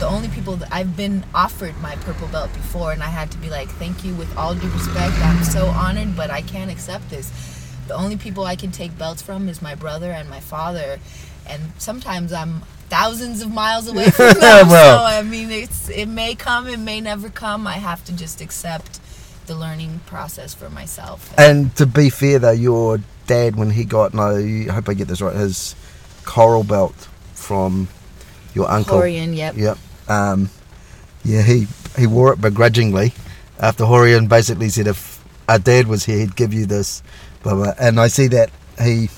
the 0.00 0.06
only 0.06 0.28
people 0.28 0.56
that 0.56 0.72
I've 0.72 0.96
been 0.96 1.24
offered 1.34 1.76
my 1.80 1.94
purple 1.96 2.26
belt 2.28 2.52
before, 2.54 2.92
and 2.92 3.02
I 3.02 3.08
had 3.08 3.30
to 3.32 3.38
be 3.38 3.50
like, 3.50 3.68
thank 3.68 4.02
you 4.04 4.14
with 4.14 4.34
all 4.36 4.54
due 4.54 4.70
respect. 4.70 5.14
I'm 5.18 5.44
so 5.44 5.66
honored, 5.66 6.16
but 6.16 6.30
I 6.30 6.40
can't 6.40 6.70
accept 6.70 7.10
this. 7.10 7.30
The 7.90 7.96
only 7.96 8.16
people 8.16 8.44
I 8.44 8.54
can 8.54 8.70
take 8.70 8.96
belts 8.96 9.20
from 9.20 9.48
is 9.48 9.60
my 9.60 9.74
brother 9.74 10.12
and 10.12 10.30
my 10.30 10.38
father, 10.38 11.00
and 11.44 11.60
sometimes 11.78 12.32
I'm 12.32 12.60
thousands 12.88 13.42
of 13.42 13.50
miles 13.50 13.88
away 13.88 14.10
from 14.10 14.34
them. 14.34 14.68
Well. 14.68 14.98
so 15.00 15.04
I 15.04 15.22
mean, 15.22 15.50
it's 15.50 15.88
it 15.88 16.06
may 16.06 16.36
come, 16.36 16.68
it 16.68 16.78
may 16.78 17.00
never 17.00 17.28
come. 17.28 17.66
I 17.66 17.78
have 17.78 18.04
to 18.04 18.12
just 18.12 18.40
accept 18.40 19.00
the 19.46 19.56
learning 19.56 20.02
process 20.06 20.54
for 20.54 20.70
myself. 20.70 21.34
And 21.36 21.74
to 21.78 21.84
be 21.84 22.10
fair, 22.10 22.38
though, 22.38 22.52
your 22.52 23.00
dad, 23.26 23.56
when 23.56 23.70
he 23.70 23.84
got, 23.84 24.14
no, 24.14 24.36
I 24.36 24.70
hope 24.70 24.88
I 24.88 24.94
get 24.94 25.08
this 25.08 25.20
right, 25.20 25.34
his 25.34 25.74
coral 26.24 26.62
belt 26.62 27.08
from 27.34 27.88
your 28.54 28.70
uncle. 28.70 29.00
Rorion, 29.00 29.34
yep. 29.34 29.56
Yep. 29.56 29.78
Um, 30.08 30.48
yeah, 31.24 31.42
he, 31.42 31.66
he 31.98 32.06
wore 32.06 32.32
it 32.32 32.40
begrudgingly 32.40 33.14
after 33.58 33.82
Rorion 33.82 34.28
basically 34.28 34.68
said 34.68 34.86
if 34.86 35.24
our 35.48 35.58
dad 35.58 35.88
was 35.88 36.04
here, 36.04 36.18
he'd 36.18 36.36
give 36.36 36.54
you 36.54 36.66
this. 36.66 37.02
Blah, 37.42 37.52
uh, 37.52 37.56
blah. 37.56 37.74
And 37.80 38.00
I 38.00 38.08
see 38.08 38.28
that 38.28 38.50
he 38.80 39.08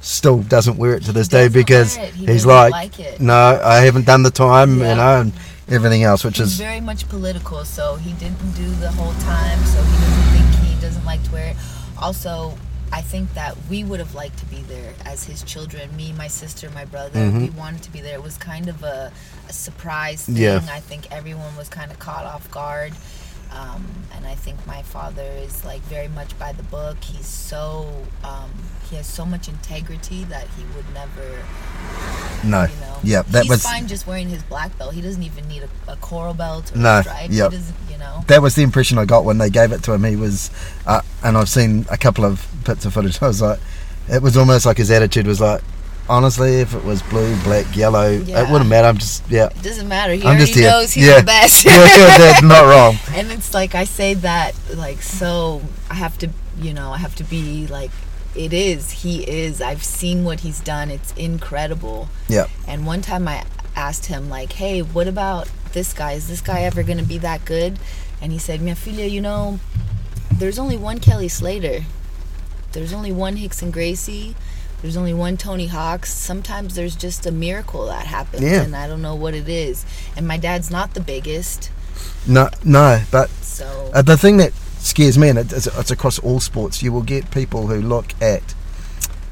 still 0.00 0.42
doesn't 0.42 0.76
wear 0.76 0.94
it 0.94 1.04
to 1.04 1.12
this 1.12 1.28
day 1.28 1.48
because. 1.48 1.96
He 1.96 2.26
he's 2.26 2.46
like, 2.46 2.72
like 2.72 2.98
it. 3.00 3.20
no, 3.20 3.60
I 3.62 3.76
haven't 3.80 4.06
done 4.06 4.22
the 4.22 4.30
time, 4.30 4.78
Yeah. 4.78 4.90
you 4.90 4.96
know, 4.96 5.20
and 5.20 5.32
everything 5.68 6.02
else, 6.02 6.24
which 6.24 6.38
He's 6.38 6.48
is 6.48 6.58
very 6.58 6.80
much 6.80 7.08
political, 7.08 7.64
so 7.64 7.96
he 7.96 8.12
didn't 8.14 8.54
do 8.54 8.68
the 8.80 8.90
whole 8.90 9.12
time. 9.22 9.58
So 9.64 9.82
he 9.82 9.92
doesn't 9.92 10.32
think 10.32 10.64
he 10.66 10.80
doesn't 10.80 11.04
like 11.04 11.22
to 11.24 11.32
wear 11.32 11.50
it. 11.50 11.56
Also, 11.98 12.56
I 12.92 13.02
think 13.02 13.34
that 13.34 13.56
we 13.68 13.84
would 13.84 14.00
have 14.00 14.14
liked 14.14 14.38
to 14.38 14.46
be 14.46 14.62
there 14.62 14.94
as 15.04 15.24
his 15.24 15.42
children. 15.44 15.94
Me, 15.96 16.12
my 16.12 16.26
sister, 16.26 16.70
my 16.70 16.84
brother. 16.84 17.20
We 17.20 17.48
mm-hmm. 17.48 17.58
wanted 17.58 17.82
to 17.84 17.92
be 17.92 18.00
there. 18.00 18.14
It 18.14 18.22
was 18.22 18.36
kind 18.36 18.68
of 18.68 18.82
a, 18.82 19.12
a 19.48 19.52
surprise 19.52 20.24
thing. 20.24 20.36
Yeah. 20.36 20.60
I 20.70 20.80
think 20.80 21.10
everyone 21.12 21.56
was 21.56 21.68
kind 21.68 21.90
of 21.90 21.98
caught 22.00 22.24
off 22.24 22.50
guard. 22.50 22.92
Um, 23.52 23.84
and 24.14 24.26
I 24.26 24.34
think 24.34 24.64
my 24.66 24.82
father 24.82 25.24
is 25.24 25.64
like 25.64 25.80
very 25.82 26.08
much 26.08 26.38
by 26.38 26.52
the 26.52 26.62
book. 26.64 27.02
He's 27.02 27.26
so 27.26 27.92
um, 28.24 28.50
he 28.88 28.96
has 28.96 29.06
so 29.06 29.24
much 29.24 29.48
integrity 29.48 30.24
that 30.24 30.46
he 30.56 30.64
would 30.76 30.92
never 30.94 31.44
no. 32.44 32.62
you 32.62 32.80
know. 32.80 32.98
Yeah, 33.02 33.22
that 33.22 33.42
He's 33.42 33.50
was 33.50 33.62
fine 33.62 33.86
just 33.86 34.06
wearing 34.06 34.28
his 34.28 34.42
black 34.42 34.76
belt. 34.78 34.94
He 34.94 35.00
doesn't 35.00 35.22
even 35.22 35.46
need 35.48 35.62
a, 35.62 35.92
a 35.92 35.96
coral 35.96 36.34
belt 36.34 36.74
No, 36.74 36.98
a 36.98 37.02
stripe. 37.02 37.30
yep. 37.30 37.52
He 37.52 37.58
you 37.92 37.98
know. 37.98 38.24
that 38.26 38.42
was 38.42 38.54
the 38.54 38.62
impression 38.62 38.98
I 38.98 39.04
got 39.04 39.24
when 39.24 39.38
they 39.38 39.50
gave 39.50 39.72
it 39.72 39.82
to 39.84 39.92
him. 39.92 40.04
He 40.04 40.16
was, 40.16 40.50
uh, 40.86 41.02
and 41.22 41.36
I've 41.36 41.48
seen 41.48 41.86
a 41.90 41.96
couple 41.96 42.24
of 42.24 42.46
bits 42.64 42.84
of 42.84 42.94
footage. 42.94 43.20
I 43.22 43.28
was 43.28 43.42
like, 43.42 43.58
it 44.08 44.22
was 44.22 44.36
almost 44.36 44.66
like 44.66 44.78
his 44.78 44.90
attitude 44.90 45.26
was 45.26 45.40
like, 45.40 45.62
honestly, 46.10 46.56
if 46.60 46.74
it 46.74 46.84
was 46.84 47.00
blue, 47.02 47.34
black, 47.44 47.74
yellow, 47.76 48.10
it 48.10 48.50
wouldn't 48.50 48.68
matter. 48.68 48.88
I'm 48.88 48.98
just, 48.98 49.22
yeah, 49.30 49.46
It 49.46 49.62
doesn't 49.62 49.88
matter. 49.88 50.12
He 50.12 50.20
I'm 50.22 50.26
already 50.28 50.44
just 50.46 50.54
here. 50.58 50.68
knows 50.70 50.92
he's 50.92 51.06
Yeah. 51.06 51.20
the 51.20 51.26
best. 51.26 51.64
yeah, 51.64 51.72
that's 52.18 52.42
not 52.54 52.64
wrong. 52.66 52.96
and 53.14 53.30
it's 53.30 53.54
like 53.54 53.74
I 53.74 53.84
say 53.84 54.14
that 54.14 54.54
like 54.74 55.00
so 55.02 55.62
I 55.90 55.94
have 55.94 56.18
to 56.18 56.28
you 56.60 56.74
know 56.74 56.90
I 56.92 56.98
have 56.98 57.14
to 57.16 57.24
be 57.24 57.66
like 57.68 57.90
it 58.34 58.52
is. 58.52 58.90
He 59.02 59.22
is. 59.28 59.60
I've 59.62 59.82
seen 59.82 60.24
what 60.24 60.40
he's 60.40 60.60
done. 60.60 60.90
It's 60.90 61.12
incredible. 61.14 62.08
Yeah. 62.28 62.46
And 62.68 62.86
one 62.86 63.00
time 63.02 63.26
I 63.26 63.44
asked 63.74 64.06
him 64.06 64.28
like, 64.30 64.52
"Hey, 64.52 64.82
what 64.82 65.08
about 65.08 65.48
this 65.72 65.92
guy? 65.92 66.12
Is 66.12 66.28
this 66.28 66.40
guy 66.40 66.60
ever 66.62 66.82
going 66.84 66.98
to 66.98 67.04
be 67.04 67.18
that 67.18 67.44
good?" 67.44 67.78
And 68.22 68.30
he 68.30 68.38
said, 68.38 68.60
"Mia 68.62 68.76
filia, 68.76 69.06
you 69.06 69.20
know, 69.20 69.58
there's 70.32 70.58
only 70.60 70.76
one 70.76 71.00
Kelly 71.00 71.28
Slater. 71.28 71.84
There's 72.72 72.92
only 72.92 73.10
one 73.10 73.36
Rickson 73.36 73.72
Gracie. 73.72 74.36
There's 74.82 74.96
only 74.96 75.12
one 75.14 75.36
Tony 75.36 75.66
Hawks. 75.66 76.12
Sometimes 76.12 76.74
there's 76.74 76.96
just 76.96 77.26
a 77.26 77.30
miracle 77.30 77.86
that 77.86 78.06
happens, 78.06 78.42
Yeah. 78.42 78.62
and 78.62 78.74
I 78.74 78.86
don't 78.88 79.02
know 79.02 79.14
what 79.14 79.34
it 79.34 79.48
is. 79.48 79.84
And 80.16 80.26
my 80.26 80.36
dad's 80.38 80.70
not 80.70 80.94
the 80.94 81.00
biggest, 81.00 81.70
No, 82.26 82.48
no, 82.64 83.02
but 83.10 83.28
so 83.42 83.90
Uh, 83.92 84.00
the 84.02 84.16
thing 84.16 84.38
that 84.38 84.52
scares 84.78 85.18
me, 85.18 85.28
and 85.28 85.38
it, 85.38 85.52
it's, 85.52 85.66
it's 85.66 85.90
across 85.90 86.18
all 86.18 86.40
sports, 86.40 86.82
you 86.82 86.92
will 86.92 87.02
get 87.02 87.30
people 87.30 87.66
who 87.66 87.80
look 87.80 88.14
at 88.22 88.54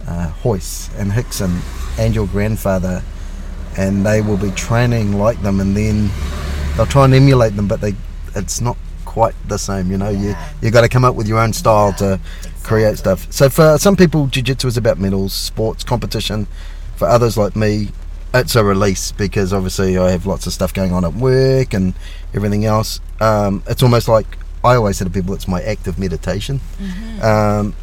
uh, 0.06 0.32
Royce 0.44 0.90
and 0.98 1.12
Rickson 1.12 1.60
and 1.98 2.14
your 2.14 2.26
grandfather, 2.26 3.02
and 3.76 4.04
they 4.04 4.20
will 4.20 4.36
be 4.36 4.50
training 4.50 5.18
like 5.18 5.40
them, 5.42 5.60
and 5.60 5.74
then 5.76 6.10
they'll 6.76 6.86
try 6.86 7.04
and 7.06 7.14
emulate 7.14 7.56
them, 7.56 7.68
but 7.68 7.80
they 7.80 7.94
it's 8.34 8.60
not 8.60 8.76
quite 9.06 9.34
the 9.48 9.58
same. 9.58 9.90
You 9.90 9.96
know, 9.98 10.10
you 10.10 10.28
Yeah. 10.30 10.48
you 10.60 10.70
got 10.70 10.82
to 10.82 10.88
come 10.88 11.04
up 11.04 11.14
with 11.14 11.26
your 11.26 11.38
own 11.38 11.52
style 11.54 11.92
to 11.94 12.20
create 12.68 12.98
stuff. 12.98 13.30
So 13.32 13.48
for 13.48 13.78
some 13.78 13.96
people, 13.96 14.26
jiu-jitsu 14.26 14.68
is 14.68 14.76
about 14.76 14.98
medals, 14.98 15.32
sports, 15.32 15.82
competition. 15.82 16.46
For 16.96 17.08
others 17.08 17.38
like 17.38 17.56
me, 17.56 17.88
it's 18.34 18.54
a 18.56 18.62
release 18.62 19.10
because 19.12 19.52
obviously 19.52 19.96
I 19.96 20.10
have 20.10 20.26
lots 20.26 20.46
of 20.46 20.52
stuff 20.52 20.74
going 20.74 20.92
on 20.92 21.04
at 21.04 21.14
work 21.14 21.72
and 21.72 21.94
everything 22.34 22.66
else. 22.66 23.00
Um, 23.20 23.62
it's 23.66 23.82
almost 23.82 24.06
like 24.06 24.26
I 24.62 24.74
always 24.74 24.98
say 24.98 25.04
to 25.06 25.10
people, 25.10 25.34
it's 25.34 25.48
my 25.48 25.62
act 25.62 25.86
of 25.86 25.98
meditation. 25.98 26.60
Mm-hmm. 26.78 27.22
Um, 27.22 27.74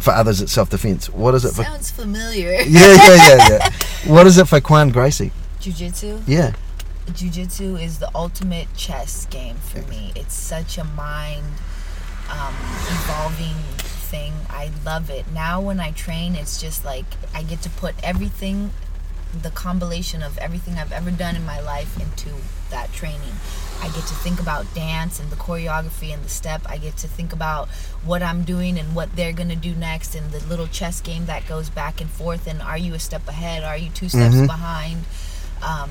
for 0.00 0.10
others, 0.10 0.42
it's 0.42 0.52
self-defense. 0.52 1.08
What 1.10 1.34
is 1.34 1.44
it 1.44 1.54
for? 1.54 1.62
sounds 1.62 1.90
familiar. 1.90 2.52
Yeah, 2.66 2.94
yeah, 2.94 3.16
yeah, 3.16 3.48
yeah. 3.48 3.70
what 4.12 4.26
is 4.26 4.36
it 4.36 4.48
for 4.48 4.60
Kauan 4.60 4.92
Gracie? 4.92 5.30
Jiu-jitsu. 5.60 6.20
Yeah, 6.26 6.52
Jiu-jitsu 7.14 7.76
is 7.76 8.00
the 8.00 8.10
ultimate 8.14 8.66
chess 8.76 9.26
game 9.26 9.56
for 9.56 9.80
me. 9.82 10.12
It's 10.16 10.34
such 10.34 10.76
a 10.76 10.84
mind 10.84 11.44
um, 12.30 12.54
evolving 12.88 13.54
thing. 14.10 14.32
I 14.50 14.70
love 14.84 15.10
it. 15.10 15.30
Now 15.32 15.60
when 15.60 15.80
I 15.80 15.90
train, 15.92 16.34
it's 16.34 16.60
just 16.60 16.84
like 16.84 17.04
I 17.34 17.42
get 17.42 17.62
to 17.62 17.70
put 17.70 17.94
everything, 18.02 18.70
the 19.42 19.50
combination 19.50 20.22
of 20.22 20.38
everything 20.38 20.78
I've 20.78 20.92
ever 20.92 21.10
done 21.10 21.36
in 21.36 21.44
my 21.44 21.60
life 21.60 21.98
into 22.00 22.30
that 22.70 22.92
training. 22.92 23.34
I 23.82 23.86
get 23.88 24.06
to 24.06 24.14
think 24.14 24.40
about 24.40 24.72
dance 24.74 25.20
and 25.20 25.30
the 25.30 25.36
choreography 25.36 26.12
and 26.14 26.24
the 26.24 26.28
step. 26.30 26.62
I 26.66 26.78
get 26.78 26.96
to 26.98 27.08
think 27.08 27.32
about 27.32 27.68
what 28.04 28.22
I'm 28.22 28.42
doing 28.42 28.78
and 28.78 28.94
what 28.94 29.14
they're 29.14 29.32
going 29.34 29.50
to 29.50 29.56
do 29.56 29.74
next 29.74 30.14
and 30.14 30.30
the 30.32 30.44
little 30.46 30.66
chess 30.66 31.00
game 31.00 31.26
that 31.26 31.46
goes 31.46 31.68
back 31.68 32.00
and 32.00 32.08
forth 32.08 32.46
and 32.46 32.62
are 32.62 32.78
you 32.78 32.94
a 32.94 32.98
step 32.98 33.28
ahead? 33.28 33.62
Are 33.64 33.76
you 33.76 33.90
two 33.90 34.08
steps 34.08 34.34
Mhm. 34.36 34.46
behind? 34.46 35.04
Um, 35.62 35.90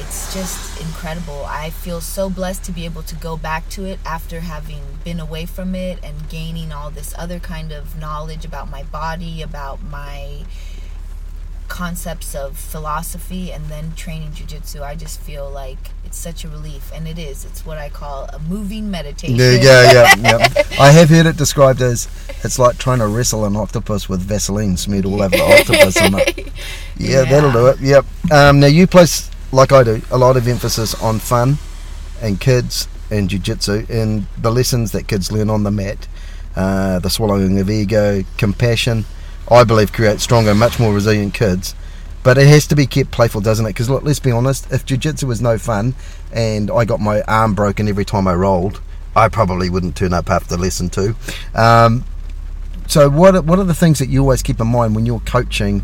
it's 0.00 0.32
just 0.32 0.80
incredible. 0.80 1.44
I 1.46 1.70
feel 1.70 2.00
so 2.00 2.30
blessed 2.30 2.64
to 2.64 2.72
be 2.72 2.84
able 2.84 3.02
to 3.02 3.14
go 3.14 3.36
back 3.36 3.68
to 3.70 3.84
it 3.84 3.98
after 4.04 4.40
having 4.40 4.80
been 5.04 5.20
away 5.20 5.46
from 5.46 5.74
it 5.74 5.98
and 6.02 6.28
gaining 6.28 6.72
all 6.72 6.90
this 6.90 7.14
other 7.18 7.38
kind 7.38 7.70
of 7.72 7.98
knowledge 7.98 8.44
about 8.44 8.70
my 8.70 8.82
body, 8.84 9.42
about 9.42 9.82
my 9.82 10.44
concepts 11.68 12.34
of 12.34 12.56
philosophy, 12.58 13.52
and 13.52 13.66
then 13.66 13.94
training 13.94 14.32
jujitsu. 14.32 14.82
I 14.82 14.96
just 14.96 15.20
feel 15.20 15.48
like 15.48 15.78
it's 16.04 16.18
such 16.18 16.44
a 16.44 16.48
relief, 16.48 16.90
and 16.92 17.06
it 17.06 17.18
is. 17.18 17.44
It's 17.44 17.64
what 17.64 17.78
I 17.78 17.88
call 17.88 18.24
a 18.32 18.38
moving 18.40 18.90
meditation. 18.90 19.36
you 19.36 19.58
go. 19.58 19.90
Yeah, 19.92 20.14
yeah. 20.18 20.48
I 20.80 20.90
have 20.90 21.08
heard 21.08 21.26
it 21.26 21.36
described 21.36 21.80
as 21.80 22.08
it's 22.44 22.58
like 22.58 22.78
trying 22.78 22.98
to 22.98 23.06
wrestle 23.06 23.44
an 23.44 23.54
octopus 23.56 24.08
with 24.08 24.20
Vaseline 24.20 24.76
smeared 24.76 25.06
all 25.06 25.22
over 25.22 25.36
the 25.36 25.42
octopus. 25.42 25.94
That. 25.94 26.50
Yeah, 26.98 27.24
that'll 27.24 27.50
do 27.50 27.68
it. 27.68 27.80
Yep. 27.80 28.04
Um, 28.30 28.60
now 28.60 28.66
you 28.66 28.86
place, 28.86 29.29
like 29.52 29.72
I 29.72 29.82
do, 29.82 30.02
a 30.10 30.18
lot 30.18 30.36
of 30.36 30.46
emphasis 30.46 30.94
on 31.02 31.18
fun 31.18 31.58
and 32.22 32.40
kids 32.40 32.88
and 33.10 33.28
jiu-jitsu 33.28 33.86
and 33.88 34.26
the 34.38 34.50
lessons 34.50 34.92
that 34.92 35.08
kids 35.08 35.32
learn 35.32 35.50
on 35.50 35.64
the 35.64 35.70
mat, 35.70 36.06
uh, 36.56 36.98
the 37.00 37.10
swallowing 37.10 37.58
of 37.58 37.68
ego, 37.70 38.22
compassion. 38.36 39.04
I 39.50 39.64
believe 39.64 39.92
create 39.92 40.20
stronger, 40.20 40.54
much 40.54 40.78
more 40.78 40.94
resilient 40.94 41.34
kids. 41.34 41.74
But 42.22 42.36
it 42.38 42.46
has 42.46 42.66
to 42.68 42.76
be 42.76 42.86
kept 42.86 43.10
playful, 43.10 43.40
doesn't 43.40 43.64
it? 43.64 43.70
Because 43.70 43.88
let's 43.88 44.20
be 44.20 44.30
honest. 44.30 44.70
If 44.70 44.84
jiu-jitsu 44.84 45.26
was 45.26 45.40
no 45.40 45.56
fun, 45.58 45.94
and 46.32 46.70
I 46.70 46.84
got 46.84 47.00
my 47.00 47.22
arm 47.22 47.54
broken 47.54 47.88
every 47.88 48.04
time 48.04 48.28
I 48.28 48.34
rolled, 48.34 48.80
I 49.16 49.28
probably 49.28 49.70
wouldn't 49.70 49.96
turn 49.96 50.12
up 50.12 50.30
after 50.30 50.56
lesson 50.56 50.90
two. 50.90 51.16
Um, 51.54 52.04
so, 52.86 53.08
what 53.08 53.44
what 53.44 53.58
are 53.58 53.64
the 53.64 53.74
things 53.74 53.98
that 54.00 54.08
you 54.08 54.20
always 54.20 54.42
keep 54.42 54.60
in 54.60 54.66
mind 54.66 54.94
when 54.94 55.06
you're 55.06 55.20
coaching 55.20 55.82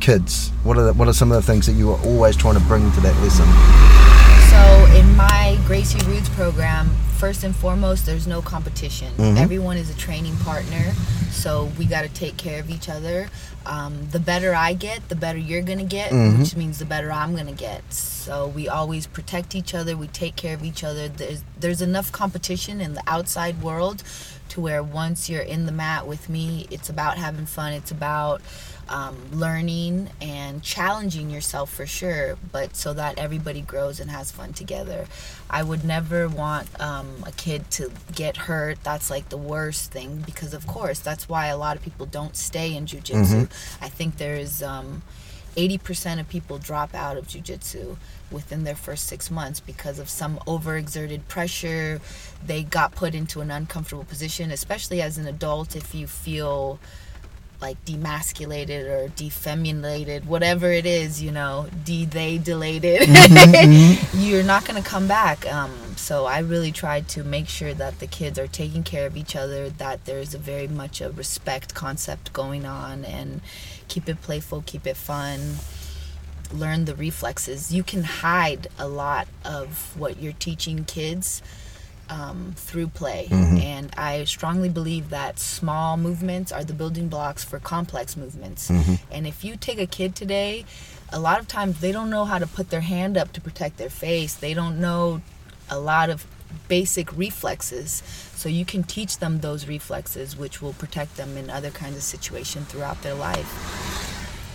kids? 0.00 0.50
What 0.64 0.76
are 0.78 0.84
the, 0.84 0.92
what 0.92 1.08
are 1.08 1.12
some 1.12 1.30
of 1.32 1.36
the 1.44 1.46
things 1.52 1.66
that 1.66 1.72
you 1.72 1.90
are 1.92 2.00
always 2.04 2.36
trying 2.36 2.54
to 2.54 2.60
bring 2.60 2.90
to 2.92 3.00
that 3.00 3.16
lesson? 3.22 3.46
So 4.50 4.98
in 4.98 5.16
my 5.16 5.58
Gracie 5.66 6.04
Roots 6.06 6.28
program, 6.30 6.88
first 7.18 7.44
and 7.44 7.54
foremost, 7.54 8.06
there's 8.06 8.26
no 8.26 8.40
competition. 8.40 9.12
Mhm. 9.16 9.36
Everyone 9.38 9.76
is 9.76 9.90
a 9.90 9.94
training 9.94 10.36
partner, 10.38 10.92
so 11.30 11.70
we 11.78 11.84
got 11.84 12.02
to 12.02 12.08
take 12.08 12.36
care 12.36 12.58
of 12.60 12.70
each 12.70 12.88
other. 12.88 13.28
Um, 13.66 14.08
the 14.12 14.20
better 14.20 14.54
I 14.54 14.72
get, 14.72 15.08
the 15.10 15.16
better 15.16 15.38
you're 15.38 15.62
gonna 15.62 15.84
get, 15.84 16.10
Mhm. 16.10 16.38
which 16.38 16.56
means 16.56 16.78
the 16.78 16.86
better 16.86 17.12
I'm 17.12 17.36
gonna 17.36 17.52
get. 17.52 17.82
So 17.92 18.46
we 18.46 18.66
always 18.68 19.06
protect 19.06 19.54
each 19.54 19.74
other. 19.74 19.94
We 19.96 20.06
take 20.06 20.36
care 20.36 20.54
of 20.54 20.64
each 20.64 20.82
other. 20.82 21.08
There's 21.08 21.42
there's 21.60 21.82
enough 21.82 22.10
competition 22.10 22.80
in 22.80 22.94
the 22.94 23.02
outside 23.06 23.60
world 23.62 24.02
to 24.50 24.60
where 24.62 24.82
once 24.82 25.28
you're 25.28 25.42
in 25.42 25.66
the 25.66 25.72
mat 25.72 26.06
with 26.06 26.30
me, 26.30 26.66
it's 26.70 26.88
about 26.88 27.18
having 27.18 27.44
fun. 27.44 27.72
It's 27.74 27.90
about 27.90 28.40
um, 28.88 29.16
learning 29.32 30.10
and 30.20 30.62
challenging 30.62 31.30
yourself 31.30 31.72
for 31.72 31.86
sure, 31.86 32.36
but 32.52 32.76
so 32.76 32.92
that 32.94 33.18
everybody 33.18 33.60
grows 33.60 34.00
and 34.00 34.10
has 34.10 34.30
fun 34.30 34.52
together. 34.52 35.06
I 35.50 35.62
would 35.62 35.84
never 35.84 36.28
want 36.28 36.68
um, 36.80 37.24
a 37.26 37.32
kid 37.32 37.70
to 37.72 37.90
get 38.14 38.36
hurt. 38.36 38.82
That's 38.82 39.10
like 39.10 39.28
the 39.28 39.36
worst 39.38 39.92
thing 39.92 40.22
because, 40.24 40.54
of 40.54 40.66
course, 40.66 40.98
that's 41.00 41.28
why 41.28 41.46
a 41.46 41.56
lot 41.56 41.76
of 41.76 41.82
people 41.82 42.06
don't 42.06 42.36
stay 42.36 42.74
in 42.74 42.86
jujitsu. 42.86 43.42
I 43.80 43.88
think 43.88 44.16
there's 44.18 44.62
um, 44.62 45.02
80% 45.56 46.20
of 46.20 46.28
people 46.28 46.58
drop 46.58 46.94
out 46.94 47.16
of 47.16 47.26
jujitsu 47.26 47.96
within 48.30 48.64
their 48.64 48.74
first 48.76 49.06
six 49.06 49.30
months 49.30 49.58
because 49.58 49.98
of 49.98 50.08
some 50.08 50.36
overexerted 50.46 51.26
pressure. 51.28 52.00
They 52.44 52.62
got 52.62 52.94
put 52.94 53.14
into 53.14 53.40
an 53.40 53.50
uncomfortable 53.50 54.04
position, 54.04 54.50
especially 54.50 55.00
as 55.00 55.18
an 55.18 55.26
adult, 55.26 55.74
if 55.74 55.94
you 55.94 56.06
feel 56.06 56.78
like 57.60 57.82
demasculated 57.84 58.88
or 58.88 59.08
defeminated, 59.08 60.26
whatever 60.26 60.70
it 60.70 60.86
is, 60.86 61.22
you 61.22 61.32
know, 61.32 61.66
de 61.84 62.04
they 62.04 62.38
delated, 62.38 63.08
you're 64.14 64.44
not 64.44 64.64
going 64.64 64.80
to 64.80 64.88
come 64.88 65.08
back. 65.08 65.50
Um, 65.52 65.72
so 65.96 66.26
I 66.26 66.38
really 66.38 66.70
try 66.70 67.00
to 67.00 67.24
make 67.24 67.48
sure 67.48 67.74
that 67.74 67.98
the 67.98 68.06
kids 68.06 68.38
are 68.38 68.46
taking 68.46 68.84
care 68.84 69.06
of 69.06 69.16
each 69.16 69.34
other, 69.34 69.70
that 69.70 70.04
there's 70.04 70.34
a 70.34 70.38
very 70.38 70.68
much 70.68 71.00
a 71.00 71.10
respect 71.10 71.74
concept 71.74 72.32
going 72.32 72.64
on, 72.64 73.04
and 73.04 73.40
keep 73.88 74.08
it 74.08 74.22
playful, 74.22 74.62
keep 74.64 74.86
it 74.86 74.96
fun. 74.96 75.56
Learn 76.52 76.86
the 76.86 76.94
reflexes. 76.94 77.74
You 77.74 77.82
can 77.82 78.04
hide 78.04 78.68
a 78.78 78.88
lot 78.88 79.28
of 79.44 79.94
what 79.98 80.22
you're 80.22 80.32
teaching 80.32 80.84
kids 80.84 81.42
um, 82.08 82.54
through 82.56 82.88
play. 82.88 83.28
And 83.30 83.90
I 83.96 84.24
strongly 84.24 84.68
believe 84.68 85.10
that 85.10 85.38
small 85.38 85.96
movements 85.96 86.52
are 86.52 86.64
the 86.64 86.72
building 86.74 87.08
blocks 87.08 87.44
for 87.44 87.58
complex 87.58 88.16
movements. 88.16 88.70
And 89.10 89.26
if 89.26 89.44
you 89.44 89.56
take 89.56 89.78
a 89.78 89.86
kid 89.86 90.14
today, 90.14 90.64
a 91.10 91.18
lot 91.18 91.40
of 91.40 91.48
times 91.48 91.80
they 91.80 91.92
don't 91.92 92.10
know 92.10 92.24
how 92.24 92.38
to 92.38 92.46
put 92.46 92.70
their 92.70 92.82
hand 92.82 93.16
up 93.16 93.32
to 93.32 93.40
protect 93.40 93.76
their 93.78 93.90
face, 93.90 94.34
they 94.34 94.54
don't 94.54 94.80
know 94.80 95.22
a 95.70 95.78
lot 95.78 96.10
of 96.10 96.26
basic 96.68 97.16
reflexes. 97.16 98.02
So 98.34 98.48
you 98.48 98.64
can 98.64 98.82
teach 98.82 99.18
them 99.18 99.40
those 99.40 99.66
reflexes, 99.66 100.36
which 100.36 100.62
will 100.62 100.74
protect 100.74 101.16
them 101.16 101.36
in 101.36 101.50
other 101.50 101.70
kinds 101.70 101.96
of 101.96 102.02
situations 102.02 102.68
throughout 102.68 103.02
their 103.02 103.14
life. 103.14 103.46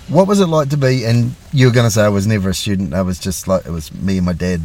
What 0.09 0.27
was 0.27 0.39
it 0.39 0.47
like 0.47 0.69
to 0.69 0.77
be? 0.77 1.05
And 1.05 1.35
you 1.51 1.67
were 1.67 1.73
going 1.73 1.85
to 1.85 1.91
say 1.91 2.03
I 2.03 2.09
was 2.09 2.27
never 2.27 2.49
a 2.49 2.53
student. 2.53 2.93
I 2.93 3.01
was 3.01 3.19
just 3.19 3.47
like 3.47 3.65
it 3.65 3.71
was 3.71 3.93
me 3.93 4.17
and 4.17 4.25
my 4.25 4.33
dad, 4.33 4.61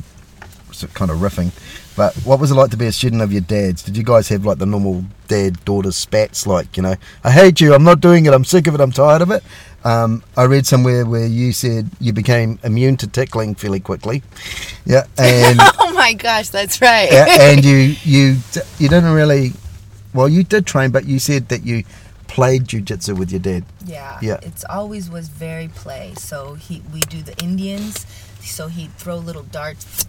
kind 0.94 1.10
of 1.10 1.18
riffing. 1.18 1.52
But 1.96 2.14
what 2.18 2.38
was 2.38 2.50
it 2.50 2.54
like 2.54 2.70
to 2.70 2.76
be 2.76 2.86
a 2.86 2.92
student 2.92 3.22
of 3.22 3.32
your 3.32 3.40
dad's? 3.40 3.82
Did 3.82 3.96
you 3.96 4.04
guys 4.04 4.28
have 4.28 4.44
like 4.44 4.58
the 4.58 4.66
normal 4.66 5.04
dad 5.26 5.64
daughter 5.64 5.92
spats? 5.92 6.46
Like 6.46 6.76
you 6.76 6.82
know, 6.82 6.94
I 7.24 7.30
hate 7.30 7.60
you. 7.60 7.74
I'm 7.74 7.84
not 7.84 8.00
doing 8.00 8.26
it. 8.26 8.32
I'm 8.32 8.44
sick 8.44 8.66
of 8.66 8.74
it. 8.74 8.80
I'm 8.80 8.92
tired 8.92 9.22
of 9.22 9.30
it. 9.30 9.42
Um, 9.84 10.22
I 10.36 10.44
read 10.44 10.66
somewhere 10.66 11.06
where 11.06 11.26
you 11.26 11.52
said 11.52 11.90
you 12.00 12.12
became 12.12 12.58
immune 12.62 12.96
to 12.98 13.06
tickling 13.06 13.54
fairly 13.54 13.80
quickly. 13.80 14.22
Yeah, 14.84 15.04
and 15.16 15.58
oh 15.78 15.92
my 15.94 16.12
gosh, 16.14 16.50
that's 16.50 16.80
right. 16.80 17.10
yeah, 17.10 17.26
and 17.40 17.64
you 17.64 17.94
you 18.04 18.36
you 18.78 18.88
didn't 18.88 19.12
really. 19.12 19.52
Well, 20.14 20.28
you 20.28 20.42
did 20.42 20.66
train, 20.66 20.90
but 20.90 21.04
you 21.04 21.18
said 21.18 21.48
that 21.50 21.66
you 21.66 21.84
played 22.28 22.64
jujitsu 22.64 23.18
with 23.18 23.32
your 23.32 23.40
dad. 23.40 23.64
Yeah. 23.84 24.18
Yeah. 24.22 24.38
It's 24.42 24.64
always 24.64 25.10
was 25.10 25.28
very 25.28 25.68
play. 25.68 26.14
So 26.16 26.54
he 26.54 26.82
we 26.92 27.00
do 27.00 27.22
the 27.22 27.36
Indians. 27.42 28.06
So 28.40 28.68
he'd 28.68 28.92
throw 28.92 29.16
little 29.16 29.42
darts 29.42 30.06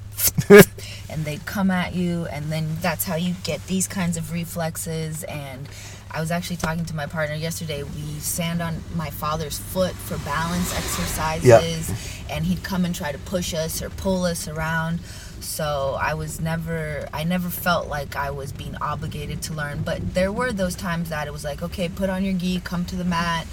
and 1.10 1.26
they'd 1.26 1.46
come 1.46 1.72
at 1.72 1.96
you 1.96 2.26
and 2.28 2.52
then 2.52 2.78
that's 2.82 3.06
how 3.06 3.16
you 3.16 3.36
get 3.44 3.66
these 3.68 3.88
kinds 3.88 4.18
of 4.18 4.32
reflexes 4.32 5.24
and 5.26 5.68
I 6.12 6.20
was 6.22 6.32
actually 6.32 6.56
talking 6.58 6.86
to 6.86 6.96
my 6.96 7.06
partner 7.06 7.36
yesterday. 7.36 7.84
We 7.84 8.20
stand 8.20 8.62
on 8.62 8.82
my 8.96 9.12
father's 9.12 9.60
foot 9.60 9.94
for 9.94 10.18
balance 10.20 10.76
exercises, 10.76 11.92
and 12.30 12.46
he'd 12.46 12.64
come 12.64 12.84
and 12.84 12.96
try 12.96 13.12
to 13.12 13.20
push 13.20 13.54
us 13.54 13.82
or 13.82 13.90
pull 13.92 14.24
us 14.26 14.48
around. 14.48 15.02
So 15.40 15.98
I 16.02 16.16
was 16.16 16.42
never, 16.42 17.08
I 17.14 17.24
never 17.24 17.50
felt 17.50 17.88
like 17.88 18.16
I 18.16 18.32
was 18.32 18.52
being 18.52 18.76
obligated 18.78 19.42
to 19.44 19.54
learn. 19.54 19.84
But 19.84 20.16
there 20.16 20.32
were 20.32 20.52
those 20.52 20.76
times 20.76 21.10
that 21.10 21.28
it 21.28 21.32
was 21.32 21.44
like, 21.44 21.62
okay, 21.62 21.90
put 21.90 22.10
on 22.10 22.24
your 22.24 22.34
gi, 22.34 22.62
come 22.62 22.86
to 22.86 22.96
the 22.96 23.06
mat, 23.06 23.46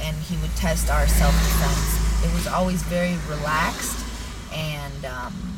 and 0.00 0.16
he 0.16 0.36
would 0.38 0.54
test 0.56 0.90
our 0.90 1.06
self 1.06 1.34
defense. 1.34 2.24
It 2.24 2.34
was 2.34 2.46
always 2.46 2.82
very 2.84 3.16
relaxed, 3.28 4.02
and 4.54 5.04
um, 5.04 5.51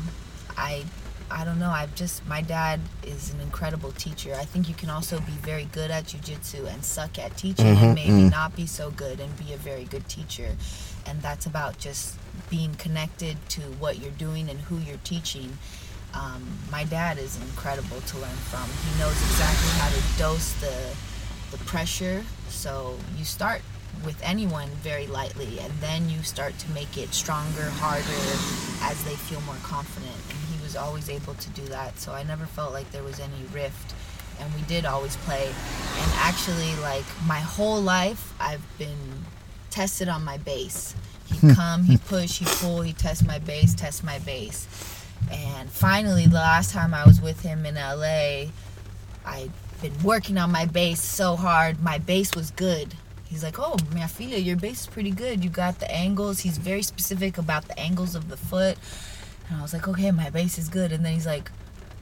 I 0.57 0.83
I 1.31 1.43
don't 1.43 1.57
know. 1.59 1.69
I've 1.71 1.93
just 1.95 2.25
my 2.27 2.41
dad 2.41 2.79
is 3.03 3.33
an 3.33 3.41
incredible 3.41 3.91
teacher. 3.93 4.35
I 4.35 4.45
think 4.45 4.69
you 4.69 4.75
can 4.75 4.89
also 4.89 5.19
be 5.19 5.31
very 5.43 5.65
good 5.71 5.89
at 5.91 6.05
jujitsu 6.05 6.71
and 6.71 6.83
suck 6.83 7.17
at 7.17 7.35
teaching, 7.37 7.65
and 7.87 7.95
maybe 7.95 8.11
not 8.29 8.55
be 8.55 8.65
so 8.67 8.91
good 8.91 9.19
and 9.19 9.35
be 9.37 9.53
a 9.53 9.57
very 9.57 9.85
good 9.85 10.07
teacher. 10.07 10.55
And 11.07 11.21
that's 11.21 11.45
about 11.45 11.77
just 11.79 12.15
being 12.49 12.75
connected 12.75 13.37
to 13.49 13.61
what 13.79 13.97
you're 13.99 14.11
doing 14.11 14.49
and 14.49 14.59
who 14.59 14.77
you're 14.77 14.97
teaching. 15.03 15.57
Um, 16.13 16.43
my 16.71 16.83
dad 16.85 17.17
is 17.17 17.37
incredible 17.41 17.99
to 18.01 18.17
learn 18.19 18.37
from. 18.49 18.69
He 18.87 18.99
knows 18.99 19.19
exactly 19.21 19.69
how 19.79 19.89
to 19.89 20.19
dose 20.19 20.53
the 20.61 20.95
the 21.51 21.57
pressure. 21.65 22.23
So 22.49 22.97
you 23.17 23.25
start 23.25 23.61
with 24.03 24.19
anyone 24.23 24.69
very 24.83 25.07
lightly, 25.07 25.59
and 25.59 25.73
then 25.81 26.09
you 26.09 26.21
start 26.23 26.57
to 26.59 26.71
make 26.71 26.97
it 26.97 27.13
stronger, 27.13 27.63
harder 27.81 28.21
as 28.83 29.03
they 29.05 29.15
feel 29.15 29.41
more 29.41 29.57
confident. 29.63 30.15
He 30.75 30.79
was 30.79 30.87
always 30.87 31.09
able 31.09 31.35
to 31.35 31.49
do 31.51 31.61
that. 31.67 31.97
So 31.99 32.11
I 32.11 32.23
never 32.23 32.45
felt 32.45 32.73
like 32.73 32.91
there 32.91 33.03
was 33.03 33.21
any 33.21 33.45
rift. 33.53 33.95
And 34.41 34.53
we 34.55 34.61
did 34.63 34.83
always 34.83 35.15
play. 35.17 35.45
And 35.45 36.11
actually, 36.15 36.75
like 36.81 37.05
my 37.25 37.39
whole 37.39 37.81
life, 37.81 38.33
I've 38.41 38.61
been 38.77 39.23
tested 39.69 40.09
on 40.09 40.25
my 40.25 40.37
base. 40.37 40.93
He'd 41.27 41.37
hmm. 41.37 41.51
come, 41.53 41.83
he'd 41.85 42.03
push, 42.05 42.39
he'd 42.39 42.49
pull, 42.49 42.81
he'd 42.81 42.97
test 42.97 43.25
my 43.25 43.39
base, 43.39 43.73
test 43.73 44.03
my 44.03 44.19
base. 44.19 44.67
And 45.31 45.69
finally, 45.69 46.27
the 46.27 46.35
last 46.35 46.71
time 46.71 46.93
I 46.93 47.05
was 47.05 47.21
with 47.21 47.41
him 47.41 47.65
in 47.65 47.75
LA, 47.75 48.51
I'd 49.25 49.51
been 49.81 50.03
working 50.03 50.37
on 50.37 50.51
my 50.51 50.65
base 50.65 51.01
so 51.01 51.37
hard. 51.37 51.81
My 51.81 51.99
base 51.99 52.35
was 52.35 52.51
good. 52.51 52.95
He's 53.29 53.43
like, 53.43 53.59
oh, 53.59 53.77
Miafilia, 53.91 54.43
your 54.43 54.57
base 54.57 54.81
is 54.81 54.87
pretty 54.87 55.11
good. 55.11 55.41
You 55.41 55.49
got 55.49 55.79
the 55.79 55.89
angles. 55.89 56.41
He's 56.41 56.57
very 56.57 56.81
specific 56.81 57.37
about 57.37 57.69
the 57.69 57.79
angles 57.79 58.13
of 58.13 58.27
the 58.27 58.37
foot. 58.37 58.77
And 59.49 59.59
I 59.59 59.61
was 59.61 59.73
like, 59.73 59.87
okay, 59.87 60.11
my 60.11 60.29
base 60.29 60.57
is 60.57 60.69
good. 60.69 60.91
And 60.91 61.05
then 61.05 61.13
he's 61.13 61.25
like, 61.25 61.51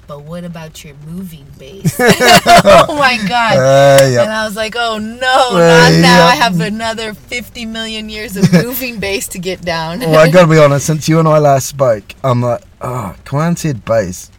but 0.05 0.23
what 0.23 0.43
about 0.43 0.83
your 0.83 0.95
moving 1.07 1.45
base? 1.57 1.95
oh 1.99 2.95
my 2.97 3.17
God. 3.27 3.57
Uh, 3.57 4.05
yep. 4.09 4.23
And 4.23 4.31
I 4.31 4.45
was 4.45 4.55
like, 4.55 4.75
oh 4.77 4.97
no, 4.97 5.49
Uh, 5.51 5.89
not 5.89 6.01
now. 6.01 6.25
I 6.25 6.35
have 6.35 6.59
another 6.59 7.13
50 7.13 7.65
million 7.65 8.09
years 8.09 8.35
of 8.35 8.51
moving 8.65 8.99
base 8.99 9.27
to 9.29 9.39
get 9.39 9.61
down. 9.61 9.99
Well, 9.99 10.15
I 10.17 10.29
gotta 10.29 10.47
be 10.47 10.57
honest. 10.63 10.85
Since 10.87 11.07
you 11.07 11.19
and 11.19 11.27
I 11.27 11.37
last 11.39 11.67
spoke, 11.67 12.15
I'm 12.23 12.41
like, 12.41 12.61
oh, 12.81 13.15
Kauan 13.25 13.57
said 13.57 13.85
base. 13.85 14.29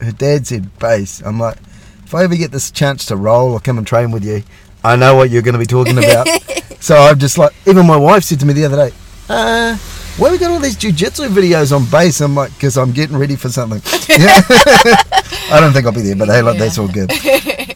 Her 0.00 0.10
dad 0.12 0.46
said 0.48 0.76
base. 0.80 1.20
I'm 1.22 1.38
like, 1.38 1.56
if 2.04 2.14
I 2.14 2.24
ever 2.24 2.34
get 2.34 2.50
this 2.50 2.70
chance 2.72 3.06
to 3.06 3.16
roll 3.16 3.52
or 3.52 3.60
come 3.60 3.78
and 3.78 3.86
train 3.86 4.10
with 4.10 4.24
you, 4.24 4.42
I 4.82 4.96
know 4.96 5.14
what 5.14 5.30
you're 5.30 5.42
going 5.42 5.52
to 5.54 5.58
be 5.60 5.66
talking 5.66 5.98
about. 5.98 6.26
so 6.80 6.96
I'm 6.96 7.18
just 7.20 7.38
like, 7.38 7.52
even 7.66 7.86
my 7.86 7.96
wife 7.96 8.24
said 8.24 8.40
to 8.40 8.46
me 8.46 8.52
the 8.54 8.64
other 8.64 8.88
day, 8.90 8.96
uh, 9.28 9.76
why 10.16 10.30
we 10.30 10.38
got 10.38 10.50
all 10.50 10.60
these 10.60 10.76
jujitsu 10.76 11.28
videos 11.28 11.74
on 11.74 11.84
base? 11.90 12.20
I'm 12.20 12.34
like, 12.34 12.52
because 12.54 12.76
I'm 12.76 12.92
getting 12.92 13.16
ready 13.16 13.36
for 13.36 13.48
something. 13.48 13.80
Yeah. 14.08 14.40
I 15.50 15.60
don't 15.60 15.72
think 15.72 15.86
I'll 15.86 15.92
be 15.92 16.02
there, 16.02 16.16
but 16.16 16.28
hey, 16.28 16.42
look, 16.42 16.58
that's 16.58 16.78
all 16.78 16.88
good. 16.88 17.10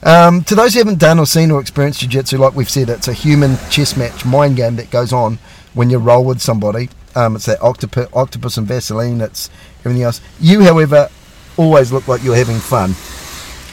Um, 0.03 0.45
to 0.45 0.55
those 0.55 0.72
who 0.72 0.80
haven't 0.80 0.99
done 0.99 1.18
or 1.18 1.26
seen 1.26 1.51
or 1.51 1.61
experienced 1.61 2.01
jiu-jitsu, 2.01 2.39
like 2.39 2.55
we've 2.55 2.70
said, 2.70 2.89
it's 2.89 3.09
a 3.09 3.12
human 3.12 3.57
chess 3.70 3.97
match 3.97 4.24
mind 4.24 4.57
game 4.57 4.76
that 4.76 4.91
goes 4.91 5.12
on 5.12 5.39
when 5.74 5.91
you 5.91 5.99
roll 5.99 6.24
with 6.24 6.41
somebody. 6.41 6.89
Um, 7.14 7.37
it's 7.37 7.47
that 7.47 7.61
octopus, 7.62 8.09
octopus 8.12 8.57
and 8.57 8.66
Vaseline. 8.66 9.20
It's 9.20 9.51
everything 9.80 10.03
else. 10.03 10.20
You, 10.41 10.62
however, 10.62 11.09
always 11.57 11.93
look 11.93 12.07
like 12.09 12.22
you're 12.22 12.37
having 12.37 12.59
fun 12.59 12.93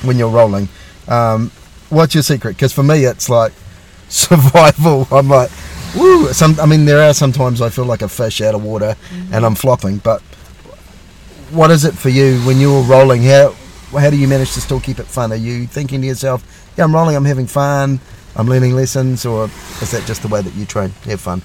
when 0.07 0.18
you're 0.18 0.30
rolling. 0.30 0.70
Um, 1.07 1.51
what's 1.89 2.14
your 2.14 2.24
secret? 2.24 2.55
Because 2.55 2.74
for 2.74 2.84
me, 2.84 3.05
it's 3.05 3.30
like 3.30 3.53
survival. 4.09 5.07
I'm 5.11 5.30
like, 5.30 5.51
woo. 5.96 6.28
Some, 6.34 6.60
I 6.60 6.66
mean, 6.66 6.86
there 6.86 7.02
are 7.02 7.14
sometimes 7.14 7.62
I 7.62 7.70
feel 7.70 7.86
like 7.86 8.02
a 8.02 8.10
fish 8.10 8.41
out 8.41 8.56
of 8.56 8.64
water 8.64 8.96
and 9.32 9.46
I'm 9.46 9.56
flopping. 9.56 9.98
But 9.98 10.22
what 11.52 11.72
is 11.72 11.86
it 11.86 11.94
for 11.94 12.10
you 12.10 12.39
when 12.41 12.60
you're 12.60 12.84
rolling? 12.84 13.24
How 13.24 13.56
how 13.91 14.10
do 14.10 14.18
you 14.18 14.28
manage 14.28 14.54
to 14.54 14.62
still 14.62 14.80
keep 14.80 15.00
it 15.00 15.06
fun? 15.06 15.32
Are 15.32 15.36
you 15.36 15.68
thinking 15.68 16.02
to 16.02 16.08
yourself, 16.08 16.44
yeah, 16.78 16.84
I'm 16.84 16.96
rolling, 16.96 17.16
I'm 17.16 17.26
having 17.26 17.46
fun, 17.46 18.00
I'm 18.36 18.48
learning 18.48 18.76
lessons, 18.76 19.24
or 19.26 19.46
is 19.46 19.91
that 19.91 20.04
just 20.08 20.24
the 20.24 20.28
way 20.28 20.41
that 20.41 20.54
you 20.56 20.66
train? 20.66 20.89
Have 21.06 21.22
fun. 21.22 21.44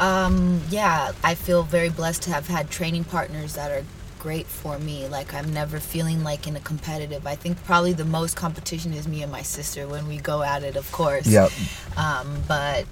Um, 0.00 0.60
yeah, 0.68 1.12
I 1.22 1.34
feel 1.34 1.62
very 1.62 1.88
blessed 1.88 2.22
to 2.22 2.30
have 2.30 2.48
had 2.48 2.70
training 2.70 3.04
partners 3.04 3.54
that 3.54 3.70
are 3.70 3.84
great 4.18 4.46
for 4.46 4.78
me. 4.78 5.06
Like 5.06 5.32
I'm 5.32 5.52
never 5.52 5.78
feeling 5.78 6.24
like 6.24 6.46
in 6.46 6.56
a 6.56 6.60
competitive. 6.60 7.26
I 7.26 7.36
think 7.36 7.62
probably 7.64 7.92
the 7.92 8.04
most 8.04 8.36
competition 8.36 8.92
is 8.92 9.06
me 9.06 9.22
and 9.22 9.30
my 9.30 9.42
sister 9.42 9.86
when 9.86 10.08
we 10.08 10.18
go 10.18 10.42
at 10.42 10.64
it, 10.64 10.76
of 10.76 10.90
course. 10.90 11.26
Yep. 11.26 11.50
Um, 11.96 12.42
but 12.48 12.86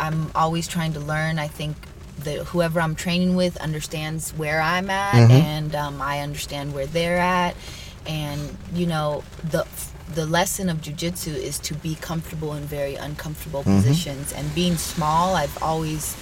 I'm 0.00 0.30
always 0.34 0.66
trying 0.68 0.92
to 0.94 1.00
learn. 1.00 1.38
I 1.38 1.48
think 1.48 1.76
that 2.20 2.38
whoever 2.46 2.80
I'm 2.80 2.94
training 2.94 3.34
with 3.36 3.56
understands 3.58 4.30
where 4.32 4.60
I'm 4.60 4.90
at, 4.90 5.14
and 5.30 5.74
um, 5.74 6.00
I 6.00 6.20
understand 6.20 6.74
where 6.74 6.86
they're 6.86 7.18
at. 7.18 7.56
And 8.06 8.56
you 8.74 8.86
know 8.86 9.22
the 9.44 9.66
the 10.14 10.26
lesson 10.26 10.68
of 10.68 10.78
jujitsu 10.78 11.34
is 11.34 11.58
to 11.60 11.74
be 11.74 11.94
comfortable 11.94 12.54
in 12.54 12.64
very 12.64 12.96
uncomfortable 12.96 13.62
positions. 13.78 14.32
And 14.32 14.54
being 14.54 14.76
small, 14.76 15.34
I've 15.34 15.62
always 15.62 16.16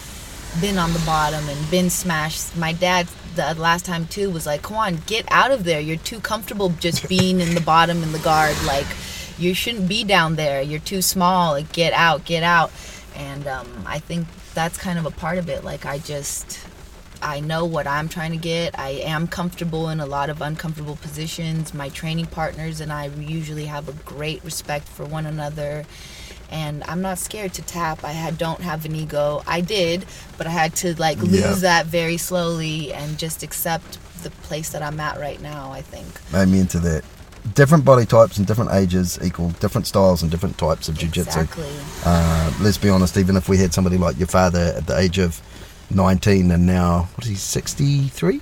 been 0.60 0.78
on 0.78 0.92
the 0.92 0.98
bottom 1.00 1.48
and 1.48 1.70
been 1.70 1.90
smashed. 1.90 2.56
My 2.56 2.72
dad, 2.72 3.08
the 3.34 3.54
last 3.54 3.84
time 3.84 4.06
too, 4.06 4.30
was 4.30 4.46
like, 4.46 4.62
"Come 4.62 4.76
on, 4.76 5.02
get 5.06 5.24
out 5.30 5.50
of 5.50 5.64
there. 5.64 5.80
You're 5.80 5.96
too 5.96 6.20
comfortable 6.20 6.70
just 6.80 7.08
being 7.14 7.40
in 7.40 7.54
the 7.54 7.60
bottom 7.60 8.02
in 8.02 8.12
the 8.12 8.18
guard. 8.18 8.56
Like, 8.64 8.86
you 9.38 9.54
shouldn't 9.54 9.88
be 9.88 10.04
down 10.04 10.36
there. 10.36 10.60
You're 10.60 10.80
too 10.80 11.02
small. 11.02 11.52
Like, 11.52 11.72
get 11.72 11.92
out, 11.92 12.24
get 12.24 12.42
out." 12.42 12.70
And 13.16 13.46
um, 13.46 13.66
I 13.86 13.98
think 13.98 14.26
that's 14.54 14.78
kind 14.78 14.98
of 14.98 15.06
a 15.06 15.10
part 15.10 15.38
of 15.38 15.48
it. 15.48 15.64
Like, 15.64 15.86
I 15.86 15.98
just. 15.98 16.58
I 17.22 17.40
know 17.40 17.66
what 17.66 17.86
I'm 17.86 18.08
trying 18.08 18.30
to 18.30 18.38
get. 18.38 18.78
I 18.78 18.90
am 19.04 19.26
comfortable 19.28 19.90
in 19.90 20.00
a 20.00 20.06
lot 20.06 20.30
of 20.30 20.40
uncomfortable 20.40 20.96
positions. 20.96 21.74
My 21.74 21.90
training 21.90 22.24
partners 22.28 22.80
and 22.80 22.90
I 22.90 23.08
usually 23.08 23.66
have 23.66 23.90
a 23.90 23.92
great 23.92 24.42
respect 24.42 24.88
for 24.88 25.04
one 25.04 25.26
another 25.26 25.84
and 26.50 26.82
I'm 26.84 27.02
not 27.02 27.18
scared 27.18 27.52
to 27.54 27.62
tap. 27.62 28.04
I 28.04 28.12
had, 28.12 28.38
don't 28.38 28.62
have 28.62 28.86
an 28.86 28.94
ego. 28.96 29.42
I 29.46 29.60
did, 29.60 30.06
but 30.38 30.46
I 30.46 30.50
had 30.50 30.74
to 30.76 30.98
like 30.98 31.18
lose 31.18 31.40
Yeah. 31.42 31.54
that 31.56 31.86
very 31.86 32.16
slowly 32.16 32.90
and 32.92 33.18
just 33.18 33.42
accept 33.42 33.98
the 34.22 34.30
place 34.30 34.70
that 34.70 34.82
I'm 34.82 34.98
at 34.98 35.18
right 35.20 35.40
now. 35.42 35.72
I 35.72 35.82
think. 35.82 36.08
Me 36.48 36.58
into 36.58 36.78
that. 36.80 37.04
Different 37.54 37.84
body 37.84 38.06
types 38.06 38.38
and 38.38 38.46
different 38.46 38.72
ages 38.72 39.18
equal 39.22 39.50
different 39.50 39.86
styles 39.86 40.22
and 40.22 40.30
different 40.30 40.58
types 40.58 40.88
of 40.88 40.96
jiu-jitsu. 40.98 41.40
Exactly. 41.40 41.68
Uh, 42.04 42.52
let's 42.60 42.78
be 42.78 42.88
honest, 42.88 43.16
even 43.16 43.36
if 43.36 43.48
we 43.48 43.56
had 43.56 43.72
somebody 43.72 43.98
like 43.98 44.18
your 44.18 44.28
father 44.28 44.74
at 44.76 44.86
the 44.86 44.98
age 44.98 45.18
of 45.18 45.40
19 45.90 46.50
and 46.50 46.66
now, 46.66 47.08
what 47.14 47.24
is 47.24 47.30
he, 47.30 47.34
63? 47.36 48.40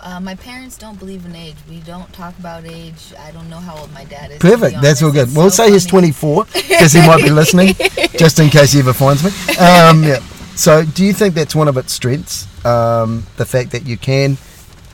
Uh, 0.00 0.20
my 0.20 0.34
parents 0.34 0.76
don't 0.76 0.98
believe 0.98 1.24
in 1.24 1.34
age. 1.34 1.56
We 1.68 1.80
don't 1.80 2.12
talk 2.12 2.38
about 2.38 2.66
age. 2.66 3.14
I 3.18 3.30
don't 3.30 3.48
know 3.48 3.56
how 3.56 3.78
old 3.78 3.90
my 3.94 4.04
dad 4.04 4.32
is. 4.32 4.38
Perfect, 4.38 4.82
that's 4.82 5.02
all 5.02 5.10
good. 5.10 5.28
It's 5.28 5.36
We'll 5.36 5.48
so 5.48 5.64
say 5.64 5.72
he's 5.72 5.86
24 5.86 6.44
because 6.44 6.92
he 6.92 7.00
might 7.06 7.22
be 7.22 7.30
listening, 7.42 7.74
just 8.18 8.38
in 8.38 8.50
case 8.50 8.72
he 8.72 8.80
ever 8.80 8.92
finds 8.92 9.24
me. 9.24 9.30
Um, 9.56 10.04
yeah. 10.04 10.18
So, 10.56 10.84
do 10.84 11.04
you 11.04 11.14
think 11.14 11.34
that's 11.34 11.54
one 11.54 11.68
of 11.68 11.78
its 11.78 11.92
strengths? 11.94 12.46
Um, 12.66 13.26
the 13.36 13.46
fact 13.46 13.70
that 13.70 13.86
you 13.86 13.96
can 13.96 14.36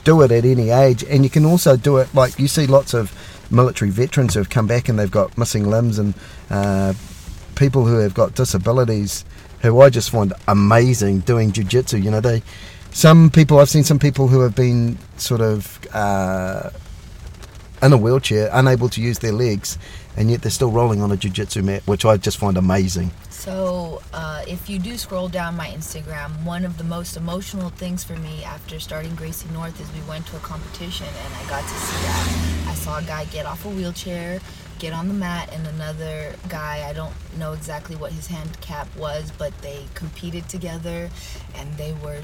do 0.04 0.22
it 0.22 0.30
at 0.30 0.44
any 0.44 0.70
age, 0.70 1.02
and 1.02 1.24
you 1.24 1.30
can 1.30 1.44
also 1.44 1.76
do 1.76 1.98
it 1.98 2.14
like 2.14 2.38
you 2.38 2.46
see 2.46 2.66
lots 2.66 2.94
of 2.94 3.12
military 3.50 3.90
veterans 3.90 4.34
who 4.34 4.40
have 4.40 4.50
come 4.50 4.66
back 4.66 4.88
and 4.88 4.98
they've 4.98 5.10
got 5.10 5.36
missing 5.36 5.68
limbs, 5.68 5.98
and 5.98 6.14
uh, 6.50 6.94
people 7.54 7.86
who 7.86 7.98
have 7.98 8.14
got 8.14 8.34
disabilities 8.34 9.24
who 9.60 9.80
I 9.80 9.90
just 9.90 10.10
find 10.10 10.32
amazing 10.48 11.20
doing 11.20 11.52
jujitsu. 11.52 12.02
You 12.02 12.10
know, 12.10 12.20
they 12.20 12.42
some 12.92 13.30
people 13.30 13.58
I've 13.58 13.68
seen 13.68 13.84
some 13.84 13.98
people 13.98 14.28
who 14.28 14.40
have 14.40 14.54
been 14.54 14.98
sort 15.16 15.40
of 15.40 15.78
uh, 15.94 16.70
in 17.82 17.92
a 17.92 17.96
wheelchair, 17.96 18.50
unable 18.52 18.88
to 18.90 19.00
use 19.00 19.18
their 19.20 19.32
legs, 19.32 19.78
and 20.16 20.30
yet 20.30 20.42
they're 20.42 20.50
still 20.50 20.70
rolling 20.70 21.00
on 21.02 21.10
a 21.12 21.16
jiu-jitsu 21.16 21.62
mat, 21.62 21.82
which 21.86 22.04
I 22.04 22.16
just 22.16 22.38
find 22.38 22.56
amazing. 22.56 23.10
So, 23.40 24.02
uh, 24.12 24.44
if 24.46 24.68
you 24.68 24.78
do 24.78 24.98
scroll 24.98 25.26
down 25.26 25.56
my 25.56 25.68
Instagram, 25.68 26.44
one 26.44 26.62
of 26.66 26.76
the 26.76 26.84
most 26.84 27.16
emotional 27.16 27.70
things 27.70 28.04
for 28.04 28.14
me 28.16 28.44
after 28.44 28.78
starting 28.78 29.14
Gracie 29.14 29.48
North 29.54 29.80
is 29.80 29.90
we 29.94 30.06
went 30.06 30.26
to 30.26 30.36
a 30.36 30.40
competition 30.40 31.06
and 31.06 31.34
I 31.34 31.48
got 31.48 31.62
to 31.62 31.74
see 31.74 32.06
that. 32.06 32.66
I 32.68 32.74
saw 32.74 32.98
a 32.98 33.02
guy 33.02 33.24
get 33.24 33.46
off 33.46 33.64
a 33.64 33.70
wheelchair, 33.70 34.40
get 34.78 34.92
on 34.92 35.08
the 35.08 35.14
mat, 35.14 35.48
and 35.54 35.66
another 35.68 36.34
guy, 36.50 36.86
I 36.86 36.92
don't 36.92 37.14
know 37.38 37.54
exactly 37.54 37.96
what 37.96 38.12
his 38.12 38.26
handicap 38.26 38.94
was, 38.94 39.32
but 39.38 39.56
they 39.62 39.86
competed 39.94 40.46
together 40.50 41.08
and 41.54 41.74
they 41.78 41.94
were, 42.04 42.20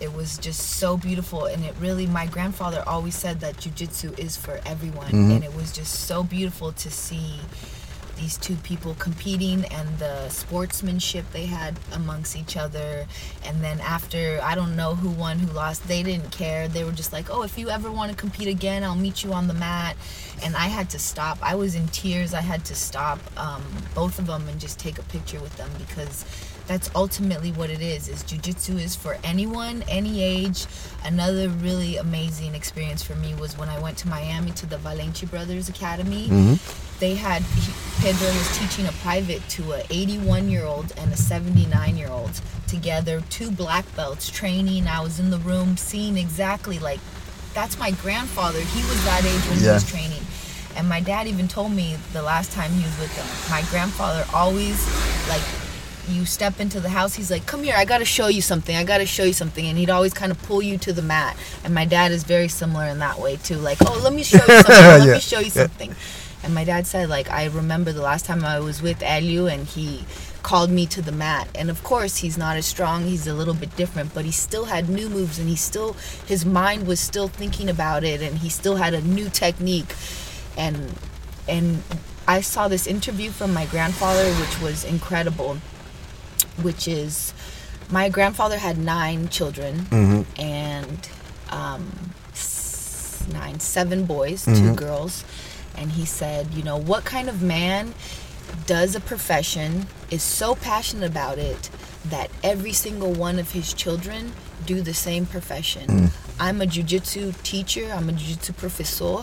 it 0.00 0.14
was 0.14 0.38
just 0.38 0.76
so 0.78 0.96
beautiful. 0.96 1.46
And 1.46 1.64
it 1.64 1.74
really, 1.80 2.06
my 2.06 2.26
grandfather 2.26 2.84
always 2.86 3.16
said 3.16 3.40
that 3.40 3.56
jujitsu 3.56 4.16
is 4.20 4.36
for 4.36 4.60
everyone. 4.64 5.12
And 5.32 5.42
it 5.42 5.52
was 5.52 5.72
just 5.72 6.04
so 6.06 6.22
beautiful 6.22 6.70
to 6.70 6.90
see 6.92 7.40
these 8.20 8.36
two 8.36 8.56
people 8.56 8.94
competing 8.98 9.64
and 9.66 9.98
the 9.98 10.28
sportsmanship 10.28 11.24
they 11.32 11.46
had 11.46 11.78
amongst 11.92 12.36
each 12.36 12.56
other. 12.56 13.06
And 13.44 13.62
then 13.62 13.80
after, 13.80 14.38
I 14.42 14.54
don't 14.54 14.76
know 14.76 14.94
who 14.94 15.08
won, 15.08 15.38
who 15.38 15.50
lost, 15.52 15.88
they 15.88 16.02
didn't 16.02 16.30
care. 16.30 16.68
They 16.68 16.84
were 16.84 16.92
just 16.92 17.12
like, 17.12 17.30
oh, 17.30 17.42
if 17.42 17.58
you 17.58 17.70
ever 17.70 17.90
want 17.90 18.10
to 18.10 18.16
compete 18.16 18.48
again, 18.48 18.84
I'll 18.84 18.94
meet 18.94 19.24
you 19.24 19.32
on 19.32 19.48
the 19.48 19.54
mat. 19.54 19.96
And 20.44 20.54
I 20.54 20.66
had 20.66 20.90
to 20.90 20.98
stop. 20.98 21.38
I 21.42 21.54
was 21.54 21.74
in 21.74 21.88
tears. 21.88 22.34
I 22.34 22.42
had 22.42 22.64
to 22.66 22.74
stop 22.74 23.18
um, 23.38 23.62
both 23.94 24.18
of 24.18 24.26
them 24.26 24.46
and 24.48 24.60
just 24.60 24.78
take 24.78 24.98
a 24.98 25.02
picture 25.04 25.40
with 25.40 25.56
them 25.56 25.70
because 25.78 26.24
that's 26.66 26.90
ultimately 26.94 27.50
what 27.52 27.68
it 27.68 27.80
is 27.80 28.08
is 28.08 28.22
jiu-jitsu 28.22 28.76
is 28.76 28.94
for 28.94 29.18
anyone 29.24 29.82
any 29.88 30.22
age 30.22 30.66
another 31.04 31.48
really 31.48 31.96
amazing 31.96 32.54
experience 32.54 33.02
for 33.02 33.16
me 33.16 33.34
was 33.34 33.58
when 33.58 33.68
i 33.68 33.80
went 33.80 33.98
to 33.98 34.06
miami 34.06 34.52
to 34.52 34.66
the 34.66 34.76
valente 34.76 35.28
brothers 35.28 35.68
academy 35.68 36.28
they 37.00 37.14
had 37.16 37.42
he, 37.42 37.72
pedro 38.00 38.28
was 38.28 38.58
teaching 38.58 38.86
a 38.86 38.92
private 38.92 39.46
to 39.50 39.72
a 39.72 39.82
81 39.90 40.48
year 40.48 40.64
old 40.64 40.92
and 40.96 41.12
a 41.12 41.16
79 41.16 41.96
year 41.96 42.08
old 42.10 42.40
together 42.66 43.22
two 43.30 43.50
black 43.50 43.84
belts 43.96 44.30
training. 44.30 44.86
I 44.86 45.00
was 45.02 45.18
in 45.18 45.30
the 45.30 45.38
room 45.38 45.76
seeing 45.76 46.16
exactly 46.16 46.78
like 46.78 47.00
that's 47.52 47.78
my 47.78 47.90
grandfather. 47.90 48.60
He 48.60 48.80
was 48.88 49.04
that 49.04 49.24
age 49.24 49.48
when 49.48 49.58
he 49.58 49.66
was 49.66 49.88
training. 49.90 50.22
And 50.76 50.88
my 50.88 51.00
dad 51.00 51.26
even 51.26 51.48
told 51.48 51.72
me 51.72 51.96
the 52.12 52.22
last 52.22 52.52
time 52.52 52.70
he 52.70 52.84
was 52.84 52.96
with 53.00 53.14
them 53.16 53.26
my 53.50 53.62
grandfather 53.70 54.24
always 54.32 54.78
like 55.28 55.42
you 56.08 56.24
step 56.24 56.58
into 56.60 56.80
the 56.80 56.88
house 56.88 57.14
he's 57.14 57.30
like 57.30 57.44
come 57.46 57.62
here 57.62 57.74
i 57.76 57.84
gotta 57.84 58.04
show 58.04 58.26
you 58.28 58.40
something 58.40 58.74
i 58.74 58.82
gotta 58.84 59.04
show 59.06 59.24
you 59.24 59.32
something. 59.32 59.66
And 59.66 59.76
he'd 59.76 59.90
always 59.90 60.14
kind 60.14 60.30
of 60.32 60.40
pull 60.44 60.62
you 60.62 60.78
to 60.78 60.92
the 60.92 61.02
mat. 61.02 61.36
And 61.64 61.74
my 61.74 61.84
dad 61.84 62.12
is 62.12 62.22
very 62.24 62.48
similar 62.48 62.84
in 62.86 63.00
that 63.00 63.18
way 63.18 63.36
too 63.36 63.56
like 63.56 63.78
oh 63.86 64.00
let 64.04 64.12
me 64.12 64.22
show 64.22 64.38
you 64.38 64.62
something 64.62 64.74
let 64.74 65.06
Yeah. 65.06 65.12
me 65.14 65.20
show 65.20 65.40
you 65.40 65.50
something 65.50 65.94
and 66.42 66.54
my 66.54 66.64
dad 66.64 66.86
said 66.86 67.08
like 67.08 67.30
i 67.30 67.46
remember 67.46 67.92
the 67.92 68.00
last 68.02 68.24
time 68.26 68.44
i 68.44 68.58
was 68.60 68.80
with 68.82 69.02
Helio 69.02 69.46
and 69.46 69.66
he 69.66 70.04
called 70.42 70.70
me 70.70 70.86
to 70.86 71.02
the 71.02 71.12
mat. 71.12 71.46
And 71.54 71.68
of 71.68 71.84
course 71.84 72.16
he's 72.16 72.38
not 72.38 72.56
as 72.56 72.64
strong. 72.64 73.04
He's 73.04 73.26
a 73.26 73.34
little 73.34 73.52
bit 73.52 73.76
different 73.76 74.14
but 74.14 74.24
he 74.24 74.32
still 74.32 74.64
had 74.64 74.88
new 74.88 75.10
moves 75.10 75.38
and 75.38 75.46
he 75.50 75.54
still 75.54 75.92
his 76.26 76.46
mind 76.46 76.86
was 76.86 76.98
still 76.98 77.28
thinking 77.28 77.68
about 77.68 78.04
it 78.04 78.22
and 78.22 78.38
he 78.38 78.48
still 78.48 78.76
had 78.76 78.94
a 78.94 79.02
new 79.02 79.28
technique. 79.28 79.94
And 80.56 80.94
and 81.46 81.82
I 82.26 82.40
saw 82.40 82.68
this 82.68 82.86
interview 82.86 83.30
from 83.32 83.52
my 83.52 83.66
grandfather 83.66 84.32
which 84.40 84.58
was 84.62 84.82
incredible 84.82 85.58
which 86.62 86.88
is 86.88 87.34
my 87.90 88.08
grandfather 88.08 88.56
had 88.56 88.78
nine 88.78 89.28
children 89.28 89.86
and 90.38 91.08
um, 91.50 92.14
s- 92.32 93.26
nine 93.30 93.60
seven 93.60 94.04
boys 94.06 94.44
two 94.46 94.74
girls 94.74 95.22
and 95.76 95.92
he 95.92 96.04
said 96.04 96.52
you 96.54 96.62
know 96.62 96.76
what 96.76 97.04
kind 97.04 97.28
of 97.28 97.42
man 97.42 97.94
does 98.66 98.94
a 98.96 99.00
profession 99.00 99.86
is 100.10 100.22
so 100.22 100.54
passionate 100.54 101.08
about 101.08 101.38
it 101.38 101.70
that 102.04 102.30
every 102.42 102.72
single 102.72 103.12
one 103.12 103.38
of 103.38 103.52
his 103.52 103.72
children 103.72 104.32
do 104.66 104.80
the 104.80 104.94
same 104.94 105.26
profession. 105.26 105.88
Hmm. 105.88 106.06
I'm 106.40 106.60
a 106.60 106.66
jiu-jitsu 106.66 107.32
teacher, 107.42 107.90
I'm 107.94 108.08
a 108.08 108.12
jiu-jitsu 108.12 108.54
professor, 108.54 109.18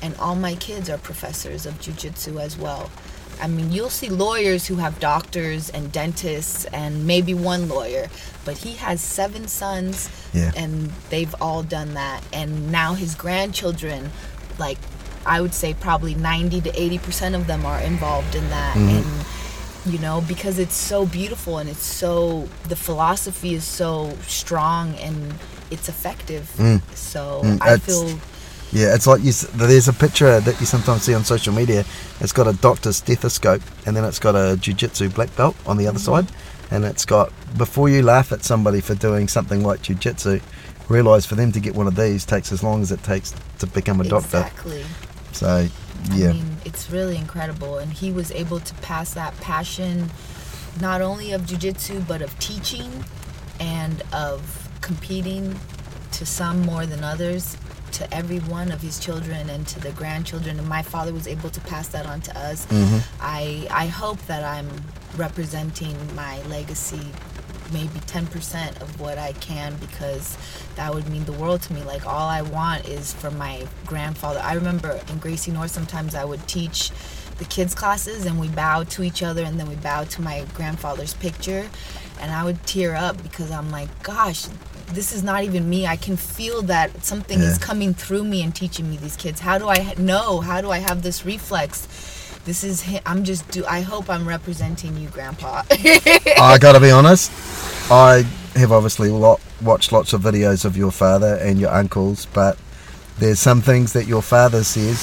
and 0.00 0.16
all 0.16 0.36
my 0.36 0.54
kids 0.54 0.88
are 0.88 0.98
professors 0.98 1.66
of 1.66 1.80
jiu-jitsu 1.80 2.38
as 2.38 2.56
well. 2.56 2.90
I 3.42 3.48
mean, 3.48 3.72
you'll 3.72 3.90
see 3.90 4.08
lawyers 4.08 4.66
who 4.66 4.76
have 4.76 5.00
doctors 5.00 5.70
and 5.70 5.90
dentists 5.90 6.64
and 6.66 7.06
maybe 7.06 7.34
one 7.34 7.68
lawyer, 7.68 8.08
but 8.44 8.58
he 8.58 8.74
has 8.74 9.00
seven 9.00 9.48
sons 9.48 10.08
Yeah. 10.32 10.52
and 10.56 10.90
they've 11.10 11.34
all 11.40 11.62
done 11.62 11.94
that. 11.94 12.22
And 12.32 12.70
now 12.70 12.94
his 12.94 13.14
grandchildren, 13.14 14.10
like 14.58 14.78
I 15.26 15.40
would 15.40 15.54
say 15.54 15.74
probably 15.74 16.14
90 16.14 16.60
to 16.62 16.70
80% 16.70 17.34
of 17.34 17.46
them 17.46 17.64
are 17.66 17.80
involved 17.80 18.34
in 18.34 18.48
that. 18.50 18.76
And, 18.76 19.04
you 19.86 19.98
know, 19.98 20.22
because 20.26 20.58
it's 20.58 20.74
so 20.74 21.06
beautiful 21.06 21.58
and 21.58 21.68
it's 21.68 21.82
so, 21.84 22.48
the 22.68 22.76
philosophy 22.76 23.54
is 23.54 23.64
so 23.64 24.16
strong 24.26 24.94
and 24.96 25.34
it's 25.70 25.88
effective. 25.88 26.48
So 26.94 27.42
Mm, 27.44 27.58
I 27.62 27.74
it's- 27.74 27.86
feel, 27.86 28.18
Yeah, 28.72 28.94
it's 28.94 29.06
like 29.08 29.22
you. 29.24 29.32
There's 29.32 29.88
a 29.88 29.92
picture 29.92 30.38
that 30.40 30.60
you 30.60 30.66
sometimes 30.66 31.02
see 31.02 31.12
on 31.14 31.24
social 31.24 31.52
media. 31.52 31.84
It's 32.20 32.32
got 32.32 32.46
a 32.46 32.52
doctor's 32.52 32.98
stethoscope, 32.98 33.62
and 33.84 33.96
then 33.96 34.04
it's 34.04 34.20
got 34.20 34.36
a 34.36 34.56
jiu-jitsu 34.56 35.08
black 35.08 35.34
belt 35.34 35.56
on 35.66 35.76
the 35.76 35.88
other 35.88 35.98
Mm-hmm. 35.98 36.26
side, 36.28 36.32
and 36.70 36.84
it's 36.84 37.04
got. 37.04 37.32
Before 37.58 37.88
you 37.88 38.02
laugh 38.02 38.30
at 38.30 38.44
somebody 38.44 38.80
for 38.80 38.94
doing 38.94 39.26
something 39.26 39.64
like 39.64 39.82
jiu-jitsu, 39.82 40.38
realize 40.88 41.26
for 41.26 41.34
them 41.34 41.50
to 41.50 41.58
get 41.58 41.74
one 41.74 41.88
of 41.88 41.96
these 41.96 42.24
takes 42.24 42.52
as 42.52 42.62
long 42.62 42.80
as 42.80 42.92
it 42.92 43.02
takes 43.02 43.34
to 43.58 43.66
become 43.66 44.00
a 44.00 44.04
doctor. 44.04 44.38
exactly. 44.38 44.84
So, 45.32 45.68
yeah, 46.14 46.30
I 46.30 46.32
mean, 46.32 46.56
it's 46.64 46.90
really 46.90 47.16
incredible. 47.16 47.78
And 47.78 47.92
he 47.92 48.12
was 48.12 48.30
able 48.32 48.60
to 48.60 48.74
pass 48.76 49.14
that 49.14 49.36
passion 49.40 50.10
not 50.80 51.00
only 51.00 51.32
of 51.32 51.42
jujitsu, 51.42 52.06
but 52.06 52.22
of 52.22 52.38
teaching 52.38 53.04
and 53.58 54.02
of 54.12 54.68
competing 54.80 55.58
to 56.12 56.26
some 56.26 56.62
more 56.62 56.86
than 56.86 57.04
others 57.04 57.56
to 57.92 58.14
every 58.14 58.38
one 58.38 58.70
of 58.70 58.80
his 58.80 58.98
children 58.98 59.50
and 59.50 59.66
to 59.66 59.80
the 59.80 59.90
grandchildren. 59.92 60.58
And 60.58 60.68
my 60.68 60.82
father 60.82 61.12
was 61.12 61.26
able 61.26 61.50
to 61.50 61.60
pass 61.62 61.88
that 61.88 62.06
on 62.06 62.20
to 62.22 62.38
us. 62.38 62.66
Mm-hmm. 62.66 62.98
I 63.20 63.66
i 63.70 63.86
hope 63.86 64.18
that 64.26 64.44
i'm 64.44 64.68
representing 65.16 65.96
my 66.14 66.40
legacy 66.42 67.06
maybe 67.72 68.00
10% 68.00 68.80
of 68.80 69.00
what 69.00 69.18
I 69.18 69.32
can 69.34 69.76
because 69.76 70.36
that 70.76 70.92
would 70.94 71.08
mean 71.08 71.24
the 71.24 71.32
world 71.32 71.62
to 71.62 71.72
me. 71.72 71.82
Like, 71.82 72.06
all 72.06 72.28
I 72.28 72.42
want 72.42 72.88
is 72.88 73.12
for 73.12 73.30
my 73.30 73.66
grandfather. 73.86 74.40
I 74.40 74.54
remember 74.54 75.00
in 75.08 75.18
Gracie 75.18 75.50
North, 75.50 75.70
sometimes 75.70 76.14
I 76.14 76.24
would 76.24 76.46
teach 76.48 76.90
the 77.38 77.44
kids' 77.46 77.74
classes 77.74 78.26
and 78.26 78.38
we 78.38 78.48
bowed 78.48 78.90
to 78.90 79.02
each 79.02 79.22
other 79.22 79.42
and 79.42 79.58
then 79.58 79.68
we 79.68 79.76
bowed 79.76 80.10
to 80.10 80.22
my 80.22 80.44
grandfather's 80.54 81.14
picture. 81.14 81.68
And 82.20 82.30
I 82.30 82.44
would 82.44 82.66
tear 82.66 82.94
up 82.94 83.22
because 83.22 83.50
I'm 83.50 83.70
like, 83.70 84.02
gosh, 84.02 84.46
this 84.92 85.12
is 85.12 85.22
not 85.22 85.44
even 85.44 85.68
me. 85.68 85.86
I 85.86 85.96
can 85.96 86.16
feel 86.16 86.62
that 86.62 87.04
something 87.04 87.40
is 87.40 87.58
coming 87.58 87.94
through 87.94 88.24
me 88.24 88.42
and 88.42 88.54
teaching 88.54 88.90
me 88.90 88.96
these 88.96 89.16
kids. 89.16 89.40
How 89.40 89.56
do 89.58 89.68
I 89.68 89.94
know? 89.96 90.40
How 90.40 90.60
do 90.60 90.70
I 90.70 90.78
have 90.78 91.02
this 91.02 91.24
reflex? 91.24 91.88
This 92.44 92.64
is, 92.64 92.82
hi- 92.82 93.02
I'm 93.06 93.24
just, 93.24 93.48
do. 93.50 93.64
I 93.66 93.80
hope 93.82 94.08
I'm 94.08 94.26
representing 94.26 94.96
you, 94.96 95.08
Grandpa. 95.08 95.62
I 95.70 96.56
gotta 96.60 96.80
be 96.80 96.90
honest. 96.90 97.30
I 97.90 98.24
have 98.56 98.72
obviously 98.72 99.10
lot, 99.10 99.40
watched 99.62 99.92
lots 99.92 100.12
of 100.12 100.22
videos 100.22 100.64
of 100.64 100.76
your 100.76 100.90
father 100.90 101.36
and 101.36 101.60
your 101.60 101.70
uncles, 101.70 102.26
but 102.26 102.58
there's 103.18 103.38
some 103.38 103.60
things 103.60 103.92
that 103.92 104.06
your 104.06 104.22
father 104.22 104.64
says 104.64 105.00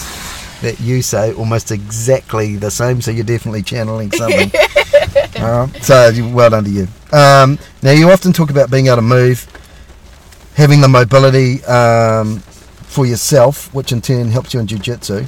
that 0.62 0.80
you 0.80 1.04
say 1.04 1.32
almost 1.34 1.72
exactly 1.72 2.56
the 2.56 2.72
same. 2.72 3.02
So 3.02 3.12
you're 3.12 3.24
definitely 3.24 3.64
channeling 3.64 4.12
something. 4.12 4.52
Uh, 5.36 5.68
so 5.82 6.12
well 6.34 6.50
done 6.50 6.64
to 6.64 6.70
you. 6.70 6.88
Um, 7.12 7.60
now 7.84 7.92
you 7.92 8.10
often 8.10 8.34
talk 8.34 8.50
about 8.50 8.72
being 8.72 8.88
able 8.88 8.98
to 8.98 9.02
move, 9.04 9.48
having 10.56 10.82
the 10.82 10.88
mobility 10.88 11.64
um, 11.66 12.40
for 12.40 13.06
yourself, 13.06 13.72
which 13.74 13.92
in 13.92 14.02
turn 14.02 14.30
helps 14.30 14.54
you 14.54 14.60
in 14.60 14.68
jiu-jitsu. 14.68 15.26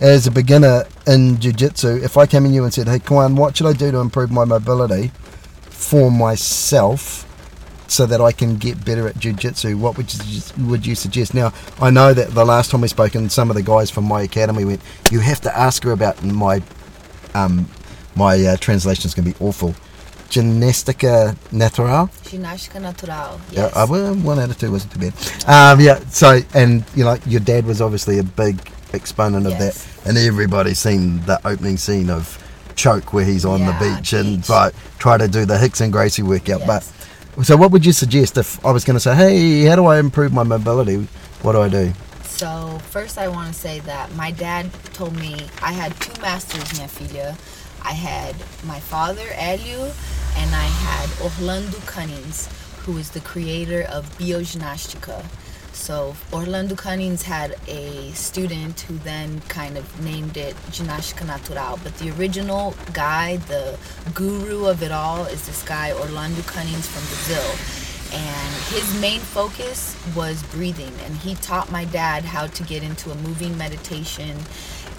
As 0.00 0.26
a 0.28 0.30
beginner 0.30 0.84
in 1.08 1.40
jiu-jitsu, 1.40 2.00
if 2.04 2.16
I 2.16 2.26
came 2.26 2.46
in 2.46 2.52
you 2.54 2.62
and 2.62 2.72
said, 2.72 2.86
"Hey, 2.86 3.00
Kauan, 3.00 3.34
what 3.34 3.56
should 3.56 3.66
I 3.66 3.72
do 3.72 3.90
to 3.90 3.98
improve 3.98 4.30
my 4.30 4.44
mobility 4.44 5.10
for 5.70 6.08
myself 6.10 7.24
so 7.88 8.06
that 8.06 8.20
I 8.20 8.30
can 8.30 8.56
get 8.58 8.84
better 8.84 9.08
at 9.08 9.18
jiu-jitsu?" 9.18 9.76
What 9.76 9.96
would 9.96 10.12
you 10.12 10.18
suggest- 10.20 10.58
would 10.58 10.86
you 10.86 10.94
suggest? 10.94 11.34
Now, 11.34 11.52
I 11.82 11.90
know 11.90 12.14
that 12.14 12.32
the 12.32 12.44
last 12.44 12.70
time 12.70 12.82
we 12.82 12.88
spoke, 12.88 13.16
and 13.16 13.30
some 13.32 13.50
of 13.50 13.56
the 13.56 13.62
guys 13.62 13.90
from 13.90 14.04
my 14.04 14.22
academy 14.22 14.64
went, 14.64 14.80
"You 15.10 15.18
have 15.18 15.40
to 15.40 15.58
ask 15.58 15.82
her 15.82 15.90
about 15.90 16.22
my 16.22 16.62
um, 17.34 17.66
my 18.14 18.34
uh, 18.46 18.56
translation 18.56 19.06
is 19.08 19.14
going 19.14 19.32
to 19.32 19.36
be 19.38 19.44
awful." 19.44 19.74
Gymnastica 20.30 21.34
natural. 21.50 22.10
Ginástica 22.24 22.80
natural. 22.80 23.40
Yeah, 23.50 23.62
Yes. 23.62 23.72
uh, 23.74 23.86
well, 23.90 24.14
one 24.14 24.38
out 24.38 24.50
of 24.50 24.58
two 24.58 24.70
wasn't 24.70 24.92
too 24.92 25.00
bad. 25.00 25.12
Um, 25.48 25.80
yeah, 25.80 25.98
so 26.10 26.40
and 26.54 26.84
you 26.94 27.02
know, 27.02 27.16
your 27.26 27.40
dad 27.40 27.64
was 27.66 27.80
obviously 27.80 28.18
a 28.18 28.22
big 28.22 28.56
exponent 28.92 29.46
of 29.46 29.52
Yes. 29.52 29.84
that, 30.04 30.08
and 30.08 30.18
everybody's 30.18 30.78
seen 30.78 31.24
the 31.26 31.38
opening 31.46 31.76
scene 31.76 32.10
of 32.10 32.38
Choke 32.76 33.12
where 33.12 33.24
he's 33.24 33.44
on 33.44 33.60
Yeah, 33.60 33.78
the 33.78 33.96
beach 33.96 34.12
and 34.12 34.36
beach. 34.38 34.48
but 34.48 34.74
try 34.98 35.16
to 35.18 35.28
do 35.28 35.44
the 35.44 35.54
Rickson 35.58 35.90
Gracie 35.90 36.22
workout. 36.22 36.60
Yes. 36.60 36.90
But 37.36 37.46
so, 37.46 37.56
what 37.56 37.70
would 37.70 37.84
you 37.86 37.92
suggest 37.92 38.36
if 38.38 38.64
I 38.64 38.70
was 38.72 38.84
going 38.84 38.94
to 38.96 39.00
say, 39.00 39.14
hey, 39.14 39.64
how 39.64 39.76
do 39.76 39.86
I 39.86 39.98
improve 39.98 40.32
my 40.32 40.42
mobility? 40.42 41.06
What 41.42 41.52
do 41.52 41.60
I 41.62 41.68
do? 41.68 41.92
So 42.24 42.78
first, 42.90 43.18
I 43.18 43.28
want 43.28 43.52
to 43.52 43.58
say 43.58 43.80
that 43.80 44.14
my 44.14 44.30
dad 44.30 44.70
told 44.92 45.14
me 45.16 45.36
I 45.62 45.72
had 45.72 45.98
two 46.00 46.20
masters, 46.20 46.72
minha 46.72 46.88
filha. 46.88 47.36
I 47.82 47.92
had 47.92 48.34
my 48.64 48.78
father, 48.80 49.24
Hélio, 49.26 49.90
and 50.36 50.54
I 50.54 50.66
had 50.86 51.08
Orlando 51.20 51.78
Cani, 51.86 52.22
who 52.84 52.96
is 52.96 53.10
the 53.10 53.20
creator 53.20 53.82
of 53.82 54.06
Bioginástica. 54.18 55.24
So 55.78 56.14
Orlando 56.34 56.74
Cani 56.74 57.16
had 57.16 57.56
a 57.66 58.10
student 58.10 58.80
who 58.80 58.98
then 58.98 59.40
kind 59.42 59.78
of 59.78 60.04
named 60.04 60.36
it 60.36 60.54
Ginástica 60.70 61.26
Natural, 61.26 61.78
but 61.82 61.96
the 61.98 62.10
original 62.10 62.74
guy, 62.92 63.36
the 63.36 63.78
guru 64.12 64.66
of 64.66 64.82
it 64.82 64.92
all, 64.92 65.24
is 65.24 65.46
this 65.46 65.62
guy 65.62 65.92
Orlando 65.92 66.42
Cani 66.42 66.72
from 66.72 67.04
Brazil. 67.06 67.48
And 68.12 68.54
his 68.74 69.00
main 69.00 69.20
focus 69.20 69.96
was 70.14 70.42
breathing 70.54 70.92
and 71.04 71.16
he 71.16 71.36
taught 71.36 71.70
my 71.70 71.86
dad 71.86 72.24
how 72.24 72.48
to 72.48 72.62
get 72.64 72.82
into 72.82 73.10
a 73.10 73.14
moving 73.14 73.56
meditation. 73.56 74.36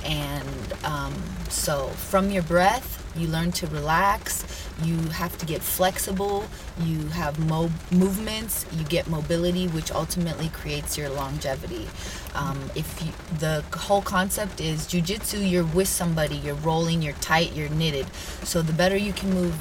And 0.03 0.73
um, 0.85 1.13
so, 1.49 1.87
from 1.89 2.31
your 2.31 2.43
breath, 2.43 3.08
you 3.19 3.27
learn 3.27 3.51
to 3.53 3.67
relax. 3.67 4.45
You 4.83 4.97
have 5.09 5.37
to 5.39 5.45
get 5.45 5.61
flexible. 5.61 6.45
You 6.81 7.07
have 7.09 7.37
mo- 7.39 7.71
movements. 7.91 8.65
You 8.71 8.83
get 8.85 9.07
mobility, 9.07 9.67
which 9.67 9.91
ultimately 9.91 10.49
creates 10.49 10.97
your 10.97 11.09
longevity. 11.09 11.87
Um, 12.35 12.71
if 12.75 13.03
you, 13.03 13.11
the 13.39 13.63
whole 13.77 14.01
concept 14.01 14.61
is 14.61 14.87
jujitsu, 14.87 15.49
you're 15.49 15.65
with 15.65 15.87
somebody, 15.87 16.37
you're 16.37 16.55
rolling, 16.55 17.01
you're 17.01 17.13
tight, 17.13 17.53
you're 17.53 17.69
knitted. 17.69 18.07
So 18.43 18.61
the 18.61 18.73
better 18.73 18.97
you 18.97 19.13
can 19.13 19.33
move 19.33 19.55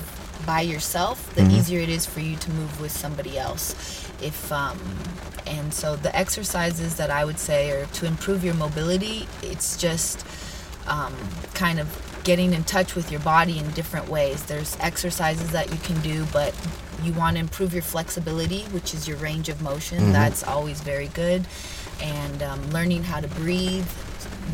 by 0.46 0.60
yourself, 0.60 1.34
the 1.34 1.42
easier 1.50 1.80
it 1.80 1.88
is 1.88 2.06
for 2.06 2.20
you 2.20 2.36
to 2.36 2.50
move 2.52 2.80
with 2.80 2.92
somebody 2.92 3.38
else. 3.38 3.74
If 4.22 4.50
um, 4.52 4.78
and 5.48 5.72
so 5.72 5.96
the 5.96 6.14
exercises 6.14 6.96
that 6.96 7.10
I 7.10 7.24
would 7.24 7.38
say 7.38 7.70
are 7.70 7.86
to 7.86 8.06
improve 8.06 8.44
your 8.44 8.54
mobility. 8.54 9.26
It's 9.42 9.76
just 9.76 10.24
um, 10.86 11.14
kind 11.54 11.80
of 11.80 11.88
getting 12.28 12.52
in 12.52 12.62
touch 12.64 12.94
with 12.94 13.10
your 13.10 13.20
body 13.20 13.58
in 13.58 13.70
different 13.70 14.06
ways. 14.06 14.42
There's 14.44 14.76
exercises 14.80 15.50
that 15.52 15.72
you 15.72 15.78
can 15.78 15.98
do, 16.02 16.26
but 16.30 16.54
you 17.02 17.14
want 17.14 17.36
to 17.36 17.40
improve 17.40 17.72
your 17.72 17.80
flexibility, 17.80 18.64
which 18.64 18.92
is 18.92 19.08
your 19.08 19.16
range 19.16 19.48
of 19.48 19.62
motion. 19.62 20.12
That's 20.12 20.44
always 20.44 20.82
very 20.82 21.08
good. 21.08 21.46
And 22.02 22.42
um, 22.42 22.70
learning 22.70 23.04
how 23.04 23.20
to 23.20 23.28
breathe 23.28 23.88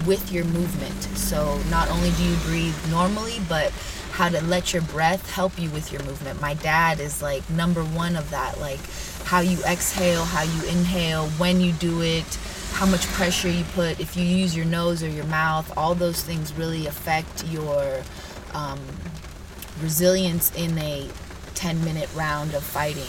with 0.07 0.31
your 0.31 0.45
movement. 0.45 1.03
So 1.19 1.59
not 1.69 1.91
only 1.91 2.13
do 2.13 2.23
you 2.23 2.37
breathe 2.45 2.77
normally, 2.93 3.41
but 3.49 3.73
how 4.13 4.29
to 4.29 4.41
let 4.45 4.73
your 4.73 4.83
breath 4.83 5.29
help 5.29 5.59
you 5.59 5.69
with 5.71 5.91
your 5.91 6.05
movement. 6.05 6.41
My 6.41 6.55
dad 6.55 7.01
is 7.01 7.23
like 7.23 7.43
number 7.51 7.83
one 7.83 8.15
of 8.15 8.31
that, 8.31 8.61
like 8.61 8.79
how 9.25 9.41
you 9.41 9.59
exhale, 9.65 10.25
how 10.25 10.43
you 10.43 10.63
inhale, 10.69 11.27
when 11.31 11.61
you 11.61 11.73
do 11.73 12.03
it, 12.03 12.39
how 12.75 12.87
much 12.87 13.07
pressure 13.09 13.49
you 13.49 13.63
put, 13.75 14.01
if 14.01 14.17
you 14.17 14.25
use 14.25 14.57
your 14.57 14.67
nose 14.67 15.01
or 15.03 15.09
your 15.09 15.25
mouth, 15.27 15.73
all 15.77 15.95
those 15.95 16.23
things 16.25 16.53
really 16.55 16.87
affect 16.89 17.45
your 17.47 18.03
um, 18.53 18.81
resilience 19.81 20.53
in 20.57 20.77
a 20.79 21.09
10 21.55 21.85
minute 21.85 22.09
round 22.17 22.53
of 22.53 22.65
fighting. 22.65 23.03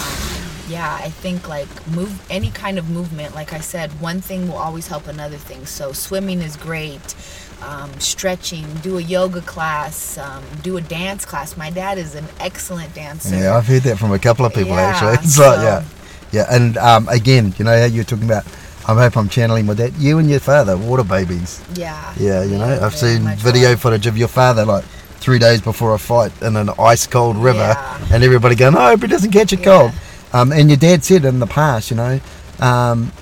Um, 0.00 0.70
yeah, 0.72 0.98
I 0.98 1.10
think 1.10 1.46
like 1.46 1.68
move 1.88 2.24
any 2.30 2.50
kind 2.50 2.78
of 2.78 2.88
movement. 2.88 3.34
Like 3.34 3.52
I 3.52 3.60
said, 3.60 3.90
one 4.00 4.22
thing 4.22 4.48
will 4.48 4.56
always 4.56 4.86
help 4.88 5.06
another 5.08 5.36
thing. 5.36 5.66
So 5.66 5.92
swimming 5.92 6.40
is 6.40 6.56
great. 6.56 7.14
Um, 7.62 8.00
stretching, 8.00 8.64
do 8.76 8.96
a 8.96 9.02
yoga 9.02 9.42
class, 9.42 10.16
um, 10.18 10.42
do 10.62 10.78
a 10.78 10.80
dance 10.80 11.26
class. 11.26 11.56
My 11.56 11.70
dad 11.70 11.98
is 11.98 12.14
an 12.14 12.26
excellent 12.40 12.94
dancer. 12.94 13.36
Yeah, 13.36 13.56
I've 13.56 13.66
heard 13.66 13.82
that 13.82 13.98
from 13.98 14.12
a 14.12 14.18
couple 14.18 14.46
of 14.46 14.54
people 14.54 14.72
Yeah, 14.74 14.86
actually. 14.88 15.16
Like, 15.16 15.24
so- 15.24 15.62
yeah, 15.62 15.84
yeah, 16.32 16.46
and 16.50 16.76
um, 16.78 17.08
again, 17.08 17.54
you 17.58 17.64
know 17.66 17.78
how 17.78 17.84
you're 17.84 18.04
talking 18.04 18.24
about. 18.24 18.44
I 18.88 18.94
hope 18.94 19.16
I'm 19.16 19.28
channeling 19.28 19.66
with 19.66 19.78
that. 19.78 19.92
You 19.98 20.18
and 20.18 20.30
your 20.30 20.38
father, 20.40 20.76
water 20.76 21.02
babies. 21.04 21.60
Yeah. 21.74 22.12
Yeah, 22.16 22.44
you 22.44 22.56
know, 22.58 22.78
I've 22.82 22.94
seen 22.94 23.26
video 23.36 23.76
footage 23.76 24.06
of 24.06 24.16
your 24.16 24.28
father 24.28 24.64
like 24.64 24.84
three 25.18 25.38
days 25.40 25.60
before 25.60 25.94
a 25.94 25.98
fight 25.98 26.30
in 26.42 26.54
an 26.56 26.70
ice 26.78 27.06
cold 27.06 27.36
river, 27.36 27.58
Yeah. 27.58 27.98
and 28.12 28.22
everybody 28.22 28.54
going, 28.54 28.76
"Oh, 28.76 28.80
I 28.80 28.90
hope 28.90 29.02
he 29.02 29.08
doesn't 29.08 29.32
catch 29.32 29.52
a 29.52 29.56
Yeah. 29.56 29.64
cold." 29.64 29.92
Um, 30.32 30.52
and 30.52 30.68
your 30.70 30.76
dad 30.76 31.02
said 31.04 31.24
in 31.24 31.40
the 31.40 31.46
past, 31.46 31.90
you 31.90 31.96
know, 31.96 32.20
um, 32.60 33.12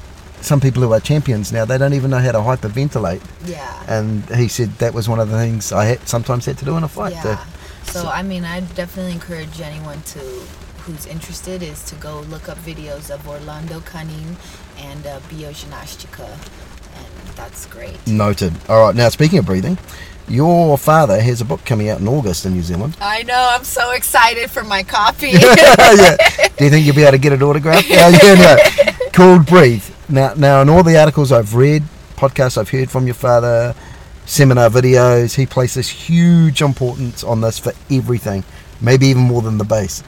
some 0.43 0.61
people 0.61 0.83
who 0.83 0.93
are 0.93 1.01
champions 1.01 1.51
now 1.53 1.65
they 1.65 1.79
don't 1.79 1.95
even 1.95 2.11
know 2.11 2.19
how 2.19 2.33
to 2.33 2.39
hyperventilate, 2.41 3.23
Yeah. 3.47 3.65
and 3.89 4.23
he 4.35 4.49
said 4.49 4.77
that 4.79 4.93
was 4.93 5.09
one 5.09 5.19
of 5.19 5.31
the 5.31 5.39
things 5.39 5.73
I 5.73 5.87
had, 5.87 6.07
sometimes 6.07 6.45
had 6.45 6.59
to 6.59 6.65
do 6.67 6.77
in 6.77 6.85
a 6.85 6.89
fight. 6.89 7.15
Yeah. 7.15 7.23
to- 7.23 7.39
So, 7.91 8.03
so- 8.03 8.09
I 8.11 8.23
mean, 8.23 8.45
I 8.45 8.61
definitely 8.61 9.13
encourage 9.13 9.61
anyone 9.63 10.03
to 10.13 10.21
who's 10.87 11.07
interested 11.07 11.63
is 11.63 11.81
to 11.85 11.95
go 11.95 12.21
look 12.29 12.47
up 12.51 12.59
videos 12.63 13.09
of 13.09 13.27
Orlando 13.27 13.81
Cani 13.81 14.37
and 14.79 15.07
uh, 15.07 15.21
Bio 15.31 15.51
Gymnastica, 15.51 16.29
and 16.97 17.37
that's 17.37 17.67
great. 17.67 18.07
Noted. 18.07 18.53
All 18.69 18.87
right. 18.87 18.95
Now, 18.95 19.09
speaking 19.09 19.39
of 19.39 19.47
breathing, 19.47 19.79
your 20.29 20.79
father 20.79 21.21
has 21.21 21.41
a 21.41 21.45
book 21.45 21.65
coming 21.65 21.89
out 21.89 22.01
in 22.01 22.09
August 22.09 22.47
in 22.47 22.55
New 22.55 22.63
Zealand. 22.63 22.97
I 23.01 23.23
know. 23.25 23.51
I'm 23.53 23.65
so 23.65 23.91
excited 23.93 24.51
for 24.51 24.63
my 24.65 24.83
copy. 24.83 25.29
yeah. 25.33 26.17
Do 26.57 26.65
you 26.65 26.71
think 26.71 26.87
you'll 26.87 26.95
be 26.95 27.03
able 27.03 27.13
to 27.13 27.19
get 27.19 27.33
it 27.33 27.43
autographed? 27.43 27.89
yeah, 27.89 28.09
yeah, 28.09 28.35
no. 28.35 28.93
Called 29.13 29.47
Breathe. 29.47 29.85
Now, 30.09 30.35
now, 30.35 30.63
in 30.63 30.69
all 30.69 30.83
the 30.83 30.99
articles 30.99 31.31
I've 31.33 31.55
read, 31.55 31.83
podcasts 32.17 32.57
I've 32.59 32.71
heard 32.71 32.91
from 32.91 33.07
your 33.07 33.15
father, 33.15 33.75
seminar 34.27 34.71
videos, 34.71 35.35
he 35.35 35.47
places 35.47 35.89
huge 35.89 36.63
importance 36.63 37.23
on 37.23 37.41
this 37.41 37.59
for 37.59 37.73
everything, 37.91 38.45
maybe 38.81 39.07
even 39.09 39.23
more 39.23 39.43
than 39.43 39.59
the 39.59 39.65
base. 39.65 40.03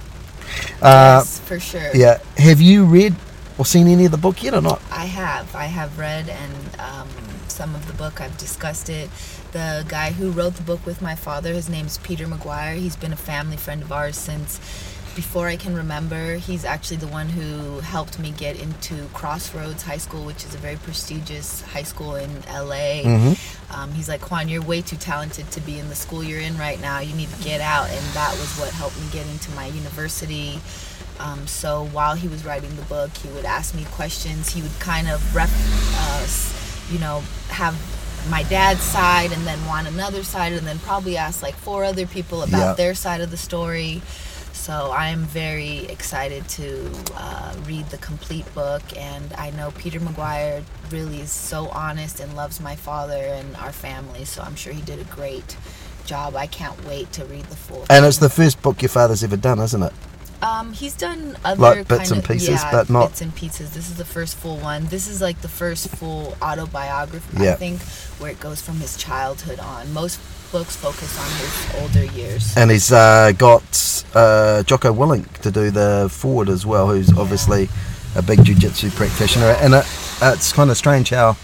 Uh, 0.80 1.20
yes, 1.20 1.40
for 1.40 1.58
sure. 1.60 1.90
yeah. 1.94 2.18
Have 2.38 2.60
you 2.60 2.84
read 2.84 3.14
or 3.58 3.66
seen 3.66 3.86
any 3.88 4.04
of 4.04 4.10
the 4.10 4.18
book 4.18 4.42
yet 4.42 4.54
or 4.54 4.60
not? 4.60 4.82
I 4.90 5.06
have. 5.06 5.54
I 5.54 5.66
have 5.66 5.98
read 5.98 6.28
and 6.28 6.80
um, 6.80 7.08
some 7.48 7.74
of 7.74 7.86
the 7.86 7.92
book. 7.94 8.20
I've 8.20 8.36
discussed 8.38 8.88
it. 8.88 9.10
The 9.52 9.84
guy 9.88 10.12
who 10.12 10.30
wrote 10.30 10.54
the 10.56 10.62
book 10.62 10.84
with 10.84 11.00
my 11.00 11.14
father, 11.14 11.52
his 11.52 11.68
name's 11.68 11.98
Peter 11.98 12.26
Maguire. 12.26 12.74
He's 12.74 12.96
been 12.96 13.12
a 13.12 13.16
family 13.16 13.56
friend 13.56 13.82
of 13.82 13.92
ours 13.92 14.16
since 14.16 14.60
before 15.14 15.48
I 15.48 15.56
can 15.56 15.74
remember. 15.74 16.34
He's 16.34 16.66
actually 16.66 16.98
the 16.98 17.06
one 17.06 17.30
who 17.30 17.80
helped 17.80 18.18
me 18.18 18.32
get 18.32 18.60
into 18.60 19.06
Crossroads 19.14 19.82
High 19.82 19.96
School, 19.96 20.26
which 20.26 20.44
is 20.44 20.54
a 20.54 20.58
very 20.58 20.76
prestigious 20.76 21.62
high 21.62 21.84
school 21.84 22.16
in 22.16 22.30
LA. 22.52 23.00
Um, 23.74 23.92
he's 23.92 24.10
like, 24.10 24.20
Kauan, 24.20 24.50
you're 24.50 24.62
way 24.62 24.82
too 24.82 24.96
talented 24.96 25.50
to 25.52 25.60
be 25.62 25.78
in 25.78 25.88
the 25.88 25.94
school 25.94 26.22
you're 26.22 26.40
in 26.40 26.58
right 26.58 26.78
now. 26.82 27.00
You 27.00 27.14
need 27.16 27.30
to 27.30 27.42
get 27.42 27.62
out. 27.62 27.88
And 27.88 28.04
that 28.12 28.32
was 28.32 28.58
what 28.58 28.70
helped 28.74 29.00
me 29.00 29.06
get 29.10 29.26
into 29.28 29.50
my 29.52 29.66
university. 29.68 30.60
Um, 31.18 31.46
so 31.46 31.86
while 31.86 32.14
he 32.14 32.28
was 32.28 32.44
writing 32.44 32.74
the 32.76 32.82
book, 32.82 33.10
he 33.16 33.28
would 33.30 33.44
ask 33.44 33.74
me 33.74 33.84
questions. 33.92 34.50
He 34.52 34.62
would 34.62 34.78
kind 34.80 35.08
of 35.08 35.34
rep, 35.34 35.50
uh, 35.52 36.26
you 36.90 36.98
know, 36.98 37.22
have 37.48 37.74
my 38.30 38.42
dad's 38.44 38.82
side 38.82 39.32
and 39.32 39.46
then 39.46 39.64
want 39.66 39.86
another 39.86 40.22
side, 40.24 40.52
and 40.52 40.66
then 40.66 40.78
probably 40.80 41.16
ask 41.16 41.42
like 41.42 41.54
four 41.54 41.84
other 41.84 42.06
people 42.06 42.42
about 42.42 42.58
Yeah. 42.58 42.72
their 42.74 42.94
side 42.94 43.20
of 43.20 43.30
the 43.30 43.36
story. 43.36 44.02
So 44.52 44.90
I 44.90 45.08
am 45.08 45.20
very 45.24 45.84
excited 45.86 46.48
to 46.50 46.90
uh, 47.14 47.54
read 47.66 47.88
the 47.90 47.98
complete 47.98 48.52
book, 48.54 48.82
and 48.96 49.32
I 49.38 49.50
know 49.50 49.70
Peter 49.70 50.00
Maguire 50.00 50.62
really 50.90 51.20
is 51.20 51.30
so 51.30 51.68
honest 51.68 52.18
and 52.20 52.34
loves 52.34 52.60
my 52.60 52.74
father 52.74 53.14
and 53.38 53.54
our 53.56 53.70
family. 53.72 54.24
So 54.24 54.42
I'm 54.42 54.56
sure 54.56 54.72
he 54.72 54.82
did 54.82 54.98
a 54.98 55.04
great 55.04 55.56
job. 56.04 56.34
I 56.34 56.46
can't 56.46 56.84
wait 56.84 57.12
to 57.12 57.24
read 57.26 57.44
the 57.44 57.56
full. 57.56 57.80
And 57.82 57.86
thing. 57.88 58.04
it's 58.04 58.18
the 58.18 58.30
first 58.30 58.60
book 58.62 58.82
your 58.82 58.88
father's 58.88 59.22
ever 59.22 59.36
done, 59.36 59.60
isn't 59.60 59.82
it? 59.82 59.92
Um, 60.42 60.72
he's 60.72 60.94
done 60.94 61.36
other 61.44 61.60
Like 61.60 61.88
bits 61.88 61.98
kind 62.00 62.12
and 62.12 62.18
of, 62.20 62.26
pieces, 62.30 62.48
yeah, 62.62 62.70
but 62.70 62.90
not- 62.90 63.08
bits 63.10 63.20
and 63.22 63.34
pieces. 63.34 63.70
This 63.72 63.88
is 63.90 63.96
the 63.96 64.04
first 64.04 64.36
full 64.36 64.58
one. 64.58 64.86
This 64.86 65.08
is 65.08 65.20
like 65.20 65.40
the 65.40 65.48
first 65.48 65.88
full 65.88 66.36
autobiography, 66.42 67.44
Yeah. 67.44 67.52
I 67.52 67.56
think, 67.56 67.80
where 68.20 68.30
it 68.30 68.40
goes 68.40 68.60
from 68.60 68.76
his 68.80 68.96
childhood 68.96 69.58
on. 69.60 69.92
Most 69.92 70.20
books 70.52 70.76
focus 70.76 71.18
on 71.18 71.30
his 71.40 71.82
older 71.82 72.12
years. 72.16 72.56
And 72.56 72.70
he's 72.70 72.92
uh, 72.92 73.32
got 73.36 73.62
uh, 74.14 74.62
Jocko 74.64 74.92
Willink 74.92 75.38
to 75.38 75.50
do 75.50 75.70
the 75.70 76.08
foreword 76.10 76.48
as 76.48 76.64
well, 76.66 76.88
who's 76.88 77.16
obviously 77.16 77.68
a 78.14 78.22
big 78.22 78.44
jiu-jitsu 78.44 78.90
practitioner. 78.90 79.56
And 79.60 79.74
it, 79.74 79.84
it's 80.22 80.52
kind 80.52 80.70
of 80.70 80.76
strange 80.76 81.10
how 81.10 81.36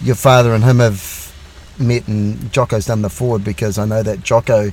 your 0.00 0.16
father 0.16 0.54
and 0.54 0.64
him 0.64 0.78
have 0.80 1.32
met 1.78 2.06
and 2.08 2.52
Jocko's 2.52 2.86
done 2.86 3.02
the 3.02 3.08
foreword 3.10 3.44
because 3.44 3.78
I 3.78 3.84
know 3.84 4.02
that 4.02 4.22
Jocko, 4.22 4.72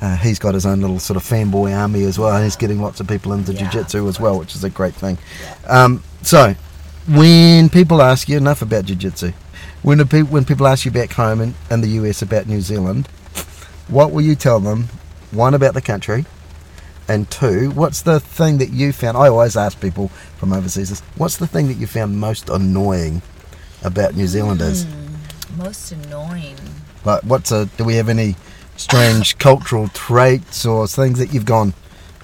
uh, 0.00 0.16
he's 0.16 0.38
got 0.38 0.54
his 0.54 0.66
own 0.66 0.80
little 0.80 0.98
sort 0.98 1.16
of 1.16 1.22
fanboy 1.22 1.74
army 1.76 2.04
as 2.04 2.18
well, 2.18 2.34
and 2.34 2.44
he's 2.44 2.56
getting 2.56 2.80
lots 2.80 3.00
of 3.00 3.08
people 3.08 3.32
into 3.32 3.52
Yeah, 3.52 3.70
jiu-jitsu 3.70 4.06
as 4.08 4.20
well, 4.20 4.38
which 4.38 4.54
is 4.54 4.62
a 4.64 4.70
great 4.70 4.94
thing. 4.94 5.18
Um, 5.66 6.02
so, 6.22 6.54
when 7.08 7.68
people 7.68 8.02
ask 8.02 8.28
you 8.28 8.36
enough 8.36 8.62
about 8.62 8.84
jiu-jitsu, 8.84 9.32
when, 9.82 10.06
pe- 10.06 10.22
when 10.22 10.44
people 10.44 10.66
ask 10.66 10.84
you 10.84 10.90
back 10.90 11.12
home 11.12 11.40
in, 11.40 11.54
in 11.70 11.80
the 11.80 11.88
US 12.00 12.20
about 12.22 12.46
New 12.46 12.60
Zealand, 12.60 13.06
what 13.88 14.10
will 14.12 14.22
you 14.22 14.34
tell 14.34 14.60
them? 14.60 14.88
One 15.30 15.54
about 15.54 15.74
the 15.74 15.80
country, 15.82 16.24
and 17.08 17.30
two, 17.30 17.70
what's 17.70 18.02
the 18.02 18.20
thing 18.20 18.58
that 18.58 18.70
you 18.70 18.92
found? 18.92 19.16
I 19.16 19.28
always 19.28 19.56
ask 19.56 19.80
people 19.80 20.08
from 20.38 20.52
overseas 20.52 20.90
this: 20.90 21.00
What's 21.16 21.36
the 21.36 21.46
thing 21.46 21.68
that 21.68 21.74
you 21.74 21.86
found 21.86 22.18
most 22.18 22.48
annoying 22.48 23.22
about 23.82 24.14
New 24.14 24.26
Zealanders? 24.26 24.84
Hmm. 24.84 25.62
Most 25.62 25.92
annoying. 25.92 26.56
Like, 27.04 27.22
what's 27.22 27.50
a? 27.52 27.66
Do 27.66 27.84
we 27.84 27.94
have 27.96 28.08
any 28.08 28.36
strange 28.76 29.38
cultural 29.38 29.88
traits 29.88 30.64
or 30.66 30.86
things 30.86 31.18
that 31.18 31.32
you've 31.32 31.44
gone? 31.44 31.74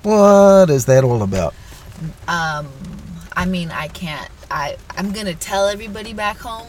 What 0.03 0.71
is 0.71 0.87
that 0.87 1.05
all 1.05 1.23
about? 1.23 1.55
Um, 2.27 2.69
I 3.35 3.45
mean, 3.47 3.71
I 3.71 3.89
can't. 3.89 4.31
I 4.51 4.77
I'm 4.97 5.13
gonna 5.13 5.35
tell 5.35 5.69
everybody 5.69 6.13
back 6.13 6.39
home 6.39 6.69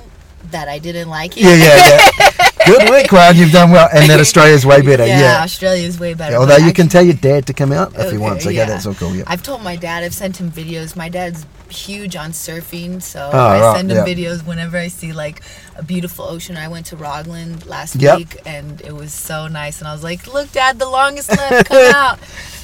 that 0.51 0.67
I 0.67 0.79
didn't 0.79 1.09
like 1.09 1.37
it. 1.37 1.43
Yeah, 1.43 1.55
yeah, 1.55 2.09
yeah. 2.19 2.47
Good 2.65 2.89
work, 2.89 3.11
Ryan. 3.11 3.35
You've 3.35 3.51
done 3.51 3.71
well, 3.71 3.89
and 3.93 4.09
that 4.09 4.19
Australia's 4.21 4.65
way 4.65 4.81
better. 4.81 5.05
yeah, 5.05 5.19
Yeah. 5.19 5.43
Australia 5.43 5.85
is 5.85 5.99
way 5.99 6.13
better. 6.13 6.33
Yeah, 6.33 6.39
although 6.39 6.55
I 6.55 6.65
you 6.65 6.71
can 6.71 6.87
tell 6.87 7.03
your 7.03 7.13
dad 7.15 7.45
to 7.47 7.53
come 7.53 7.71
out 7.73 7.93
if 7.99 8.11
he 8.11 8.17
wants. 8.17 8.45
Okay, 8.45 8.55
yeah. 8.55 8.65
that's 8.65 8.85
all 8.85 8.93
cool. 8.93 9.13
Yeah. 9.13 9.23
I've 9.27 9.43
told 9.43 9.61
my 9.63 9.75
dad. 9.75 10.03
I've 10.03 10.13
sent 10.13 10.37
him 10.39 10.49
videos. 10.49 10.95
My 10.95 11.09
dad's 11.09 11.45
huge 11.67 12.15
on 12.15 12.31
surfing, 12.31 13.01
so 13.01 13.29
Oh, 13.33 13.37
I 13.37 13.59
right, 13.59 13.75
send 13.75 13.91
him 13.91 14.05
videos 14.05 14.45
whenever 14.45 14.77
I 14.77 14.87
see 14.87 15.11
like 15.11 15.41
a 15.75 15.83
beautiful 15.83 16.23
ocean. 16.25 16.55
I 16.55 16.69
went 16.69 16.85
to 16.87 16.95
Raglan 16.95 17.59
last 17.65 17.95
Yep. 17.97 18.17
week, 18.17 18.37
and 18.45 18.79
it 18.81 18.93
was 18.95 19.11
so 19.11 19.47
nice. 19.49 19.79
And 19.79 19.87
I 19.89 19.91
was 19.91 20.03
like, 20.03 20.25
"Look, 20.31 20.51
Dad, 20.53 20.79
the 20.79 20.87
longest 20.87 21.29
left, 21.35 21.67
come 21.67 21.93
out." 21.95 22.19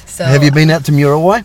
So 0.06 0.24
Have 0.24 0.42
you 0.42 0.50
been 0.50 0.70
out 0.70 0.84
to 0.86 0.92
Muriwai? 0.92 1.44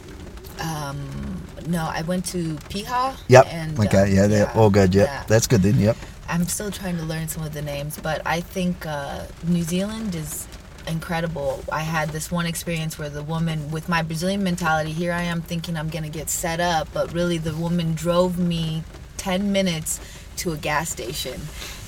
No, 1.68 1.82
I 1.92 2.04
went 2.04 2.26
to 2.28 2.56
Piha. 2.70 3.18
Yep. 3.28 3.48
And, 3.50 3.80
okay. 3.80 4.04
um, 4.04 4.10
Yeah, 4.16 4.28
they're 4.28 4.52
all 4.52 4.70
good. 4.70 4.94
Yep. 4.94 5.08
yeah. 5.08 5.24
That's 5.28 5.48
good 5.48 5.64
then. 5.64 5.80
Yep. 5.80 5.98
I'm 6.28 6.46
still 6.46 6.72
trying 6.72 6.98
to 6.98 7.04
learn 7.04 7.28
some 7.28 7.44
of 7.44 7.54
the 7.54 7.62
names, 7.62 8.00
but 8.02 8.22
I 8.26 8.42
think 8.42 8.86
uh, 8.86 9.26
New 9.44 9.64
Zealand 9.64 10.16
is 10.16 10.48
incredible. 10.88 11.64
I 11.72 11.82
had 11.82 12.10
this 12.10 12.32
one 12.32 12.46
experience 12.46 12.98
where 12.98 13.10
the 13.10 13.24
woman, 13.24 13.72
with 13.72 13.90
my 13.90 14.02
Brazilian 14.02 14.44
mentality, 14.44 14.92
here 14.92 15.12
I 15.12 15.24
am 15.24 15.42
thinking 15.42 15.78
I'm 15.78 15.90
gonna 15.90 16.10
get 16.10 16.30
set 16.30 16.60
up, 16.60 16.88
but 16.94 17.14
really 17.14 17.38
the 17.38 17.56
woman 17.56 17.94
drove 17.94 18.38
me 18.38 18.84
10 19.18 19.52
minutes 19.52 20.00
to 20.38 20.52
a 20.52 20.58
gas 20.58 20.90
station 20.90 21.40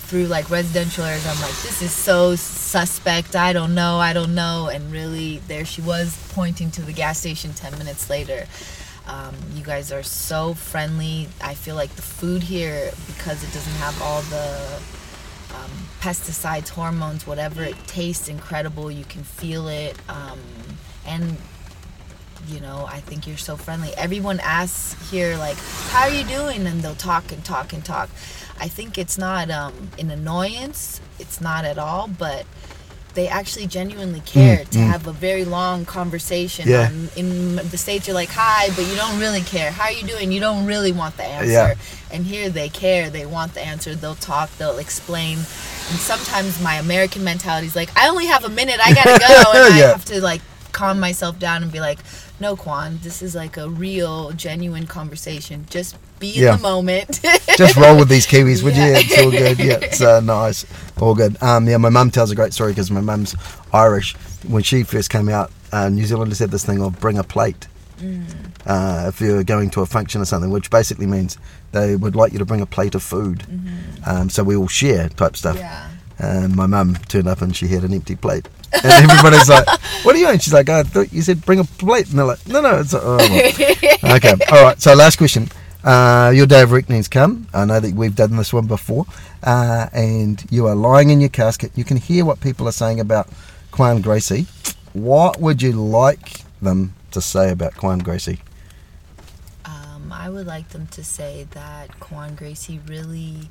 through 0.07 0.25
like 0.25 0.49
residential 0.49 1.03
areas. 1.03 1.27
I'm 1.27 1.39
like, 1.41 1.61
this 1.63 1.81
is 1.81 1.91
so 1.91 2.35
suspect. 2.35 3.35
I 3.35 3.51
don't 3.53 3.75
know. 3.75 3.99
I 3.99 4.13
don't 4.13 4.33
know. 4.33 4.69
And 4.69 4.91
really, 4.91 5.39
there 5.47 5.65
she 5.65 5.81
was 5.81 6.17
pointing 6.33 6.71
to 6.71 6.81
the 6.81 6.93
gas 6.93 7.19
station 7.19 7.53
10 7.53 7.77
minutes 7.77 8.09
later. 8.09 8.45
Um, 9.07 9.35
you 9.53 9.63
guys 9.63 9.91
are 9.91 10.03
so 10.03 10.53
friendly. 10.53 11.29
I 11.41 11.53
feel 11.53 11.75
like 11.75 11.95
the 11.95 12.01
food 12.01 12.43
here, 12.43 12.91
because 13.07 13.43
it 13.43 13.53
doesn't 13.53 13.73
have 13.75 13.99
all 14.01 14.21
the 14.23 14.81
um, 15.55 15.71
pesticides, 16.01 16.69
hormones, 16.69 17.25
whatever, 17.25 17.63
it 17.63 17.77
tastes 17.87 18.27
incredible. 18.27 18.91
You 18.91 19.05
can 19.05 19.23
feel 19.23 19.67
it. 19.69 19.97
Um, 20.09 20.39
and 21.05 21.37
you 22.47 22.59
know, 22.61 22.85
I 22.87 22.99
think 23.01 23.27
you're 23.27 23.37
so 23.37 23.57
friendly. 23.57 23.91
Everyone 23.97 24.39
asks 24.39 25.11
here, 25.11 25.35
like, 25.37 25.57
how 25.89 26.03
are 26.03 26.09
you 26.09 26.23
doing? 26.23 26.65
And 26.65 26.81
they'll 26.81 26.95
talk 26.95 27.31
and 27.31 27.43
talk 27.43 27.73
and 27.73 27.83
talk. 27.83 28.09
I 28.59 28.67
think 28.67 28.97
it's 28.97 29.17
not 29.17 29.49
um, 29.51 29.91
an 29.99 30.09
annoyance, 30.09 31.01
it's 31.19 31.41
not 31.41 31.65
at 31.65 31.77
all, 31.77 32.07
but 32.07 32.45
they 33.17 33.27
actually 33.27 33.65
genuinely 33.65 34.19
care 34.21 34.59
Mm, 34.59 34.69
to 34.69 34.77
mm. 34.77 34.87
have 34.87 35.07
a 35.07 35.11
very 35.11 35.43
long 35.43 35.85
conversation. 35.85 36.69
Yeah. 36.69 36.87
Um, 36.87 37.09
in 37.15 37.55
the 37.55 37.77
States, 37.77 38.07
you're 38.07 38.13
like, 38.13 38.29
hi, 38.29 38.69
but 38.75 38.85
you 38.87 38.95
don't 38.95 39.19
really 39.19 39.41
care. 39.41 39.71
How 39.71 39.85
are 39.85 39.91
you 39.91 40.05
doing? 40.05 40.31
You 40.31 40.39
don't 40.39 40.67
really 40.67 40.91
want 40.91 41.17
the 41.17 41.23
answer. 41.25 41.51
Yeah. 41.51 41.75
And 42.11 42.25
here 42.25 42.49
they 42.49 42.69
care, 42.69 43.09
they 43.09 43.25
want 43.25 43.55
the 43.55 43.61
answer, 43.61 43.95
they'll 43.95 44.13
talk, 44.33 44.55
they'll 44.57 44.77
explain. 44.77 45.37
And 45.37 45.99
sometimes 46.11 46.61
my 46.61 46.75
American 46.75 47.23
mentality 47.23 47.65
is 47.65 47.75
like, 47.75 47.89
I 47.97 48.07
only 48.07 48.27
have 48.27 48.45
a 48.45 48.49
minute, 48.49 48.79
I 48.79 48.93
gotta 48.93 49.17
go. 49.19 49.51
And 49.65 49.73
I 49.73 49.87
have 49.87 50.05
to 50.05 50.21
like 50.21 50.41
calm 50.71 50.99
myself 50.99 51.39
down 51.39 51.63
and 51.63 51.71
be 51.71 51.79
like, 51.79 51.97
no, 52.39 52.55
Kauan, 52.55 52.99
this 53.01 53.21
is 53.21 53.35
like 53.35 53.57
a 53.57 53.69
real, 53.69 54.31
genuine 54.31 54.85
conversation. 54.87 55.65
Just 55.69 55.97
be 56.19 56.37
in 56.37 56.55
the 56.55 56.57
moment. 56.61 57.19
Just 57.57 57.75
roll 57.75 57.97
with 57.97 58.09
these 58.09 58.25
Kiwis, 58.27 58.63
would 58.63 58.75
Yeah. 58.75 58.87
you? 58.87 58.93
It's 58.97 59.17
all 59.21 59.31
good. 59.31 59.59
Yeah, 59.59 59.79
it's 59.81 60.01
uh, 60.01 60.19
nice. 60.21 60.65
All 60.99 61.15
good. 61.15 61.41
Um, 61.41 61.67
yeah, 61.67 61.77
my 61.77 61.89
mum 61.89 62.11
tells 62.11 62.31
a 62.31 62.35
great 62.35 62.53
story 62.53 62.71
because 62.71 62.89
my 62.91 63.01
mum's 63.01 63.35
Irish. 63.73 64.15
When 64.47 64.63
she 64.63 64.83
first 64.83 65.09
came 65.09 65.29
out, 65.29 65.51
uh, 65.71 65.89
New 65.89 66.05
Zealanders 66.05 66.39
had 66.39 66.51
this 66.51 66.65
thing 66.65 66.81
of 66.81 66.99
bring 66.99 67.17
a 67.17 67.23
plate. 67.23 67.67
Mm. 67.99 68.25
Uh, 68.65 69.05
if 69.07 69.19
you're 69.21 69.43
going 69.43 69.69
to 69.71 69.81
a 69.81 69.85
function 69.85 70.21
or 70.21 70.25
something, 70.25 70.51
which 70.51 70.69
basically 70.69 71.07
means 71.07 71.37
they 71.71 71.95
would 71.95 72.15
like 72.15 72.31
you 72.33 72.39
to 72.39 72.45
bring 72.45 72.61
a 72.61 72.65
plate 72.65 72.95
of 72.95 73.01
food. 73.03 73.43
Um, 74.05 74.29
so 74.29 74.43
we 74.43 74.55
all 74.55 74.67
share 74.67 75.09
type 75.09 75.35
stuff. 75.35 75.55
Mm-hmm. 75.55 75.63
yeah. 75.65 75.89
And 76.19 76.55
my 76.55 76.65
mum 76.65 76.95
turned 77.07 77.27
up 77.27 77.41
and 77.41 77.55
she 77.55 77.67
had 77.67 77.83
an 77.83 77.93
empty 77.93 78.15
plate. 78.15 78.47
And 78.83 79.09
everybody's 79.09 79.49
like, 79.49 79.65
"What 80.03 80.15
are 80.15 80.19
you 80.19 80.27
doing?" 80.27 80.39
She's 80.39 80.53
like, 80.53 80.69
"I 80.69 80.83
thought 80.83 81.11
you 81.13 81.21
said 81.21 81.45
bring 81.45 81.59
a 81.59 81.63
plate." 81.63 82.09
And 82.09 82.19
they're 82.19 82.25
like, 82.25 82.45
"No, 82.47 82.61
no, 82.61 82.79
it's 82.79 82.93
a, 82.93 82.99
oh, 83.01 83.17
well." 83.17 84.15
okay." 84.17 84.33
All 84.51 84.63
right. 84.63 84.81
So 84.81 84.93
last 84.93 85.17
question. 85.17 85.49
Uh, 85.83 86.31
your 86.35 86.45
day 86.45 86.63
of 86.63 86.71
reckoning's 86.71 87.07
come. 87.07 87.47
I 87.53 87.63
know 87.63 87.79
that 87.79 87.93
we've 87.93 88.15
done 88.15 88.35
this 88.35 88.51
one 88.51 88.67
before, 88.67 89.05
uh, 89.43 89.87
and 89.93 90.43
you 90.49 90.67
are 90.67 90.75
lying 90.75 91.11
in 91.11 91.21
your 91.21 91.29
casket. 91.29 91.71
You 91.75 91.85
can 91.85 91.97
hear 91.97 92.25
what 92.25 92.41
people 92.41 92.67
are 92.67 92.73
saying 92.73 92.99
about 92.99 93.29
Kauan 93.71 94.01
Gracie. 94.01 94.47
What 94.93 95.39
would 95.39 95.61
you 95.61 95.71
like 95.71 96.41
them 96.61 96.93
to 97.11 97.21
say 97.21 97.51
about 97.51 97.75
Kauan 97.75 97.99
Gracie? 97.99 98.39
Um, 99.63 100.11
I 100.11 100.29
would 100.29 100.47
like 100.47 100.69
them 100.69 100.87
to 100.87 101.03
say 101.03 101.47
that 101.51 101.99
Kauan 101.99 102.35
Gracie 102.35 102.81
really 102.87 103.47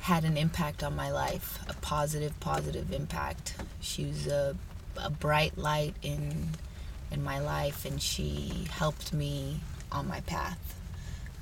had 0.00 0.24
an 0.24 0.36
impact 0.36 0.82
on 0.82 0.96
my 0.96 1.10
life, 1.10 1.58
a 1.68 1.74
positive, 1.74 2.38
positive 2.40 2.92
impact. 2.92 3.54
She 3.80 4.04
was 4.06 4.26
a, 4.26 4.56
a 4.96 5.10
bright 5.10 5.56
light 5.58 5.94
in 6.02 6.50
in 7.10 7.22
my 7.24 7.40
life, 7.40 7.84
and 7.84 8.00
she 8.00 8.66
helped 8.70 9.12
me 9.12 9.60
on 9.90 10.06
my 10.06 10.20
path. 10.20 10.76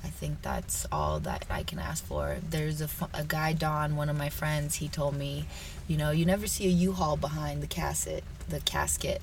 I 0.03 0.07
think 0.07 0.41
that's 0.41 0.87
all 0.91 1.19
that 1.19 1.45
I 1.49 1.61
can 1.63 1.77
ask 1.77 2.03
for. 2.03 2.37
There's 2.49 2.81
a, 2.81 2.89
a 3.13 3.23
guy, 3.23 3.53
Don, 3.53 3.95
one 3.95 4.09
of 4.09 4.17
my 4.17 4.29
friends, 4.29 4.75
he 4.75 4.87
told 4.87 5.15
me, 5.15 5.45
you 5.87 5.95
know, 5.97 6.09
you 6.09 6.25
never 6.25 6.47
see 6.47 6.65
a 6.65 6.69
U-Haul 6.71 7.17
behind 7.17 7.61
the 7.61 7.67
casket, 7.67 8.23
the 8.47 8.61
casket, 8.61 9.21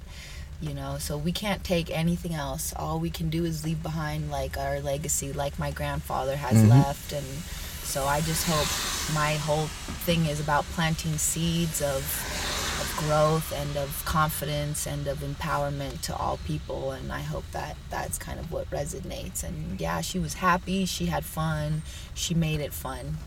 you 0.61 0.73
know, 0.75 0.99
so 0.99 1.17
we 1.19 1.33
can't 1.33 1.65
take 1.65 1.91
anything 1.91 2.35
else. 2.35 2.73
All 2.77 3.01
we 3.01 3.11
can 3.11 3.29
do 3.31 3.45
is 3.45 3.65
leave 3.65 3.83
behind 3.83 4.31
like 4.31 4.57
our 4.59 4.81
legacy, 4.81 5.33
like 5.33 5.59
my 5.59 5.71
grandfather 5.73 6.37
has 6.37 6.59
Mhm. 6.63 6.69
left. 6.71 7.13
And 7.13 7.27
so 7.87 8.05
I 8.05 8.21
just 8.21 8.47
hope 8.47 9.15
my 9.15 9.35
whole 9.35 9.67
thing 10.05 10.27
is 10.27 10.41
about 10.41 10.65
planting 10.65 11.17
seeds 11.19 11.81
of, 11.81 12.03
of 12.81 12.95
growth 12.99 13.53
and 13.53 13.77
of 13.77 14.03
confidence 14.05 14.87
and 14.87 15.07
of 15.07 15.19
empowerment 15.19 16.01
to 16.03 16.17
all 16.17 16.39
people. 16.39 16.91
And 16.91 17.13
I 17.13 17.21
hope 17.21 17.45
that 17.53 17.77
that's 17.89 18.19
kind 18.19 18.41
of 18.41 18.51
what 18.51 18.69
resonates. 18.71 19.45
And 19.45 19.81
yeah, 19.81 20.01
she 20.01 20.19
was 20.19 20.35
happy, 20.35 20.85
she 20.85 21.07
had 21.07 21.25
fun, 21.25 21.83
she 22.13 22.35
made 22.35 22.61
it 22.61 22.73
fun. 22.73 23.19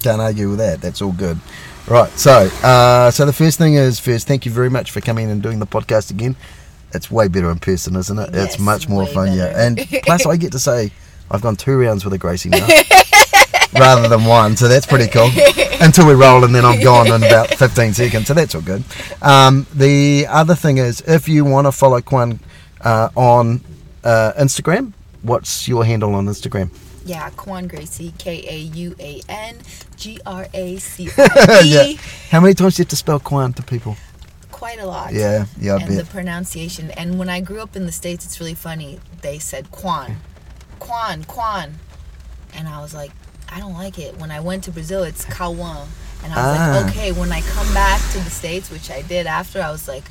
Can't 0.00 0.20
argue 0.20 0.50
with 0.50 0.58
that. 0.58 0.80
That's 0.80 1.00
all 1.00 1.12
good. 1.12 1.38
Right. 1.86 2.10
So, 2.18 2.48
uh, 2.62 3.10
so 3.10 3.24
the 3.24 3.32
first 3.32 3.58
thing 3.58 3.74
is 3.74 4.00
first. 4.00 4.26
Thank 4.26 4.46
you 4.46 4.52
very 4.52 4.70
much 4.70 4.90
for 4.90 5.00
coming 5.00 5.30
and 5.30 5.42
doing 5.42 5.58
the 5.58 5.66
podcast 5.66 6.10
again. 6.10 6.36
It's 6.92 7.10
way 7.10 7.28
better 7.28 7.50
in 7.50 7.58
person, 7.58 7.94
isn't 7.96 8.18
it? 8.18 8.30
it's 8.34 8.58
much 8.58 8.88
more 8.88 9.06
fun. 9.06 9.36
Yeah. 9.36 9.52
And 9.56 9.78
plus, 10.04 10.26
I 10.26 10.36
get 10.36 10.52
to 10.52 10.58
say 10.58 10.90
I've 11.30 11.42
gone 11.42 11.56
two 11.56 11.78
rounds 11.78 12.04
with 12.04 12.12
a 12.12 12.18
Gracie 12.18 12.48
now, 12.48 12.66
rather 13.74 14.08
than 14.08 14.24
one. 14.24 14.56
So 14.56 14.68
that's 14.68 14.86
pretty 14.86 15.08
cool. 15.08 15.30
Until 15.80 16.06
we 16.06 16.14
roll, 16.14 16.44
and 16.44 16.54
then 16.54 16.64
I'm 16.64 16.80
gone 16.80 17.06
in 17.06 17.22
about 17.22 17.48
15 17.48 17.94
seconds. 17.94 18.26
So 18.26 18.34
that's 18.34 18.54
all 18.54 18.60
good. 18.60 18.84
Um, 19.22 19.66
the 19.74 20.26
other 20.28 20.54
thing 20.54 20.76
is, 20.78 21.00
if 21.06 21.28
you 21.28 21.44
want 21.44 21.66
to 21.66 21.72
follow 21.72 22.00
Kauan 22.00 22.38
uh, 22.82 23.08
on 23.16 23.62
uh, 24.04 24.32
Instagram, 24.38 24.92
what's 25.22 25.66
your 25.66 25.84
handle 25.84 26.14
on 26.14 26.26
Instagram? 26.26 26.70
Yeah, 27.04 27.30
Kauan 27.30 27.66
Gracie, 27.66 28.12
K 28.18 28.44
A 28.46 28.58
U 28.58 28.94
A 28.98 29.22
N 29.28 29.58
G 29.96 30.20
R 30.26 30.46
A 30.52 30.76
C 30.76 31.08
I. 31.16 31.62
E. 31.64 31.94
How 32.30 32.40
many 32.40 32.54
times 32.54 32.76
do 32.76 32.80
you 32.80 32.84
have 32.84 32.90
to 32.90 32.96
spell 32.96 33.18
Kauan 33.18 33.54
to 33.56 33.62
people? 33.62 33.96
Quite 34.50 34.78
a 34.78 34.86
lot. 34.86 35.14
Yeah. 35.14 35.46
Yeah. 35.58 35.76
I 35.76 35.82
and 35.82 35.96
the 35.96 36.04
pronunciation. 36.04 36.90
And 36.90 37.18
when 37.18 37.30
I 37.30 37.40
grew 37.40 37.60
up 37.62 37.74
in 37.74 37.86
the 37.86 37.92
States, 37.92 38.26
it's 38.26 38.38
really 38.38 38.54
funny. 38.54 39.00
They 39.22 39.38
said 39.38 39.70
Quan, 39.70 40.18
Quan, 40.78 41.24
Quan. 41.24 41.76
And 42.52 42.68
I 42.68 42.80
was 42.82 42.92
like, 42.92 43.12
I 43.52 43.58
don't 43.60 43.74
like 43.74 43.98
it. 43.98 44.16
When 44.18 44.30
I 44.30 44.40
went 44.40 44.64
to 44.64 44.70
Brazil, 44.70 45.02
it's 45.02 45.24
Kawan. 45.24 45.86
And 46.22 46.32
I 46.32 46.36
was 46.36 46.58
Ah. 46.60 46.80
like, 46.84 46.90
okay, 46.90 47.12
when 47.12 47.32
I 47.32 47.40
come 47.40 47.72
back 47.74 48.00
to 48.12 48.18
the 48.18 48.30
States, 48.30 48.70
which 48.70 48.90
I 48.90 49.02
did 49.02 49.26
after, 49.26 49.60
I 49.62 49.70
was 49.70 49.88
like, 49.88 50.04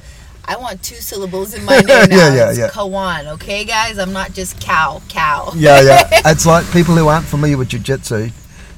I 0.46 0.56
want 0.58 0.82
two 0.82 0.96
syllables 0.96 1.54
in 1.54 1.64
my 1.64 1.78
name 1.78 1.86
now. 1.88 2.06
Yeah, 2.10 2.34
yeah, 2.36 2.50
it's 2.50 2.58
yeah. 2.60 2.70
Kawan, 2.70 3.28
okay, 3.36 3.64
guys? 3.66 4.00
I'm 4.00 4.12
not 4.14 4.34
just 4.34 4.60
cow, 4.60 5.02
cow. 5.08 5.52
yeah, 5.56 5.82
yeah. 5.82 6.10
It's 6.26 6.46
like 6.48 6.70
people 6.72 6.96
who 6.96 7.08
aren't 7.08 7.26
familiar 7.26 7.58
with 7.58 7.70
jiu-jitsu, 7.70 8.30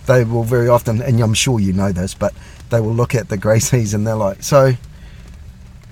they 0.07 0.23
will 0.25 0.43
very 0.43 0.67
often, 0.67 1.01
and 1.01 1.19
I'm 1.21 1.33
sure 1.33 1.59
you 1.59 1.71
know 1.73 1.91
this, 1.93 2.13
but 2.13 2.33
they 2.69 2.81
will 2.81 2.93
look 2.93 3.15
at 3.15 3.29
the 3.29 3.37
Gracies 3.37 3.93
and 3.93 4.05
they're 4.05 4.15
like, 4.15 4.43
so 4.43 4.73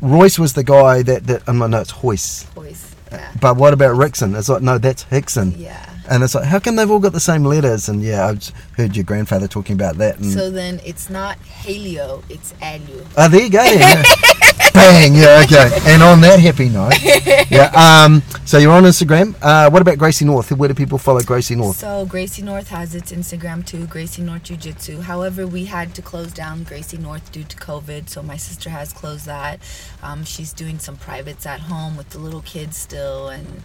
Royce 0.02 0.38
was 0.38 0.54
the 0.54 0.64
guy 0.64 1.02
that, 1.04 1.28
that 1.28 1.44
oh, 1.48 1.54
no, 1.54 1.80
it's 1.80 1.92
Hoyce. 1.92 2.44
Voice. 2.54 2.94
Yeah. 3.12 3.32
But 3.40 3.56
what 3.58 3.74
about 3.74 3.96
Rickson? 3.96 4.38
It's 4.38 4.50
like, 4.50 4.62
no, 4.62 4.78
that's 4.78 5.04
Hickson. 5.04 5.54
Yeah. 5.58 5.86
And 6.10 6.24
it's 6.24 6.34
like, 6.36 6.46
how 6.46 6.60
come 6.60 6.76
they've 6.76 6.90
all 6.90 7.00
got 7.00 7.14
the 7.14 7.20
same 7.20 7.44
letters? 7.46 7.88
And 7.90 8.02
yeah, 8.02 8.28
I've 8.28 8.50
heard 8.76 8.96
your 8.96 9.06
grandfather 9.06 9.48
talking 9.48 9.76
about 9.76 9.96
that. 9.98 10.18
And, 10.18 10.32
So 10.32 10.50
then 10.50 10.80
it's 10.86 11.10
not 11.10 11.38
Helio, 11.40 12.24
it's 12.30 12.54
Alu. 12.62 13.06
oh, 13.18 13.28
there 13.30 13.42
you 13.44 13.50
go. 13.50 13.64
Then. 13.64 14.04
Bang. 14.74 15.16
Yeah, 15.16 15.42
okay. 15.46 15.70
And 15.92 16.04
on 16.04 16.22
that 16.22 16.40
happy 16.40 16.70
note, 16.70 16.94
yeah. 17.50 17.72
Um, 17.74 18.22
so 18.46 18.58
you're 18.60 18.72
on 18.72 18.84
Instagram. 18.84 19.36
Uh, 19.42 19.70
what 19.70 19.82
about 19.82 19.98
Gracie 19.98 20.26
North? 20.26 20.52
Where 20.52 20.70
do 20.70 20.76
people 20.76 20.98
follow 20.98 21.22
Gracie 21.22 21.56
North? 21.56 21.78
So 21.78 22.06
Gracie 22.06 22.44
North 22.44 22.70
has 22.70 22.94
its 22.94 23.12
Instagram 23.12 23.66
too, 23.66 23.88
Gracie 23.88 24.22
North 24.22 24.44
Jiu 24.44 24.58
Jitsu. 24.58 25.02
However, 25.02 25.48
we 25.48 25.66
had 25.66 25.96
to 25.96 26.02
close 26.02 26.32
down 26.32 26.64
Gracie 26.64 26.98
North 26.98 27.32
due 27.32 27.44
to 27.44 27.58
COVID, 27.58 28.10
so 28.10 28.22
my 28.22 28.38
sister 28.38 28.70
has 28.70 28.94
closed 28.94 29.26
that. 29.26 29.60
Um, 30.04 30.24
she's 30.24 30.54
doing 30.54 30.78
some 30.80 30.98
privates 30.98 31.46
at 31.46 31.62
home 31.62 31.98
with 31.98 32.10
the 32.12 32.20
little 32.20 32.42
kids 32.42 32.78
still, 32.78 33.28
and 33.30 33.64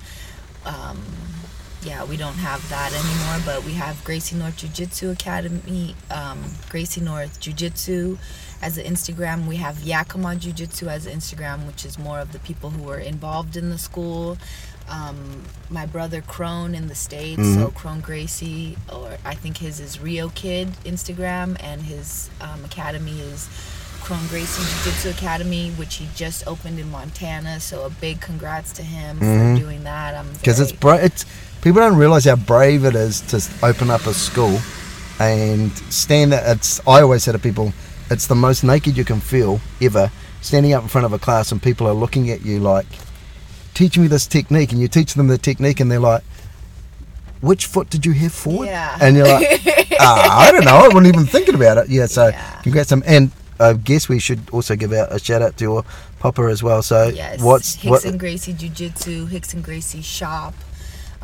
um, 0.65 1.03
yeah, 1.85 2.05
we 2.05 2.17
don't 2.17 2.35
have 2.35 2.67
that 2.71 2.93
anymore. 2.93 3.43
But 3.45 3.65
we 3.65 3.73
have 3.75 4.03
Gracie 4.05 4.37
North 4.37 4.57
Jiu 4.57 4.69
Jitsu 4.71 5.11
Academy, 5.11 5.95
um, 6.11 6.43
Gracie 6.69 7.01
North 7.01 7.41
Jiu 7.41 7.53
Jitsu 7.53 8.19
as 8.63 8.79
an 8.79 8.85
Instagram. 8.87 9.47
We 9.47 9.57
have 9.57 9.83
Yakima 9.83 10.37
Jiu 10.37 10.53
Jitsu 10.53 10.89
as 10.89 11.07
an 11.07 11.19
Instagram, 11.19 11.67
which 11.67 11.85
is 11.85 11.99
more 11.99 12.19
of 12.21 12.33
the 12.33 12.39
people 12.41 12.71
who 12.71 12.89
are 12.91 12.99
involved 12.99 13.57
in 13.57 13.71
the 13.71 13.79
school. 13.79 14.39
Um, 14.89 15.45
my 15.71 15.87
brother 15.87 16.21
Kron 16.21 16.75
in 16.75 16.89
the 16.89 16.95
States, 16.95 17.43
so 17.55 17.69
Kron 17.71 18.01
Gracie, 18.01 18.77
or 18.93 19.17
I 19.25 19.35
think 19.35 19.57
his 19.57 19.81
is 19.81 19.99
Rio 19.99 20.29
Kid 20.29 20.69
Instagram, 20.85 21.57
and 21.63 21.81
his 21.83 22.29
um, 22.43 22.63
academy 22.67 23.19
is 23.19 23.49
Kron 24.03 24.27
Gracie 24.27 24.63
Jiu 24.63 24.93
Jitsu 24.93 25.09
Academy, 25.09 25.71
which 25.71 25.95
he 25.95 26.07
just 26.15 26.47
opened 26.47 26.79
in 26.79 26.91
Montana. 26.91 27.61
So 27.61 27.87
a 27.87 27.91
big 27.91 28.21
congrats 28.21 28.73
to 28.75 28.83
him 28.83 29.19
Mhm. 29.21 29.55
for 29.57 29.61
doing 29.63 29.85
that. 29.85 30.23
Because 30.35 30.61
it's 30.61 30.73
bra- 30.73 30.97
it's 30.97 31.25
people 31.65 31.81
don't 31.81 31.97
realize 31.97 32.25
how 32.27 32.37
brave 32.37 32.85
it 32.85 32.95
is 32.95 33.21
to 33.23 33.43
open 33.67 33.91
up 33.91 34.07
a 34.07 34.15
school 34.15 34.59
and 35.19 35.73
stand 35.93 36.33
there. 36.33 36.43
It's 36.53 36.81
I 36.87 37.01
always 37.03 37.25
say 37.25 37.33
to 37.33 37.39
people, 37.39 37.73
it's 38.11 38.27
the 38.29 38.35
most 38.35 38.63
naked 38.63 38.97
you 38.97 39.05
can 39.05 39.19
feel 39.21 39.61
ever. 39.83 40.13
Standing 40.43 40.75
up 40.75 40.83
in 40.83 40.89
front 40.89 41.07
of 41.07 41.13
a 41.15 41.19
class 41.19 41.51
and 41.53 41.63
people 41.63 41.87
are 41.89 41.95
looking 41.95 42.31
at 42.31 42.45
you 42.45 42.61
like, 42.61 42.87
teach 43.73 43.97
me 43.99 44.07
this 44.07 44.27
technique, 44.27 44.73
and 44.73 44.81
you 44.81 44.89
teach 44.89 45.15
them 45.15 45.27
the 45.27 45.39
technique, 45.39 45.81
and 45.81 45.91
they're 45.91 45.99
like, 45.99 46.23
which 47.41 47.67
foot 47.67 47.89
did 47.91 48.05
you 48.07 48.13
have 48.13 48.33
forward? 48.33 48.67
Yeah. 48.67 48.97
And 49.01 49.17
you're 49.17 49.27
like, 49.27 49.61
ah, 50.01 50.39
I 50.47 50.53
don't 50.53 50.65
know. 50.65 50.77
I 50.77 50.89
wasn't 50.89 51.07
even 51.07 51.27
thinking 51.27 51.55
about 51.55 51.79
it. 51.79 51.89
Yeah. 51.89 52.07
So 52.07 52.29
Yeah. 52.29 52.61
congrats 52.63 52.93
on 52.93 53.03
and. 53.05 53.31
I 53.61 53.73
guess 53.75 54.09
we 54.09 54.19
should 54.19 54.41
also 54.51 54.75
give 54.75 54.93
out 54.93 55.13
a 55.15 55.19
shout 55.21 55.41
out 55.41 55.57
to 55.59 55.65
your 55.65 55.85
Papa 56.19 56.43
as 56.51 56.61
well. 56.65 56.83
So 56.83 57.07
Yes. 57.07 57.41
what's 57.41 57.77
Hicks 57.77 57.89
what? 57.89 58.05
and 58.05 58.19
Gracie 58.19 58.53
Jiu 58.53 58.69
Jitsu, 58.69 59.29
Rickson 59.29 59.63
Gracie 59.63 60.03
shop. 60.03 60.55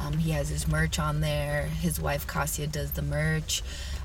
Um, 0.00 0.14
he 0.18 0.30
has 0.32 0.48
his 0.48 0.66
merch 0.66 0.98
on 0.98 1.20
there. 1.20 1.64
His 1.66 2.00
wife 2.00 2.26
Kasia 2.26 2.66
does 2.66 2.92
the 2.92 3.02
merch. 3.02 3.62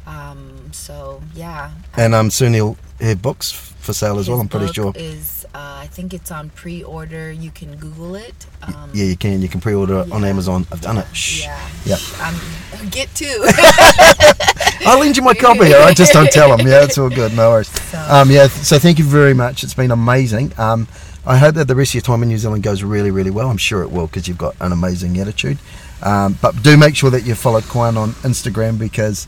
Um, 0.08 0.70
so 0.72 1.22
yeah. 1.34 1.72
And 1.98 2.14
um, 2.14 2.30
soon 2.30 2.54
he'll 2.54 2.78
have 3.00 3.22
books 3.22 3.52
for 3.52 3.94
sale 3.94 4.20
as 4.20 4.30
well. 4.30 4.40
I'm 4.40 4.48
pretty 4.50 4.72
sure. 4.72 4.92
Is 4.96 5.46
uh, 5.56 5.80
I 5.82 5.88
think 5.88 6.14
it's 6.14 6.32
on 6.32 6.50
pre-order. 6.52 7.32
You 7.32 7.50
can 7.50 7.76
Google 7.78 8.16
it. 8.16 8.46
Um, 8.62 8.92
Yeah, 8.94 9.06
you 9.06 9.16
can. 9.18 9.42
You 9.42 9.48
can 9.48 9.62
pre-order 9.62 10.02
it 10.02 10.12
on. 10.12 10.24
Amazon. 10.24 10.68
I've 10.72 10.82
done 10.82 10.98
it. 10.98 11.08
Shh. 11.16 11.44
Yeah. 11.44 11.70
Yep. 11.86 12.00
Um, 12.22 12.90
get 12.90 13.10
two. 13.16 13.46
I'll 14.86 15.00
lend 15.00 15.18
you 15.18 15.24
my 15.24 15.34
copy. 15.34 15.72
Right, 15.72 15.96
just 15.96 16.14
don't 16.14 16.30
tell 16.32 16.56
them. 16.56 16.68
Yeah, 16.68 16.84
it's 16.84 16.98
all 16.98 17.10
good. 17.10 17.34
No 17.34 17.50
worries. 17.52 17.70
So- 17.90 18.06
Um, 18.10 18.30
yeah. 18.30 18.48
So 18.48 18.78
thank 18.78 19.00
you 19.00 19.06
very 19.06 19.34
much. 19.34 19.64
It's 19.64 19.74
been 19.74 19.92
amazing. 19.92 20.54
Um, 20.60 20.88
I 21.26 21.38
hope 21.38 21.56
that 21.56 21.68
the 21.68 21.76
rest 21.76 21.92
of 21.92 21.96
your 21.96 22.02
time 22.04 22.22
in 22.22 22.30
New 22.30 22.38
Zealand 22.38 22.62
goes 22.64 22.84
really, 22.84 23.10
really 23.10 23.32
well. 23.32 23.50
I'm 23.50 23.58
sure 23.58 23.82
it 23.82 23.92
will 23.92 24.06
because 24.06 24.28
you've 24.28 24.38
got 24.38 24.56
an 24.60 24.72
amazing 24.72 25.18
attitude. 25.20 25.58
Um, 26.06 26.38
but 26.42 26.62
do 26.62 26.78
make 26.78 26.96
sure 26.96 27.10
that 27.10 27.26
you 27.26 27.34
follow 27.34 27.62
Kauan 27.62 27.98
on 27.98 28.12
Instagram 28.22 28.78
because 28.78 29.28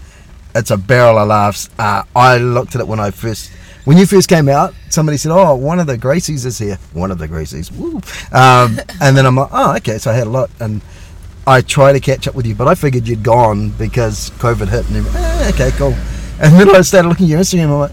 it's 0.53 0.71
a 0.71 0.78
barrel 0.78 1.17
of 1.17 1.28
laughs. 1.28 1.69
Uh, 1.78 2.03
I 2.15 2.38
looked 2.38 2.75
at 2.75 2.82
it 2.82 2.88
when 2.88 2.99
I 2.99 3.11
first. 3.11 3.51
When 3.86 3.97
you 3.97 4.05
first 4.05 4.28
came 4.28 4.49
out, 4.49 4.73
somebody 4.89 5.17
said, 5.17 5.32
"Oh, 5.32 5.55
one 5.55 5.80
of 5.80 5.88
the 5.88 5.97
Gracies 5.97 6.45
is 6.45 6.57
here." 6.57 6.78
One 6.93 7.09
of 7.09 7.17
the 7.17 7.28
Gracies, 7.28 7.71
woo! 7.71 8.01
Um, 8.38 8.80
and 9.01 9.17
then 9.17 9.25
I'm 9.25 9.36
like, 9.36 9.49
"Oh, 9.51 9.75
okay." 9.78 9.97
So 9.97 10.11
I 10.11 10.13
had 10.13 10.28
a 10.28 10.30
lot, 10.30 10.51
and 10.59 10.82
I 11.47 11.61
try 11.61 11.93
to 11.93 11.99
catch 11.99 12.28
up 12.28 12.36
with 12.36 12.45
you, 12.45 12.53
but 12.53 12.67
I 12.67 12.75
figured 12.75 13.07
you'd 13.07 13.23
gone 13.23 13.69
because 13.71 14.30
COVID 14.32 14.67
hit, 14.67 14.89
and 14.89 15.07
eh, 15.07 15.49
okay, 15.53 15.71
cool. 15.78 15.95
And 16.39 16.53
then 16.59 16.75
I 16.75 16.82
started 16.82 17.07
looking 17.07 17.25
at 17.28 17.30
your 17.30 17.39
Instagram. 17.39 17.63
I'm 17.65 17.80
like, 17.80 17.91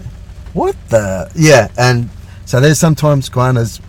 "What 0.53 0.75
the?" 0.89 1.31
Yeah, 1.33 1.69
and 1.77 2.09
so 2.45 2.59
there's 2.59 2.77
sometimes 2.77 3.29
Kauan's 3.29 3.81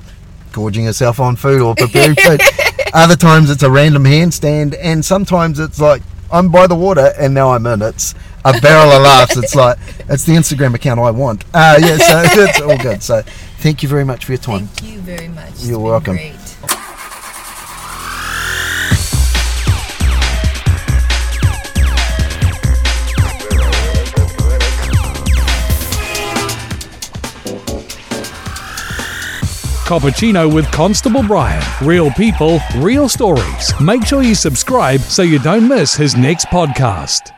gorging 0.53 0.87
herself 0.87 1.21
on 1.21 1.37
food 1.37 1.61
or 1.61 1.75
preparing 1.75 2.15
food. 2.15 2.41
Other 2.97 3.15
times 3.15 3.51
it's 3.51 3.63
a 3.63 3.71
random 3.71 4.05
handstand, 4.05 4.75
and 4.81 5.05
sometimes 5.05 5.59
it's 5.59 5.79
like 5.79 6.01
I'm 6.33 6.51
by 6.51 6.67
the 6.67 6.75
water 6.75 7.13
and 7.19 7.35
now 7.35 7.51
I'm 7.51 7.67
in. 7.67 7.83
It's 7.83 8.15
a 8.43 8.59
barrel 8.59 8.91
of 8.91 9.03
laughs. 9.03 9.37
It's 9.37 9.55
like 9.65 9.77
it's 10.09 10.25
the 10.25 10.33
Instagram 10.33 10.75
account 10.75 10.99
I 10.99 11.11
want. 11.11 11.45
Uh, 11.53 11.77
yeah, 11.79 11.99
so 11.99 12.23
it's 12.43 12.59
all 12.59 12.79
good. 12.79 13.03
So 13.03 13.21
thank 13.59 13.83
you 13.83 13.91
very 13.91 14.05
much 14.05 14.25
for 14.25 14.33
your 14.33 14.39
time. 14.39 14.69
Thank 14.69 14.95
you 14.95 15.01
very 15.01 15.29
much. 15.29 15.63
You're 15.63 15.79
welcome. 15.79 16.17
Great. 16.17 16.46
Cappuccino 29.87 30.53
with 30.53 30.69
Constable 30.73 31.23
Brian. 31.23 31.63
Real 31.81 32.11
people, 32.11 32.59
real 32.79 33.09
stories. 33.09 33.73
Make 33.81 34.05
sure 34.05 34.25
you 34.25 34.35
subscribe 34.35 35.01
so 35.01 35.23
you 35.23 35.39
don't 35.39 35.69
miss 35.69 35.95
his 35.95 36.17
next 36.17 36.47
podcast. 36.47 37.36